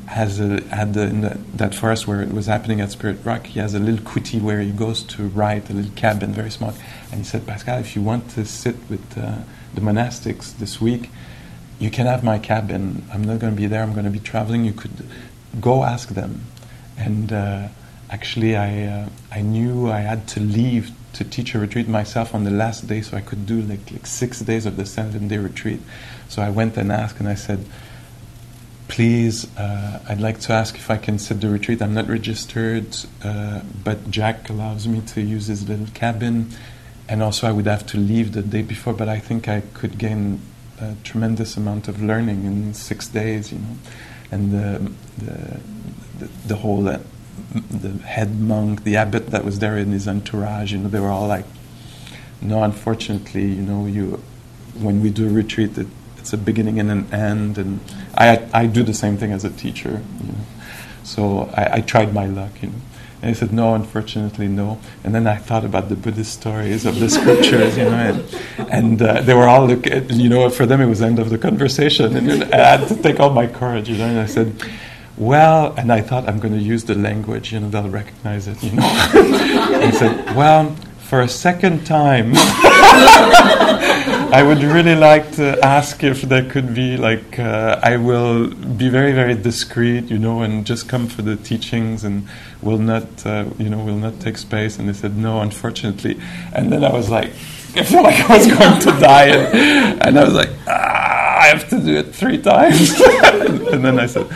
has 0.08 0.40
a, 0.40 0.64
had 0.66 0.94
the, 0.94 1.02
in 1.04 1.22
the, 1.22 1.38
that 1.56 1.74
forest 1.74 2.08
where 2.08 2.22
it 2.22 2.32
was 2.32 2.46
happening 2.46 2.80
at 2.82 2.92
Spirit 2.92 3.18
Rock, 3.24 3.48
he 3.48 3.60
has 3.60 3.74
a 3.74 3.80
little 3.80 4.06
kuti 4.06 4.40
where 4.40 4.60
he 4.62 4.72
goes 4.72 5.02
to 5.04 5.28
write, 5.30 5.70
a 5.70 5.74
little 5.74 5.92
cabin, 5.96 6.34
very 6.34 6.52
small. 6.52 6.74
And 7.12 7.22
he 7.22 7.24
said, 7.24 7.48
Pascal, 7.48 7.80
if 7.80 7.96
you 7.96 8.02
want 8.02 8.30
to 8.32 8.46
sit 8.46 8.76
with 8.90 9.18
uh, 9.18 9.40
the 9.74 9.82
monastics 9.82 10.56
this 10.58 10.80
week, 10.80 11.10
you 11.80 11.90
can 11.90 12.06
have 12.06 12.24
my 12.24 12.38
cabin. 12.38 13.04
I'm 13.12 13.24
not 13.24 13.40
going 13.40 13.54
to 13.54 13.60
be 13.60 13.66
there. 13.66 13.82
I'm 13.82 13.94
going 13.94 14.06
to 14.06 14.12
be 14.12 14.20
traveling. 14.20 14.66
You 14.66 14.74
could 14.74 15.08
go 15.60 15.84
ask 15.84 16.10
them. 16.10 16.46
And 16.98 17.34
uh, 17.34 17.68
actually, 18.10 18.56
I 18.56 18.84
uh, 18.86 19.10
I 19.32 19.42
knew 19.42 19.90
I 19.92 20.02
had 20.02 20.28
to 20.30 20.40
leave 20.40 20.92
to 21.14 21.24
teach 21.24 21.56
a 21.56 21.60
retreat 21.60 21.88
myself 21.88 22.34
on 22.36 22.44
the 22.44 22.52
last 22.52 22.88
day, 22.88 23.02
so 23.02 23.16
I 23.18 23.22
could 23.22 23.46
do 23.46 23.62
like 23.62 23.92
like 23.92 24.06
six 24.06 24.40
days 24.40 24.66
of 24.66 24.78
the 24.78 24.86
seven 24.86 25.28
day 25.28 25.38
retreat. 25.38 25.82
So 26.28 26.42
I 26.42 26.50
went 26.50 26.78
and 26.78 26.92
asked, 26.92 27.20
and 27.20 27.30
I 27.30 27.36
said 27.36 27.66
please, 28.94 29.48
uh, 29.58 30.00
I'd 30.08 30.20
like 30.20 30.40
to 30.42 30.54
ask 30.54 30.76
if 30.76 30.92
I 30.92 30.98
can 30.98 31.18
sit 31.18 31.42
the 31.42 31.50
retreat. 31.50 31.82
I'm 31.82 31.96
not 31.96 32.08
registered, 32.08 32.96
uh, 33.24 33.62
but 33.84 34.12
Jack 34.12 34.50
allows 34.50 34.88
me 34.88 35.02
to 35.14 35.22
use 35.22 35.48
his 35.48 35.68
little 35.68 35.88
cabin. 35.96 36.52
And 37.10 37.24
also, 37.24 37.48
I 37.48 37.52
would 37.52 37.66
have 37.66 37.88
to 37.88 37.98
leave 37.98 38.34
the 38.34 38.44
day 38.44 38.62
before, 38.62 38.94
but 38.94 39.10
I 39.10 39.20
think 39.20 39.48
I 39.48 39.62
could 39.74 39.98
gain 39.98 40.42
a 40.80 40.96
tremendous 41.04 41.58
amount 41.58 41.88
of 41.88 42.04
learning 42.04 42.46
in 42.46 42.74
six 42.76 43.08
days, 43.08 43.52
you 43.52 43.60
know. 43.60 43.78
And 44.32 44.52
the, 44.52 44.92
the, 45.18 45.60
the, 46.20 46.30
the 46.48 46.56
whole, 46.56 46.88
uh, 46.88 47.00
the 47.54 48.04
head 48.06 48.40
monk, 48.40 48.84
the 48.84 48.96
abbot 48.98 49.28
that 49.28 49.46
was 49.46 49.60
there 49.60 49.78
in 49.78 49.92
his 49.92 50.08
entourage, 50.08 50.72
you 50.72 50.80
know, 50.80 50.90
they 50.90 51.00
were 51.00 51.10
all 51.10 51.28
like, 51.28 51.46
no, 52.42 52.64
unfortunately, 52.64 53.46
you 53.46 53.62
know, 53.62 53.86
you, 53.86 54.22
when 54.80 55.02
we 55.02 55.10
do 55.10 55.28
a 55.28 55.32
retreat, 55.32 55.78
it, 55.78 55.88
it's 56.18 56.34
a 56.34 56.38
beginning 56.38 56.80
and 56.80 56.90
an 56.90 57.14
end, 57.14 57.58
and 57.58 57.80
I 58.16 58.48
I 58.54 58.66
do 58.66 58.82
the 58.82 58.94
same 58.94 59.18
thing 59.18 59.34
as 59.34 59.44
a 59.44 59.50
teacher, 59.50 60.02
you 60.22 60.28
know. 60.28 60.40
So 61.04 61.52
I, 61.54 61.76
I 61.76 61.82
tried 61.82 62.14
my 62.14 62.26
luck, 62.26 62.62
you 62.62 62.70
know. 62.70 62.76
And 63.22 63.30
he 63.30 63.36
said, 63.36 63.54
no, 63.54 63.74
unfortunately, 63.74 64.50
no. 64.50 64.80
And 65.04 65.16
then 65.16 65.28
I 65.28 65.38
thought 65.38 65.64
about 65.64 65.88
the 65.88 65.96
Buddhist 65.96 66.34
stories 66.34 66.86
of 66.86 67.00
the 67.00 67.10
scriptures, 67.10 67.78
you 67.78 67.86
know, 67.86 67.92
and, 67.92 68.70
and 68.70 69.02
uh, 69.02 69.22
they 69.22 69.34
were 69.34 69.48
all, 69.48 69.66
look, 69.66 69.86
you 69.86 70.28
know, 70.28 70.50
for 70.50 70.66
them 70.66 70.82
it 70.82 70.88
was 70.88 71.00
the 71.00 71.06
end 71.06 71.20
of 71.20 71.30
the 71.30 71.38
conversation. 71.38 72.18
And 72.18 72.54
I 72.54 72.78
had 72.78 72.88
to 72.90 73.02
take 73.02 73.22
all 73.22 73.30
my 73.30 73.48
courage, 73.48 73.88
you 73.88 73.98
know, 73.98 74.08
and 74.08 74.20
I 74.20 74.26
said, 74.26 74.54
well, 75.18 75.74
and 75.78 75.92
I 75.92 76.02
thought 76.02 76.28
I'm 76.28 76.40
going 76.40 76.54
to 76.54 76.60
use 76.60 76.84
the 76.86 76.96
language, 76.96 77.54
you 77.54 77.60
know, 77.60 77.70
they'll 77.70 77.90
recognize 77.90 78.48
it, 78.48 78.62
you 78.64 78.72
know. 78.72 78.82
I 78.86 79.92
said, 79.92 80.36
well, 80.36 80.76
for 81.14 81.22
a 81.22 81.28
second 81.28 81.86
time, 81.86 82.32
I 84.34 84.44
would 84.44 84.64
really 84.64 84.96
like 84.96 85.32
to 85.34 85.60
ask 85.64 86.04
if 86.04 86.24
there 86.24 86.44
could 86.50 86.74
be 86.74 86.98
like 86.98 87.38
uh, 87.38 87.80
I 87.84 87.98
will 87.98 88.50
be 88.50 88.90
very 88.90 89.12
very 89.12 89.36
discreet, 89.36 90.06
you 90.06 90.18
know, 90.18 90.42
and 90.42 90.66
just 90.66 90.90
come 90.90 91.08
for 91.08 91.22
the 91.22 91.36
teachings 91.36 92.04
and 92.04 92.28
will 92.64 92.80
not, 92.80 93.06
uh, 93.28 93.46
you 93.60 93.70
know, 93.70 93.78
will 93.84 93.98
not 93.98 94.20
take 94.20 94.40
space. 94.40 94.80
And 94.80 94.90
they 94.90 94.94
said 94.94 95.16
no, 95.16 95.42
unfortunately. 95.42 96.20
And 96.52 96.72
then 96.72 96.84
I 96.84 96.92
was 96.92 97.12
like, 97.12 97.28
I 97.76 97.84
felt 97.84 98.06
like 98.06 98.28
I 98.28 98.38
was 98.38 98.48
going 98.48 98.80
to 98.80 98.92
die, 99.00 99.28
and, 99.28 100.02
and 100.02 100.20
I 100.20 100.24
was 100.24 100.34
like, 100.34 100.50
ah, 100.68 101.42
I 101.42 101.48
have 101.48 101.70
to 101.70 101.80
do 101.80 101.98
it 101.98 102.16
three 102.16 102.42
times. 102.42 103.00
and 103.72 103.86
then 103.86 104.00
I 104.00 104.08
said 104.08 104.28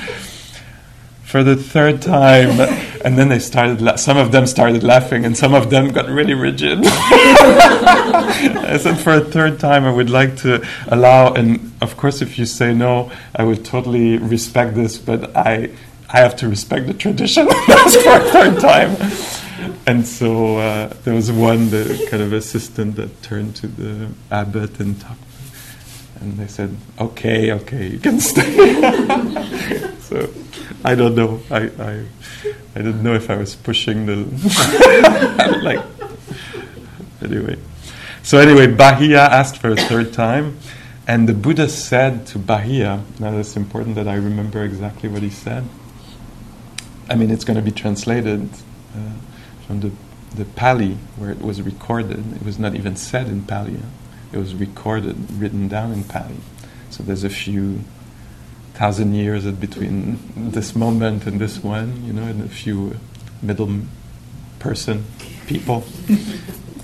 for 1.28 1.44
the 1.44 1.58
third 1.58 2.02
time. 2.02 2.60
And 3.04 3.18
then 3.18 3.28
they 3.28 3.40
started, 3.40 3.82
la- 3.82 3.98
some 3.98 4.18
of 4.18 4.32
them 4.32 4.48
started 4.48 4.82
laughing, 4.82 5.26
and 5.26 5.38
some 5.38 5.54
of 5.54 5.70
them 5.70 5.90
got 5.90 6.10
really 6.10 6.34
rigid. 6.34 6.80
I 6.86 8.78
said, 8.80 8.98
for 8.98 9.14
a 9.14 9.22
third 9.22 9.60
time, 9.60 9.84
I 9.84 9.92
would 9.92 10.10
like 10.10 10.38
to 10.38 10.66
allow, 10.88 11.34
and 11.34 11.74
of 11.82 11.98
course, 11.98 12.22
if 12.22 12.40
you 12.40 12.46
say 12.46 12.74
no, 12.74 13.12
I 13.36 13.44
would 13.44 13.66
totally 13.66 14.18
respect 14.18 14.76
this, 14.76 14.98
but 14.98 15.36
I, 15.36 15.70
I 16.10 16.20
have 16.20 16.38
to 16.38 16.48
respect 16.48 16.88
the 16.88 16.94
tradition. 16.94 17.48
For 17.52 17.54
a 17.54 18.20
third 18.32 18.60
time. 18.62 18.96
And 19.86 20.08
so 20.08 20.58
uh, 20.58 20.94
there 21.04 21.14
was 21.14 21.32
one 21.32 21.70
the 21.70 22.08
kind 22.10 22.24
of 22.24 22.32
assistant 22.32 22.96
that 22.96 23.22
turned 23.22 23.56
to 23.58 23.68
the 23.68 24.10
abbot 24.32 24.80
and 24.80 25.00
talked, 25.00 25.20
and 26.22 26.38
they 26.38 26.48
said, 26.48 26.76
"Okay, 27.00 27.52
okay, 27.54 27.88
you 27.88 28.00
can 28.00 28.20
stay." 28.20 29.94
so 30.08 30.30
I 30.86 30.96
don't 30.96 31.16
know. 31.16 31.42
I, 31.52 31.70
I 31.80 32.06
I 32.76 32.80
didn't 32.80 33.04
know 33.04 33.14
if 33.14 33.30
I 33.30 33.36
was 33.36 33.56
pushing 33.56 34.06
the 34.06 34.16
like. 35.64 35.84
Anyway, 37.22 37.58
so 38.24 38.38
anyway, 38.38 38.68
Bahiya 38.68 39.28
asked 39.28 39.58
for 39.58 39.72
a 39.72 39.76
third 39.76 40.14
time, 40.14 40.58
and 41.08 41.28
the 41.28 41.34
Buddha 41.34 41.68
said 41.68 42.26
to 42.28 42.40
Bahiya. 42.40 43.20
Now 43.20 43.38
it's 43.38 43.58
important 43.58 43.96
that 43.96 44.08
I 44.08 44.16
remember 44.16 44.64
exactly 44.64 45.10
what 45.10 45.24
he 45.24 45.30
said. 45.30 45.66
I 47.10 47.16
mean, 47.16 47.32
it's 47.32 47.44
going 47.44 47.58
to 47.58 47.64
be 47.64 47.72
translated 47.72 48.50
uh, 48.96 49.14
from 49.66 49.82
the 49.82 49.92
the 50.36 50.46
Pali 50.46 50.98
where 51.18 51.32
it 51.32 51.42
was 51.42 51.62
recorded. 51.62 52.34
It 52.36 52.46
was 52.46 52.60
not 52.60 52.76
even 52.76 52.96
said 52.96 53.28
in 53.28 53.44
Pali. 53.44 53.80
It 54.32 54.38
was 54.38 54.54
recorded, 54.56 55.32
written 55.32 55.68
down 55.68 55.92
in 55.92 56.04
Pali. 56.04 56.38
So 56.90 57.04
there's 57.04 57.24
a 57.24 57.30
few 57.30 57.82
thousand 58.78 59.16
years 59.16 59.44
between 59.54 60.20
this 60.36 60.76
moment 60.76 61.26
and 61.26 61.42
this 61.42 61.64
one, 61.64 62.06
you 62.06 62.14
know, 62.14 62.22
and 62.22 62.44
a 62.44 62.48
few 62.48 62.96
middle 63.42 63.72
person 64.60 65.04
people. 65.48 65.84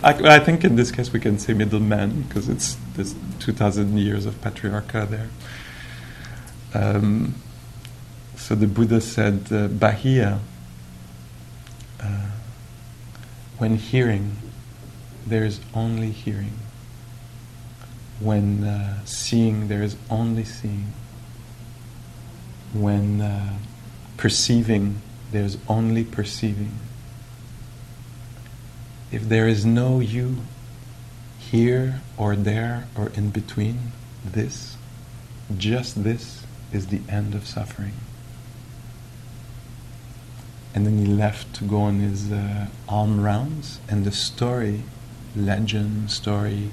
I, 0.04 0.38
I, 0.38 0.39
think 0.39 0.64
in 0.64 0.76
this 0.76 0.91
case 0.91 1.14
we 1.14 1.20
can 1.20 1.38
say 1.38 1.54
middleman 1.54 2.24
because 2.24 2.50
it's 2.50 2.78
this 2.96 3.14
2,000 3.41 3.96
years 4.00 4.26
of 4.26 4.41
patriarcha 4.41 5.08
there. 5.08 5.30
Um, 6.74 7.36
so 8.38 8.56
the 8.56 8.66
Buddha 8.66 9.00
said, 9.00 9.41
uh, 9.52 9.68
Bahiya, 9.68 10.39
uh, 12.02 12.06
when 13.60 13.78
hearing, 13.78 14.38
there 15.28 15.46
is 15.46 15.60
only 15.76 16.10
hearing. 16.10 16.58
When 18.20 18.64
uh, 18.64 19.06
seeing, 19.06 19.68
there 19.68 19.84
is 19.84 19.96
only 20.10 20.44
seeing 20.44 20.91
when 22.74 23.22
uh, 23.22 23.58
perceiving, 24.18 25.02
there's 25.32 25.58
only 25.68 26.04
perceiving. 26.04 26.74
If 29.12 29.30
there 29.30 29.48
is 29.48 29.66
no 29.66 30.00
you 30.00 30.38
here 31.40 32.02
or 32.18 32.36
there 32.36 32.88
or 32.96 33.10
in 33.10 33.30
between, 33.30 33.92
this, 34.26 34.78
just 35.56 36.04
this, 36.04 36.44
is 36.72 36.88
the 36.88 37.02
end 37.08 37.36
of 37.36 37.46
suffering. 37.46 37.94
And 40.74 40.88
then 40.88 40.98
he 40.98 41.06
left 41.06 41.54
to 41.56 41.66
go 41.66 41.82
on 41.82 42.00
his 42.00 42.32
uh, 42.32 42.68
rounds, 42.90 43.80
and 43.88 44.06
the 44.06 44.12
story, 44.12 44.82
legend, 45.36 46.10
story, 46.10 46.72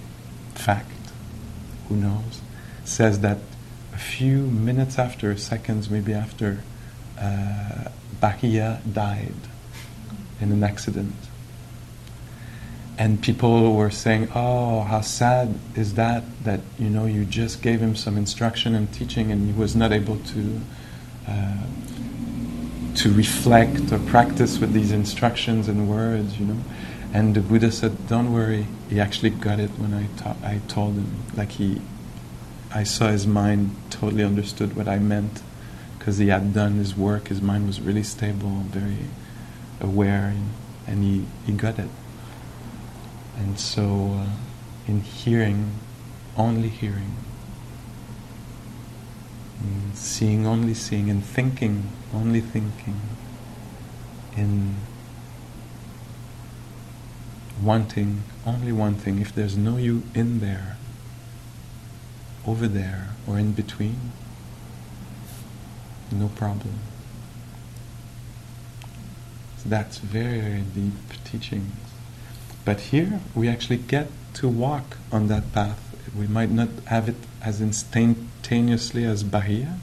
fact, 0.55 0.91
who 1.89 1.97
knows, 1.97 2.41
says 2.85 3.21
that 3.21 3.39
few 4.01 4.39
minutes 4.39 4.99
after, 4.99 5.37
seconds 5.37 5.91
maybe 5.91 6.13
after, 6.13 6.61
uh, 7.19 7.91
Bahiya 8.21 8.81
died 8.93 9.35
in 10.41 10.53
an 10.53 10.65
accident. 10.65 11.15
And 12.99 13.23
people 13.23 13.75
were 13.75 13.91
saying, 13.91 14.29
"Oh, 14.35 14.83
how 14.83 15.01
sad 15.01 15.59
is 15.75 15.95
that? 15.95 16.23
That 16.45 16.61
you 16.79 16.91
know 16.91 17.07
you 17.07 17.25
just 17.25 17.63
gave 17.63 17.81
him 17.81 17.97
some 17.97 18.19
instruction 18.19 18.75
and 18.75 18.93
teaching, 18.93 19.31
and 19.33 19.47
he 19.47 19.55
was 19.59 19.75
not 19.75 19.91
able 19.91 20.19
to 20.19 20.61
uh, 21.27 21.65
to 22.97 23.13
reflect 23.13 23.91
or 23.93 23.99
practice 23.99 24.59
with 24.59 24.73
these 24.75 24.93
instructions 24.93 25.69
and 25.69 25.89
words, 25.89 26.39
you 26.39 26.47
know." 26.47 26.61
And 27.13 27.35
the 27.35 27.41
Buddha 27.41 27.73
said, 27.73 28.07
"Don't 28.07 28.33
worry. 28.35 28.67
He 28.91 29.01
actually 29.01 29.31
got 29.31 29.59
it 29.61 29.71
when 29.79 29.95
I 29.95 30.05
ta- 30.21 30.37
I 30.45 30.61
told 30.69 30.95
him. 30.95 31.11
Like 31.35 31.53
he 31.53 31.81
I 32.73 32.85
saw 32.85 33.09
his 33.09 33.27
mind 33.27 33.75
totally 33.91 34.23
understood 34.23 34.77
what 34.77 34.87
I 34.87 34.99
meant 34.99 35.43
because 35.99 36.19
he 36.19 36.29
had 36.29 36.55
done 36.55 36.75
his 36.75 36.97
work. 36.97 37.29
His 37.29 37.43
mind 37.43 37.67
was 37.67 37.81
really 37.81 38.05
stable, 38.05 38.65
very 38.69 39.09
aware, 39.81 40.27
and, 40.29 40.51
and 40.87 41.03
he, 41.03 41.27
he 41.47 41.53
got 41.53 41.79
it. 41.79 41.91
And 43.37 43.59
so, 43.59 44.21
uh, 44.21 44.27
in 44.87 45.01
hearing, 45.01 45.73
only 46.37 46.69
hearing, 46.69 47.17
in 49.61 49.95
seeing, 49.95 50.47
only 50.47 50.75
seeing, 50.75 51.11
and 51.11 51.25
thinking, 51.25 51.91
only 52.15 52.41
thinking, 52.41 53.01
in 54.37 54.77
wanting, 57.61 58.23
only 58.47 58.73
wanting, 58.73 59.19
if 59.19 59.35
there's 59.35 59.57
no 59.57 59.77
you 59.77 60.03
in 60.15 60.41
there, 60.41 60.77
over 62.47 62.67
there 62.67 63.11
or 63.27 63.39
in 63.39 63.53
between, 63.53 64.13
no 66.13 66.29
problem. 66.29 66.79
So 69.59 69.69
that's 69.69 69.99
very, 69.99 70.41
very 70.41 70.63
deep 70.63 70.95
teachings. 71.25 71.73
But 72.65 72.81
here 72.81 73.21
we 73.35 73.49
actually 73.49 73.77
get 73.77 74.09
to 74.35 74.49
walk 74.49 74.97
on 75.13 75.29
that 75.29 75.53
path. 75.53 75.81
We 76.17 76.27
might 76.27 76.51
not 76.51 76.69
have 76.87 77.09
it 77.09 77.17
as 77.43 77.61
instantaneously 77.61 79.05
as 79.05 79.23
Bahiya, 79.25 79.79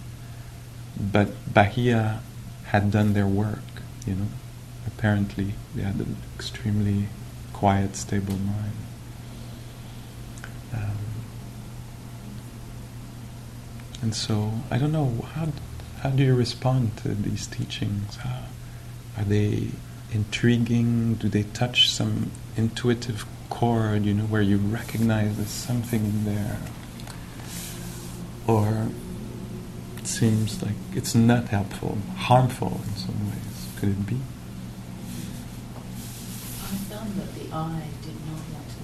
but 0.99 1.29
Bahiya 1.53 2.19
had 2.65 2.91
done 2.91 3.13
their 3.13 3.27
work, 3.27 3.83
you 4.05 4.15
know. 4.15 4.27
Apparently, 4.85 5.53
they 5.75 5.83
had 5.83 5.95
an 5.95 6.17
extremely 6.35 7.07
quiet, 7.53 7.95
stable 7.95 8.37
mind. 8.37 8.73
Um, 10.73 10.97
and 14.01 14.13
so 14.15 14.53
I 14.69 14.77
don't 14.77 14.91
know 14.91 15.25
how 15.33 15.47
how 16.01 16.09
do 16.11 16.23
you 16.23 16.35
respond 16.35 16.95
to 16.97 17.09
these 17.09 17.47
teachings? 17.47 18.17
How, 18.17 18.43
are 19.17 19.23
they 19.23 19.69
intriguing? 20.11 21.15
Do 21.15 21.27
they 21.27 21.43
touch 21.43 21.89
some 21.89 22.31
intuitive 22.55 23.25
chord? 23.49 24.05
You 24.05 24.13
know 24.13 24.25
where 24.25 24.43
you 24.43 24.57
recognize 24.57 25.35
there's 25.37 25.49
something 25.49 26.05
in 26.05 26.25
there, 26.25 26.59
or 28.45 28.89
it 29.97 30.07
seems 30.07 30.61
like 30.61 30.75
it's 30.93 31.15
not 31.15 31.47
helpful, 31.49 31.97
harmful 32.15 32.81
in 32.87 32.95
some 32.95 33.29
ways. 33.29 33.67
Could 33.79 33.89
it 33.89 34.05
be? 34.05 34.17
I 36.61 36.75
found 36.89 37.15
that 37.15 37.33
the 37.33 37.53
I 37.53 37.81
did 38.03 38.15
not 38.27 38.41
want 38.53 38.69
to. 38.69 38.76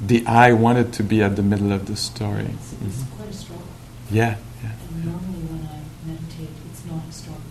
The 0.00 0.26
I 0.26 0.52
wanted 0.52 0.92
to 0.94 1.02
be 1.02 1.22
at 1.22 1.36
the 1.36 1.42
middle 1.42 1.72
of 1.72 1.86
the 1.86 1.96
story. 1.96 2.44
It's, 2.44 2.72
it's 2.72 2.82
mm-hmm. 2.82 3.16
quite 3.16 3.30
a 3.30 3.32
struggle. 3.32 3.66
Yeah, 4.10 4.36
yeah. 4.62 4.70
And 4.90 5.04
normally 5.06 5.40
when 5.48 5.66
I 5.66 5.80
meditate, 6.06 6.50
it's 6.70 6.84
not 6.84 7.02
a 7.08 7.12
struggle. 7.12 7.42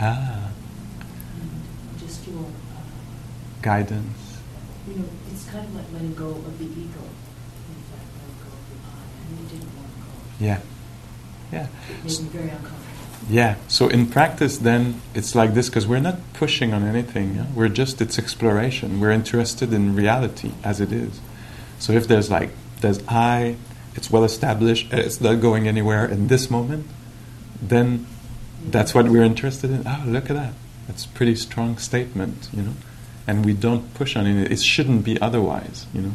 Ah. 0.00 0.50
And 1.40 1.98
just 1.98 2.26
your 2.26 2.44
uh, 2.44 2.80
guidance. 3.62 4.38
You 4.86 4.96
know, 4.96 5.08
it's 5.32 5.44
kind 5.48 5.66
of 5.66 5.74
like 5.74 5.86
letting 5.92 6.14
go 6.14 6.28
of 6.28 6.58
the 6.58 6.66
ego. 6.66 7.04
In 7.04 7.80
fact, 7.88 8.06
letting 8.20 8.38
go 8.44 8.52
of 8.52 8.64
the 8.68 8.78
I, 8.84 9.00
and 9.28 9.40
you 9.40 9.46
didn't 9.48 9.72
want 9.76 9.88
to 9.88 9.98
go. 10.00 10.44
Yeah, 10.44 10.60
yeah. 11.52 11.68
It 11.88 12.04
made 12.04 12.20
me 12.20 12.28
very 12.28 12.50
uncomfortable. 12.50 12.84
Yeah. 13.30 13.56
So 13.68 13.88
in 13.88 14.06
practice, 14.06 14.58
then 14.58 15.00
it's 15.14 15.34
like 15.34 15.54
this 15.54 15.68
because 15.68 15.86
we're 15.86 16.00
not 16.00 16.18
pushing 16.34 16.74
on 16.74 16.84
anything. 16.84 17.36
Yeah? 17.36 17.46
We're 17.54 17.68
just 17.68 18.00
it's 18.00 18.18
exploration. 18.18 19.00
We're 19.00 19.12
interested 19.12 19.72
in 19.72 19.94
reality 19.94 20.52
as 20.62 20.80
it 20.80 20.92
is. 20.92 21.20
So 21.78 21.92
if 21.92 22.08
there's 22.08 22.30
like 22.30 22.50
there's 22.80 23.00
I 23.08 23.56
it's 23.94 24.10
well 24.10 24.24
established, 24.24 24.92
it's 24.92 25.20
not 25.20 25.40
going 25.40 25.68
anywhere 25.68 26.06
in 26.06 26.26
this 26.26 26.50
moment, 26.50 26.86
then 27.60 28.06
that's 28.64 28.94
what 28.94 29.08
we're 29.08 29.22
interested 29.22 29.70
in. 29.70 29.86
Oh, 29.86 30.02
look 30.06 30.30
at 30.30 30.36
that. 30.36 30.54
That's 30.86 31.04
a 31.04 31.08
pretty 31.08 31.36
strong 31.36 31.78
statement, 31.78 32.48
you 32.52 32.62
know. 32.62 32.74
And 33.26 33.44
we 33.44 33.54
don't 33.54 33.94
push 33.94 34.16
on 34.16 34.26
it. 34.26 34.50
It 34.50 34.60
shouldn't 34.60 35.04
be 35.04 35.20
otherwise, 35.20 35.86
you 35.94 36.02
know. 36.02 36.12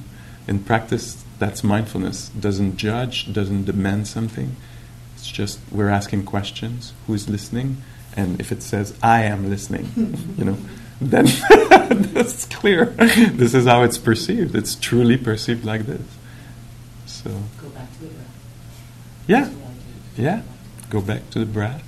In 0.48 0.64
practice, 0.64 1.24
that's 1.40 1.64
mindfulness. 1.64 2.30
Doesn't 2.30 2.78
judge, 2.78 3.32
doesn't 3.32 3.66
demand 3.66 4.08
something. 4.08 4.56
It's 5.16 5.28
just 5.28 5.60
we're 5.72 5.90
asking 5.90 6.26
questions. 6.26 6.94
Who's 7.08 7.30
listening? 7.30 7.78
And 8.16 8.40
if 8.40 8.52
it 8.52 8.62
says 8.62 8.94
I 9.02 9.24
am 9.24 9.50
listening, 9.50 10.36
you 10.38 10.46
know, 10.46 10.58
then 11.02 11.26
that's 12.14 12.46
clear. 12.46 12.86
this 12.86 13.54
is 13.54 13.66
how 13.66 13.84
it's 13.84 13.98
perceived. 13.98 14.56
It's 14.56 14.76
truly 14.76 15.18
perceived 15.18 15.66
like 15.66 15.86
this. 15.86 16.02
So 17.06 17.30
go 17.62 17.70
back 17.70 17.92
to 17.94 18.00
the 18.02 18.08
breath. 18.08 18.28
Yeah, 19.28 19.50
yeah. 20.18 20.42
Go 20.90 21.02
back 21.02 21.30
to 21.32 21.40
the 21.40 21.46
breath. 21.46 21.86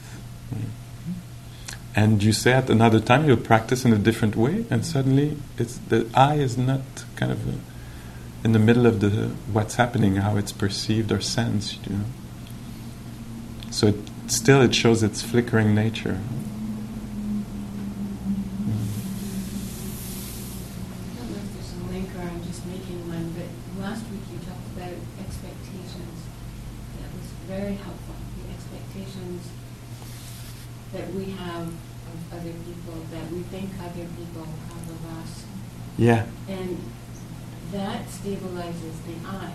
And 1.93 2.23
you 2.23 2.31
say 2.31 2.53
at 2.53 2.69
another 2.69 3.01
time 3.01 3.27
you'll 3.27 3.37
practice 3.37 3.83
in 3.83 3.91
a 3.91 3.97
different 3.97 4.35
way, 4.37 4.65
and 4.69 4.85
suddenly 4.85 5.37
it's 5.57 5.77
the 5.77 6.09
I 6.13 6.35
is 6.35 6.57
not 6.57 6.81
kind 7.17 7.33
of 7.33 7.45
a, 7.47 7.59
in 8.45 8.53
the 8.53 8.59
middle 8.59 8.85
of 8.85 9.01
the 9.01 9.35
what's 9.51 9.75
happening, 9.75 10.15
how 10.15 10.37
it's 10.37 10.53
perceived 10.53 11.11
or 11.11 11.19
sensed. 11.19 11.85
You 11.87 11.97
know. 11.97 12.05
So 13.71 13.87
it, 13.87 13.95
still, 14.27 14.61
it 14.61 14.73
shows 14.73 15.03
its 15.03 15.21
flickering 15.21 15.75
nature. 15.75 16.19
that 30.93 31.13
we 31.13 31.31
have 31.31 31.67
of 31.67 32.33
other 32.33 32.51
people, 32.51 32.99
that 33.11 33.31
we 33.31 33.41
think 33.43 33.71
other 33.79 34.07
people 34.17 34.43
have 34.43 34.89
of 34.89 35.05
us. 35.19 35.45
Yeah. 36.01 36.25
And 36.49 36.77
that 37.71 38.07
stabilizes 38.07 38.95
the 39.05 39.15
I. 39.27 39.51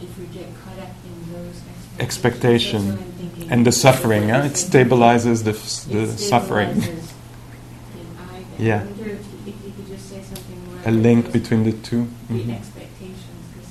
If 0.00 0.16
we 0.18 0.26
get 0.26 0.46
caught 0.62 0.78
up 0.78 0.94
in 1.04 1.32
those 1.32 1.56
expectations. 1.98 1.98
Expectation. 1.98 2.86
That's 2.86 3.00
what 3.00 3.46
I'm. 3.46 3.52
And 3.52 3.66
the 3.66 3.72
suffering? 3.72 4.28
What 4.28 4.44
it 4.46 4.52
stabilizes 4.52 5.42
the, 5.42 5.50
f- 5.50 5.92
the 5.92 6.02
It 6.14 6.18
suffering. 6.18 6.78
the 6.78 6.86
I. 6.86 8.44
Yeah. 8.58 8.82
I 8.82 8.84
wonder 8.84 9.10
if 9.10 9.20
if 9.48 9.54
you 9.66 9.72
could 9.76 9.88
just 9.88 10.08
say 10.10 10.22
something 10.22 10.58
more. 10.66 10.78
A 10.86 10.92
link 10.92 11.32
between 11.32 11.64
the 11.64 11.72
two. 11.72 12.06
The 12.28 12.34
Mhm. 12.44 12.54
expectations, 12.60 13.42
because 13.50 13.70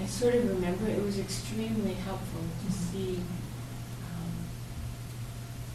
I 0.00 0.06
sort 0.06 0.34
of 0.36 0.48
remember 0.48 0.86
it 0.88 1.02
was 1.02 1.18
extremely 1.18 1.94
helpful 2.06 2.42
to 2.64 2.72
see, 2.72 3.18
um, 4.14 4.30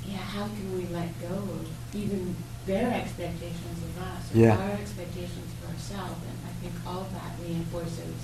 yeah, 0.07 0.17
how 0.35 0.45
can 0.45 0.67
we 0.77 0.83
let 0.95 1.09
go 1.21 1.35
of 1.35 1.67
even 1.93 2.35
their 2.65 2.93
expectations 2.93 3.77
of 3.83 4.03
us, 4.03 4.33
or 4.33 4.37
Yeah. 4.37 4.57
our 4.57 4.71
expectations 4.71 5.49
for 5.59 5.67
ourselves, 5.73 6.19
and 6.27 6.37
I 6.45 6.53
think 6.61 6.73
all 6.85 7.07
that 7.13 7.35
reinforces 7.45 8.15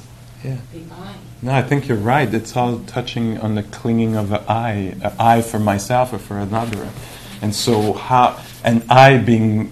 Yeah. 0.44 0.58
the 0.72 0.80
I. 0.94 1.14
No, 1.42 1.54
I 1.54 1.62
think 1.64 1.88
you're 1.88 1.98
right. 1.98 2.32
It's 2.34 2.56
all 2.56 2.80
touching 2.80 3.38
on 3.40 3.56
the 3.56 3.64
clinging 3.64 4.16
of 4.16 4.32
an 4.32 4.42
I, 4.48 4.72
an 5.02 5.14
I 5.20 5.42
for 5.42 5.60
myself 5.60 6.14
or 6.14 6.20
for 6.20 6.38
another. 6.38 6.90
And 7.42 7.54
so 7.56 7.94
how, 7.94 8.40
and 8.64 8.84
I 8.90 9.18
being 9.18 9.72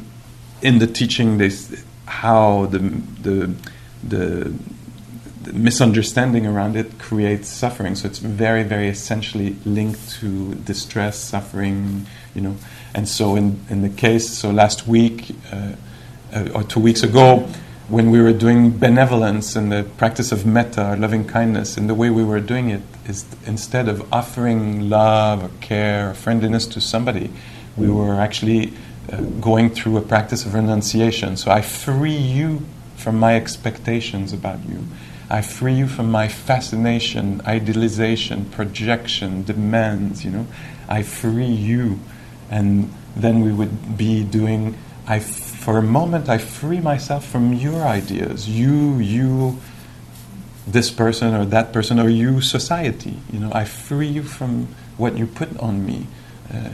in 0.62 0.80
the 0.80 0.88
teaching, 0.88 1.38
this 1.38 1.84
how 2.06 2.68
the 2.68 2.80
the 3.22 3.52
the, 4.04 4.54
the 5.44 5.54
misunderstanding 5.54 6.46
around 6.46 6.76
it 6.76 6.98
creates 7.00 7.48
suffering. 7.50 7.96
So 7.96 8.08
it's 8.08 8.20
very, 8.20 8.64
very 8.64 8.88
essentially 8.88 9.56
linked 9.66 10.10
to 10.20 10.56
distress, 10.56 11.18
suffering, 11.20 12.06
you 12.34 12.42
know. 12.42 12.56
And 12.96 13.08
so 13.08 13.36
in 13.36 13.60
in 13.70 13.82
the 13.82 13.90
case, 13.90 14.30
so 14.30 14.50
last 14.52 14.88
week 14.88 15.36
uh, 15.52 15.74
uh, 16.34 16.50
or 16.56 16.64
two 16.64 16.80
weeks 16.80 17.04
ago, 17.04 17.46
when 17.90 18.10
we 18.10 18.22
were 18.22 18.34
doing 18.34 18.72
benevolence 18.72 19.56
and 19.56 19.70
the 19.70 19.84
practice 19.98 20.32
of 20.32 20.46
metta, 20.46 20.94
or 20.94 20.96
loving 20.96 21.28
kindness, 21.28 21.78
and 21.78 21.90
the 21.90 21.94
way 21.94 22.10
we 22.10 22.24
were 22.24 22.40
doing 22.40 22.70
it 22.70 22.82
is 23.06 23.26
instead 23.46 23.90
of 23.90 24.02
offering 24.14 24.90
love 24.90 25.44
or 25.44 25.52
care 25.60 26.10
or 26.10 26.14
friendliness 26.14 26.66
to 26.68 26.80
somebody, 26.80 27.30
we 27.76 27.90
were 27.90 28.16
actually 28.16 28.72
uh, 29.12 29.22
going 29.42 29.70
through 29.70 29.98
a 29.98 30.02
practice 30.02 30.46
of 30.46 30.54
renunciation. 30.54 31.38
So 31.38 31.52
I 31.52 31.62
free 31.62 32.18
you 32.38 32.66
from 32.96 33.20
my 33.20 33.36
expectations 33.36 34.34
about 34.34 34.60
you. 34.70 34.88
I 35.30 35.42
free 35.42 35.74
you 35.74 35.88
from 35.88 36.10
my 36.10 36.28
fascination, 36.30 37.42
idealization, 37.46 38.46
projection, 38.46 39.44
demands, 39.44 40.24
you 40.24 40.32
know. 40.32 40.48
I 40.88 41.04
free 41.04 41.46
you. 41.46 42.00
And 42.50 42.94
then 43.16 43.42
we 43.42 43.52
would 43.52 43.98
be 43.98 44.24
doing, 44.24 44.78
I, 45.08 45.20
for 45.20 45.78
a 45.78 45.82
moment, 45.82 46.30
I 46.30 46.38
free 46.38 46.80
myself 46.80 47.26
from 47.26 47.54
your 47.54 47.82
ideas. 47.82 48.48
You, 48.48 48.98
you, 48.98 49.60
this 50.68 50.92
person 50.92 51.34
or 51.34 51.46
that 51.46 51.74
person, 51.74 52.00
or 52.00 52.10
you, 52.10 52.42
society. 52.42 53.18
You 53.32 53.40
know, 53.40 53.52
I 53.54 53.66
free 53.66 54.08
you 54.08 54.24
from 54.24 54.68
what 54.98 55.18
you 55.18 55.28
put 55.28 55.58
on 55.60 55.86
me. 55.86 56.08
Uh, 56.54 56.70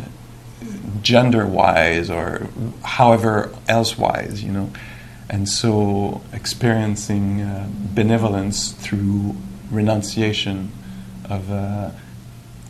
gender 1.01 1.45
wise 1.45 2.09
or 2.09 2.47
however 2.83 3.53
else 3.67 3.97
wise, 3.97 4.43
you 4.43 4.51
know. 4.51 4.71
And 5.29 5.47
so 5.47 6.21
experiencing 6.33 7.41
uh, 7.41 7.69
benevolence 7.71 8.73
through 8.73 9.35
renunciation 9.69 10.71
of 11.25 11.49
uh, 11.51 11.91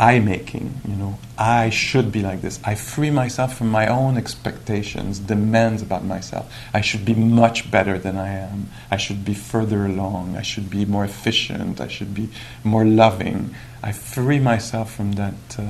I 0.02 0.18
making, 0.18 0.82
you 0.88 0.96
know, 0.96 1.20
I 1.38 1.70
should 1.70 2.12
be 2.12 2.24
like 2.24 2.42
this. 2.42 2.60
I 2.64 2.74
free 2.74 3.12
myself 3.12 3.56
from 3.56 3.70
my 3.70 3.86
own 3.86 4.18
expectations, 4.18 5.20
demands 5.20 5.84
about 5.84 6.04
myself. 6.04 6.52
I 6.74 6.82
should 6.82 7.06
be 7.06 7.14
much 7.14 7.70
better 7.70 8.00
than 8.00 8.18
I 8.18 8.30
am. 8.30 8.72
I 8.90 8.98
should 8.98 9.24
be 9.24 9.36
further 9.36 9.86
along. 9.86 10.36
I 10.36 10.42
should 10.42 10.72
be 10.72 10.86
more 10.86 11.06
efficient. 11.06 11.80
I 11.80 11.88
should 11.88 12.16
be 12.16 12.30
more 12.64 12.84
loving. 12.84 13.54
I 13.84 13.92
free 13.92 14.40
myself 14.40 14.92
from 14.92 15.12
that 15.14 15.36
uh, 15.60 15.66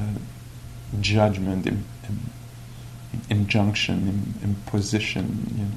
judgment, 1.02 1.68
im- 1.68 1.84
im- 2.08 2.30
injunction, 3.30 4.08
im- 4.08 4.50
imposition, 4.50 5.54
you 5.58 5.64
know. 5.66 5.72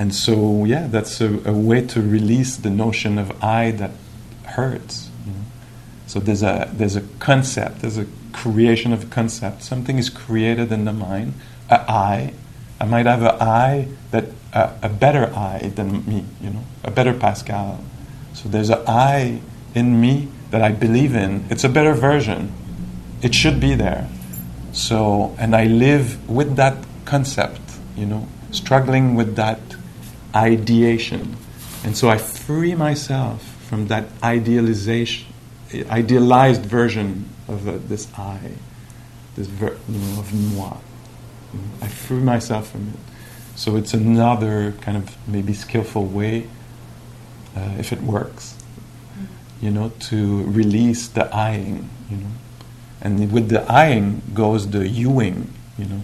And 0.00 0.12
so, 0.12 0.64
yeah, 0.64 0.88
that's 0.88 1.20
a, 1.20 1.48
a 1.48 1.52
way 1.52 1.86
to 1.86 2.02
release 2.02 2.56
the 2.56 2.70
notion 2.70 3.18
of 3.18 3.30
I 3.42 3.70
that 3.70 3.92
hurts. 4.46 5.05
So 6.06 6.20
there's 6.20 6.42
a 6.42 6.70
there's 6.72 6.96
a 6.96 7.02
concept, 7.18 7.80
there's 7.80 7.98
a 7.98 8.06
creation 8.32 8.92
of 8.92 9.10
concept. 9.10 9.62
Something 9.62 9.98
is 9.98 10.08
created 10.10 10.70
in 10.72 10.84
the 10.84 10.92
mind. 10.92 11.34
A 11.70 11.80
I, 11.90 12.34
I 12.80 12.84
might 12.84 13.06
have 13.06 13.22
a 13.22 13.42
I 13.42 13.88
that 14.10 14.26
a, 14.52 14.72
a 14.82 14.88
better 14.88 15.32
I 15.34 15.72
than 15.74 16.06
me. 16.06 16.24
You 16.40 16.50
know, 16.50 16.64
a 16.84 16.90
better 16.90 17.12
Pascal. 17.12 17.82
So 18.34 18.48
there's 18.48 18.70
a 18.70 18.84
I 18.86 19.40
in 19.74 20.00
me 20.00 20.28
that 20.50 20.62
I 20.62 20.72
believe 20.72 21.14
in. 21.14 21.44
It's 21.50 21.64
a 21.64 21.68
better 21.68 21.92
version. 21.92 22.52
It 23.22 23.34
should 23.34 23.60
be 23.60 23.74
there. 23.74 24.08
So, 24.72 25.34
and 25.38 25.56
I 25.56 25.64
live 25.64 26.28
with 26.28 26.56
that 26.56 26.76
concept, 27.06 27.60
you 27.96 28.06
know, 28.06 28.28
struggling 28.50 29.14
with 29.14 29.36
that 29.36 29.60
ideation. 30.34 31.36
And 31.82 31.96
so 31.96 32.10
I 32.10 32.18
free 32.18 32.74
myself 32.74 33.42
from 33.68 33.86
that 33.88 34.04
idealization, 34.22 35.26
idealized 35.90 36.64
version 36.64 37.28
of 37.48 37.68
uh, 37.68 37.78
this 37.86 38.08
I, 38.16 38.38
this 39.34 39.46
ver- 39.46 39.76
you 39.88 39.98
know, 39.98 40.20
of 40.20 40.32
moi. 40.54 40.76
I 41.80 41.88
free 41.88 42.18
myself 42.18 42.70
from 42.70 42.88
it. 42.88 42.98
So 43.56 43.76
it's 43.76 43.94
another 43.94 44.72
kind 44.80 44.96
of 44.96 45.16
maybe 45.26 45.54
skillful 45.54 46.04
way, 46.04 46.46
uh, 47.56 47.74
if 47.78 47.92
it 47.92 48.02
works, 48.02 48.54
you 49.62 49.70
know, 49.70 49.90
to 50.10 50.44
release 50.44 51.08
the 51.08 51.34
eyeing, 51.34 51.88
you 52.10 52.18
know. 52.18 52.30
And 53.00 53.32
with 53.32 53.48
the 53.48 53.62
eyeing 53.70 54.22
goes 54.34 54.70
the 54.70 54.86
youing, 54.86 55.52
you 55.78 55.86
know. 55.86 56.02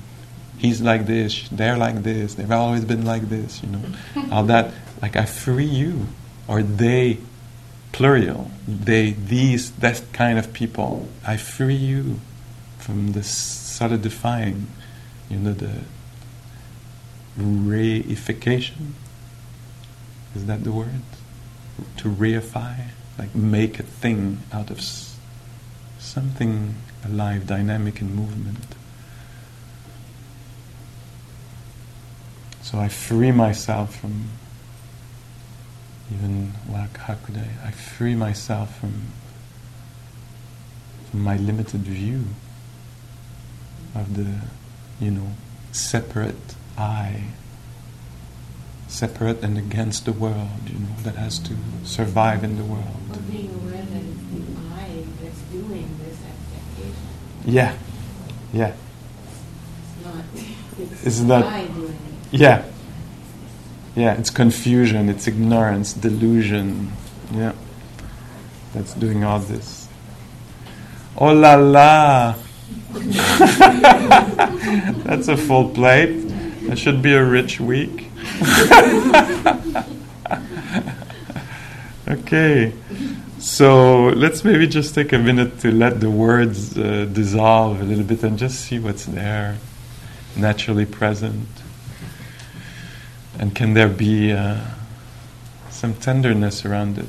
He's 0.57 0.81
like 0.81 1.07
this, 1.07 1.49
they're 1.51 1.77
like 1.77 2.03
this, 2.03 2.37
they've 2.37 2.51
always 2.51 2.85
been 2.85 3.05
like 3.05 3.29
this, 3.29 3.63
you 3.63 3.69
know. 3.69 3.83
All 4.33 4.45
that, 4.45 4.73
like 5.03 5.17
I 5.17 5.27
free 5.27 5.65
you, 5.67 6.07
or 6.49 6.63
they, 6.63 7.19
plural, 7.93 8.51
they, 8.67 9.13
these, 9.13 9.71
that 9.73 10.03
kind 10.13 10.39
of 10.39 10.53
people. 10.53 11.09
I 11.27 11.37
free 11.37 11.75
you 11.75 12.21
from 12.79 13.13
the 13.13 13.23
solidifying, 13.23 14.67
you 15.31 15.39
know, 15.39 15.53
the 15.53 15.81
reification. 17.39 18.93
Is 20.35 20.47
that 20.47 20.65
the 20.65 20.73
word? 20.73 21.03
To 21.99 22.09
reify, 22.09 22.89
like 23.19 23.35
make 23.35 23.79
a 23.79 23.83
thing 23.83 24.43
out 24.53 24.71
of 24.71 24.79
s- 24.79 25.17
something 25.99 26.75
alive, 27.05 27.47
dynamic 27.47 28.01
in 28.01 28.15
movement. 28.15 28.65
So 32.63 32.79
I 32.79 32.89
free 32.89 33.33
myself 33.33 33.97
from 33.97 34.31
even 36.15 36.53
like 36.71 36.97
how 36.97 37.15
could 37.15 37.37
I? 37.37 37.69
I 37.69 37.71
free 37.71 38.15
myself 38.15 38.79
from 38.79 38.95
from 41.11 41.21
my 41.23 41.37
limited 41.37 41.83
view 41.83 42.25
of 43.95 44.17
the, 44.17 44.27
you 45.05 45.11
know, 45.11 45.33
separate 45.73 46.55
I, 46.79 47.25
separate 48.89 49.43
and 49.43 49.59
against 49.59 50.07
the 50.07 50.13
world, 50.13 50.49
you 50.67 50.79
know, 50.79 50.95
that 51.03 51.17
has 51.17 51.39
to 51.41 51.55
survive 51.85 52.43
in 52.45 52.57
the 52.57 52.63
Or 52.63 52.67
world. 52.77 53.31
being 53.31 53.51
aware 53.55 53.83
that 53.83 54.03
it's 54.03 54.25
the 54.33 54.41
I 54.75 55.05
that's 55.23 55.41
doing 55.53 55.89
this 56.03 56.17
expectation. 56.33 56.95
Yeah, 57.45 57.75
yeah, 58.55 58.73
It's 59.99 60.07
not, 60.07 60.25
it's 60.79 61.07
Isn't 61.07 61.29
that- 61.29 61.45
I 61.45 61.67
doing 61.67 61.93
it. 62.33 62.41
yeah, 62.41 62.65
yeah. 63.97 64.15
It's 64.15 64.31
confusion, 64.31 65.09
it's 65.09 65.27
ignorance, 65.27 65.93
delusion. 65.93 66.93
Yeah, 67.33 67.53
that's 68.75 68.95
doing 68.95 69.25
all 69.25 69.39
this. 69.39 69.89
Oh 71.17 71.33
la 71.33 71.55
la! 71.57 72.35
That's 75.05 75.29
a 75.29 75.37
full 75.37 75.71
plate. 75.71 76.29
That 76.69 76.79
should 76.79 77.03
be 77.03 77.13
a 77.13 77.25
rich 77.25 77.61
week. 77.61 78.09
okay, 82.09 82.73
so 83.39 84.09
let's 84.09 84.45
maybe 84.45 84.67
just 84.67 84.95
take 84.95 85.13
a 85.13 85.19
minute 85.19 85.59
to 85.61 85.73
let 85.73 86.01
the 86.01 86.11
words 86.11 86.79
uh, 86.79 87.07
dissolve 87.13 87.81
a 87.81 87.85
little 87.85 88.05
bit 88.05 88.23
and 88.23 88.39
just 88.39 88.61
see 88.61 88.79
what's 88.79 89.07
there, 89.07 89.59
naturally 90.37 90.87
present. 90.87 91.49
And 93.39 93.55
can 93.55 93.75
there 93.75 93.89
be 93.89 94.33
uh, 94.33 94.61
some 95.71 95.95
tenderness 95.95 96.65
around 96.65 96.99
it, 96.99 97.07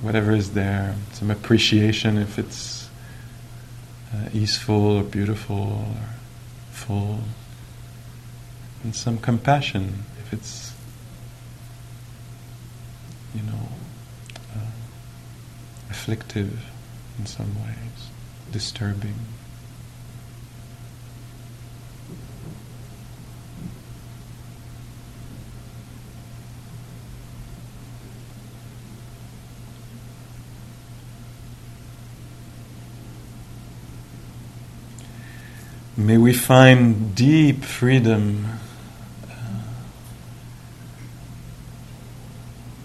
whatever 0.00 0.32
is 0.32 0.52
there, 0.52 0.94
some 1.12 1.30
appreciation 1.30 2.16
if 2.16 2.38
it's 2.38 2.88
uh, 4.14 4.28
easeful 4.32 4.98
or 4.98 5.02
beautiful 5.02 5.56
or 5.56 5.96
full, 6.70 7.20
and 8.82 8.94
some 8.94 9.18
compassion 9.18 10.04
if 10.20 10.32
it's, 10.32 10.72
you 13.34 13.42
know, 13.42 13.68
uh, 14.54 14.70
afflictive 15.90 16.64
in 17.18 17.26
some 17.26 17.54
ways, 17.62 18.08
disturbing. 18.52 19.16
May 35.98 36.16
we 36.16 36.32
find 36.32 37.16
deep 37.16 37.64
freedom 37.64 38.46
uh, 39.28 39.62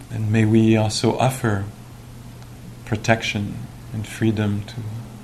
and 0.10 0.32
may 0.32 0.46
we 0.46 0.76
also 0.76 1.16
offer 1.20 1.66
protection 2.86 3.68
and 3.94 4.08
freedom 4.08 4.64
to 4.64 4.76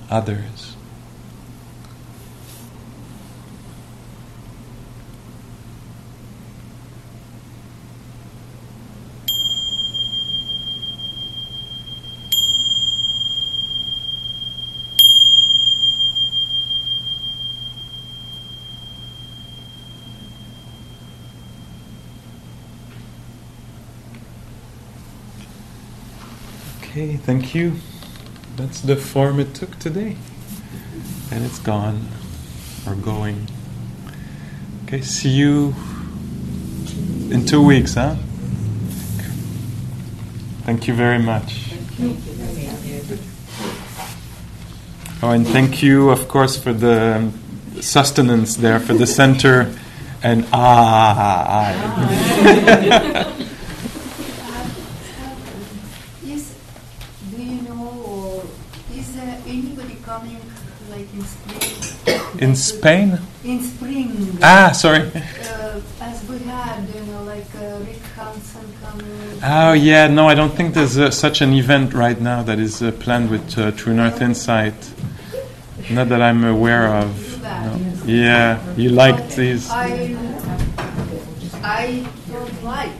others. 0.08 0.76
Okay, 26.90 27.16
thank 27.16 27.54
you. 27.54 27.74
That's 28.56 28.80
the 28.80 28.96
form 28.96 29.38
it 29.38 29.54
took 29.54 29.78
today. 29.78 30.16
And 31.30 31.44
it's 31.44 31.58
gone 31.60 32.08
or 32.86 32.94
going. 32.96 33.48
Okay, 34.84 35.00
see 35.00 35.30
you 35.30 35.74
in 37.30 37.46
two 37.46 37.64
weeks, 37.64 37.94
huh? 37.94 38.16
Thank 40.64 40.88
you 40.88 40.94
very 40.94 41.18
much. 41.18 41.52
Thank 41.54 41.98
you. 41.98 43.18
Oh, 45.22 45.30
and 45.30 45.46
thank 45.46 45.82
you, 45.82 46.10
of 46.10 46.28
course, 46.28 46.56
for 46.56 46.72
the 46.72 47.30
sustenance 47.80 48.56
there 48.56 48.80
for 48.80 48.94
the 48.94 49.06
center 49.06 49.72
and 50.22 50.46
ah. 50.52 51.72
I. 52.30 53.36
Is, 56.26 56.54
do 57.30 57.42
you 57.42 57.62
know, 57.62 58.02
or 58.04 58.44
is 58.96 59.14
there 59.14 59.40
anybody 59.46 59.96
coming 60.04 60.40
like 60.90 61.12
in 61.14 61.22
spring? 61.22 62.39
In 62.50 62.56
Spain? 62.56 63.16
In 63.44 63.62
spring. 63.62 64.36
Ah, 64.42 64.72
sorry. 64.72 65.02
Uh, 65.02 65.80
as 66.00 66.28
we 66.28 66.38
had, 66.38 66.82
you 66.92 67.00
know, 67.02 67.22
like 67.22 67.46
uh, 67.54 67.78
Rick 67.86 68.02
Hanson 68.16 68.66
coming. 68.82 69.40
Oh 69.44 69.72
yeah, 69.72 70.08
no, 70.08 70.26
I 70.26 70.34
don't 70.34 70.52
think 70.52 70.74
there's 70.74 70.98
uh, 70.98 71.12
such 71.12 71.42
an 71.42 71.52
event 71.52 71.94
right 71.94 72.20
now 72.20 72.42
that 72.42 72.58
is 72.58 72.82
uh, 72.82 72.90
planned 72.90 73.30
with 73.30 73.56
uh, 73.56 73.70
True 73.70 73.94
North 73.94 74.20
Insight. 74.20 74.74
Not 75.92 76.08
that 76.08 76.20
I'm 76.20 76.42
aware 76.42 76.88
of. 76.88 77.40
No. 77.40 77.78
Yeah, 78.04 78.58
you 78.74 78.88
liked 78.90 79.36
these. 79.36 79.70
I, 79.70 80.16
I 81.62 82.04
don't 82.32 82.64
like. 82.64 82.90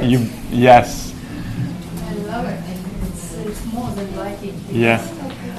You 0.02 0.26
yes, 0.48 1.12
I 2.08 2.14
love 2.32 2.46
it. 2.46 2.60
It's, 3.08 3.34
it's 3.34 3.64
more 3.74 3.90
than 3.90 4.16
liking. 4.16 4.58
Yeah. 4.70 5.06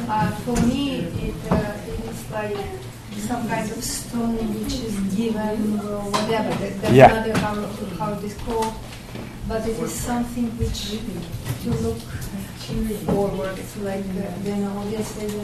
Uh, 0.09 0.31
for 0.41 0.59
me, 0.65 1.01
it, 1.01 1.35
uh, 1.51 1.77
it 1.87 1.99
is 2.09 2.31
like 2.31 2.74
some 3.27 3.47
kind 3.47 3.69
of 3.71 3.83
stone 3.83 4.37
which 4.59 4.73
is 4.73 4.95
given 5.15 5.79
or 5.79 6.01
whatever. 6.11 6.49
That, 6.61 6.81
that's 6.81 6.93
Yeah. 6.93 7.07
not 7.07 7.37
how, 7.37 7.55
how 7.99 8.13
it 8.13 8.23
is 8.23 8.35
called. 8.45 8.73
But 9.47 9.61
it 9.67 9.77
is 9.79 9.93
something 9.93 10.45
which 10.57 10.97
to 11.63 11.69
look 11.85 11.99
forward 13.05 13.55
to. 13.55 13.79
Like, 13.81 14.05
uh, 14.05 14.49
you 14.49 14.55
know, 14.57 14.83
yesterday 14.89 15.41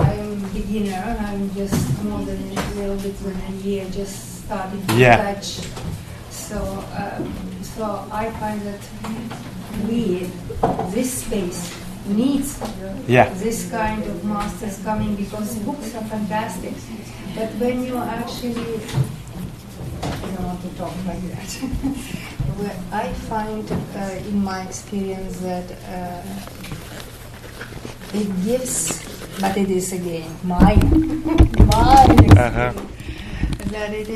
I'm 0.00 0.44
a 0.44 0.48
beginner. 0.48 1.02
And 1.16 1.26
I'm 1.26 1.54
just 1.54 2.02
more 2.04 2.22
than 2.24 2.40
a 2.56 2.74
little 2.74 2.96
bit 2.96 3.16
than 3.22 3.36
a 3.48 3.52
year 3.62 3.86
just 3.90 4.44
starting 4.44 4.86
to 4.86 4.94
Yeah. 4.96 5.16
touch. 5.16 5.60
So, 6.30 6.84
um, 6.96 7.32
so 7.62 8.06
I 8.12 8.30
find 8.40 8.60
that 8.62 8.80
we, 9.88 10.28
this 10.92 11.24
space, 11.24 11.72
needs 12.08 12.60
yeah, 13.06 13.28
this 13.34 13.70
kind 13.70 14.02
of 14.04 14.24
masters 14.24 14.78
coming 14.84 15.14
because 15.16 15.58
books 15.60 15.94
are 15.94 16.04
fantastic. 16.04 16.74
But 17.34 17.50
when 17.60 17.84
you 17.84 17.96
actually, 17.98 18.80
I 20.02 20.30
don't 20.34 20.44
want 20.44 20.62
to 20.62 20.68
talk 20.76 20.94
like 21.06 21.22
that. 21.32 21.50
Well, 22.58 22.74
I 22.90 23.12
find 23.30 23.70
uh, 23.70 24.28
in 24.28 24.42
my 24.42 24.62
experience 24.62 25.38
that 25.40 25.70
uh, 25.86 26.22
it 28.14 28.28
gives, 28.44 28.98
but 29.40 29.56
it 29.56 29.70
is 29.70 29.92
again 29.92 30.30
mine, 30.42 31.22
mine 31.72 32.18
experience, 32.24 32.38
Uh-huh. 32.38 32.72
that 33.70 33.92
it 33.92 34.06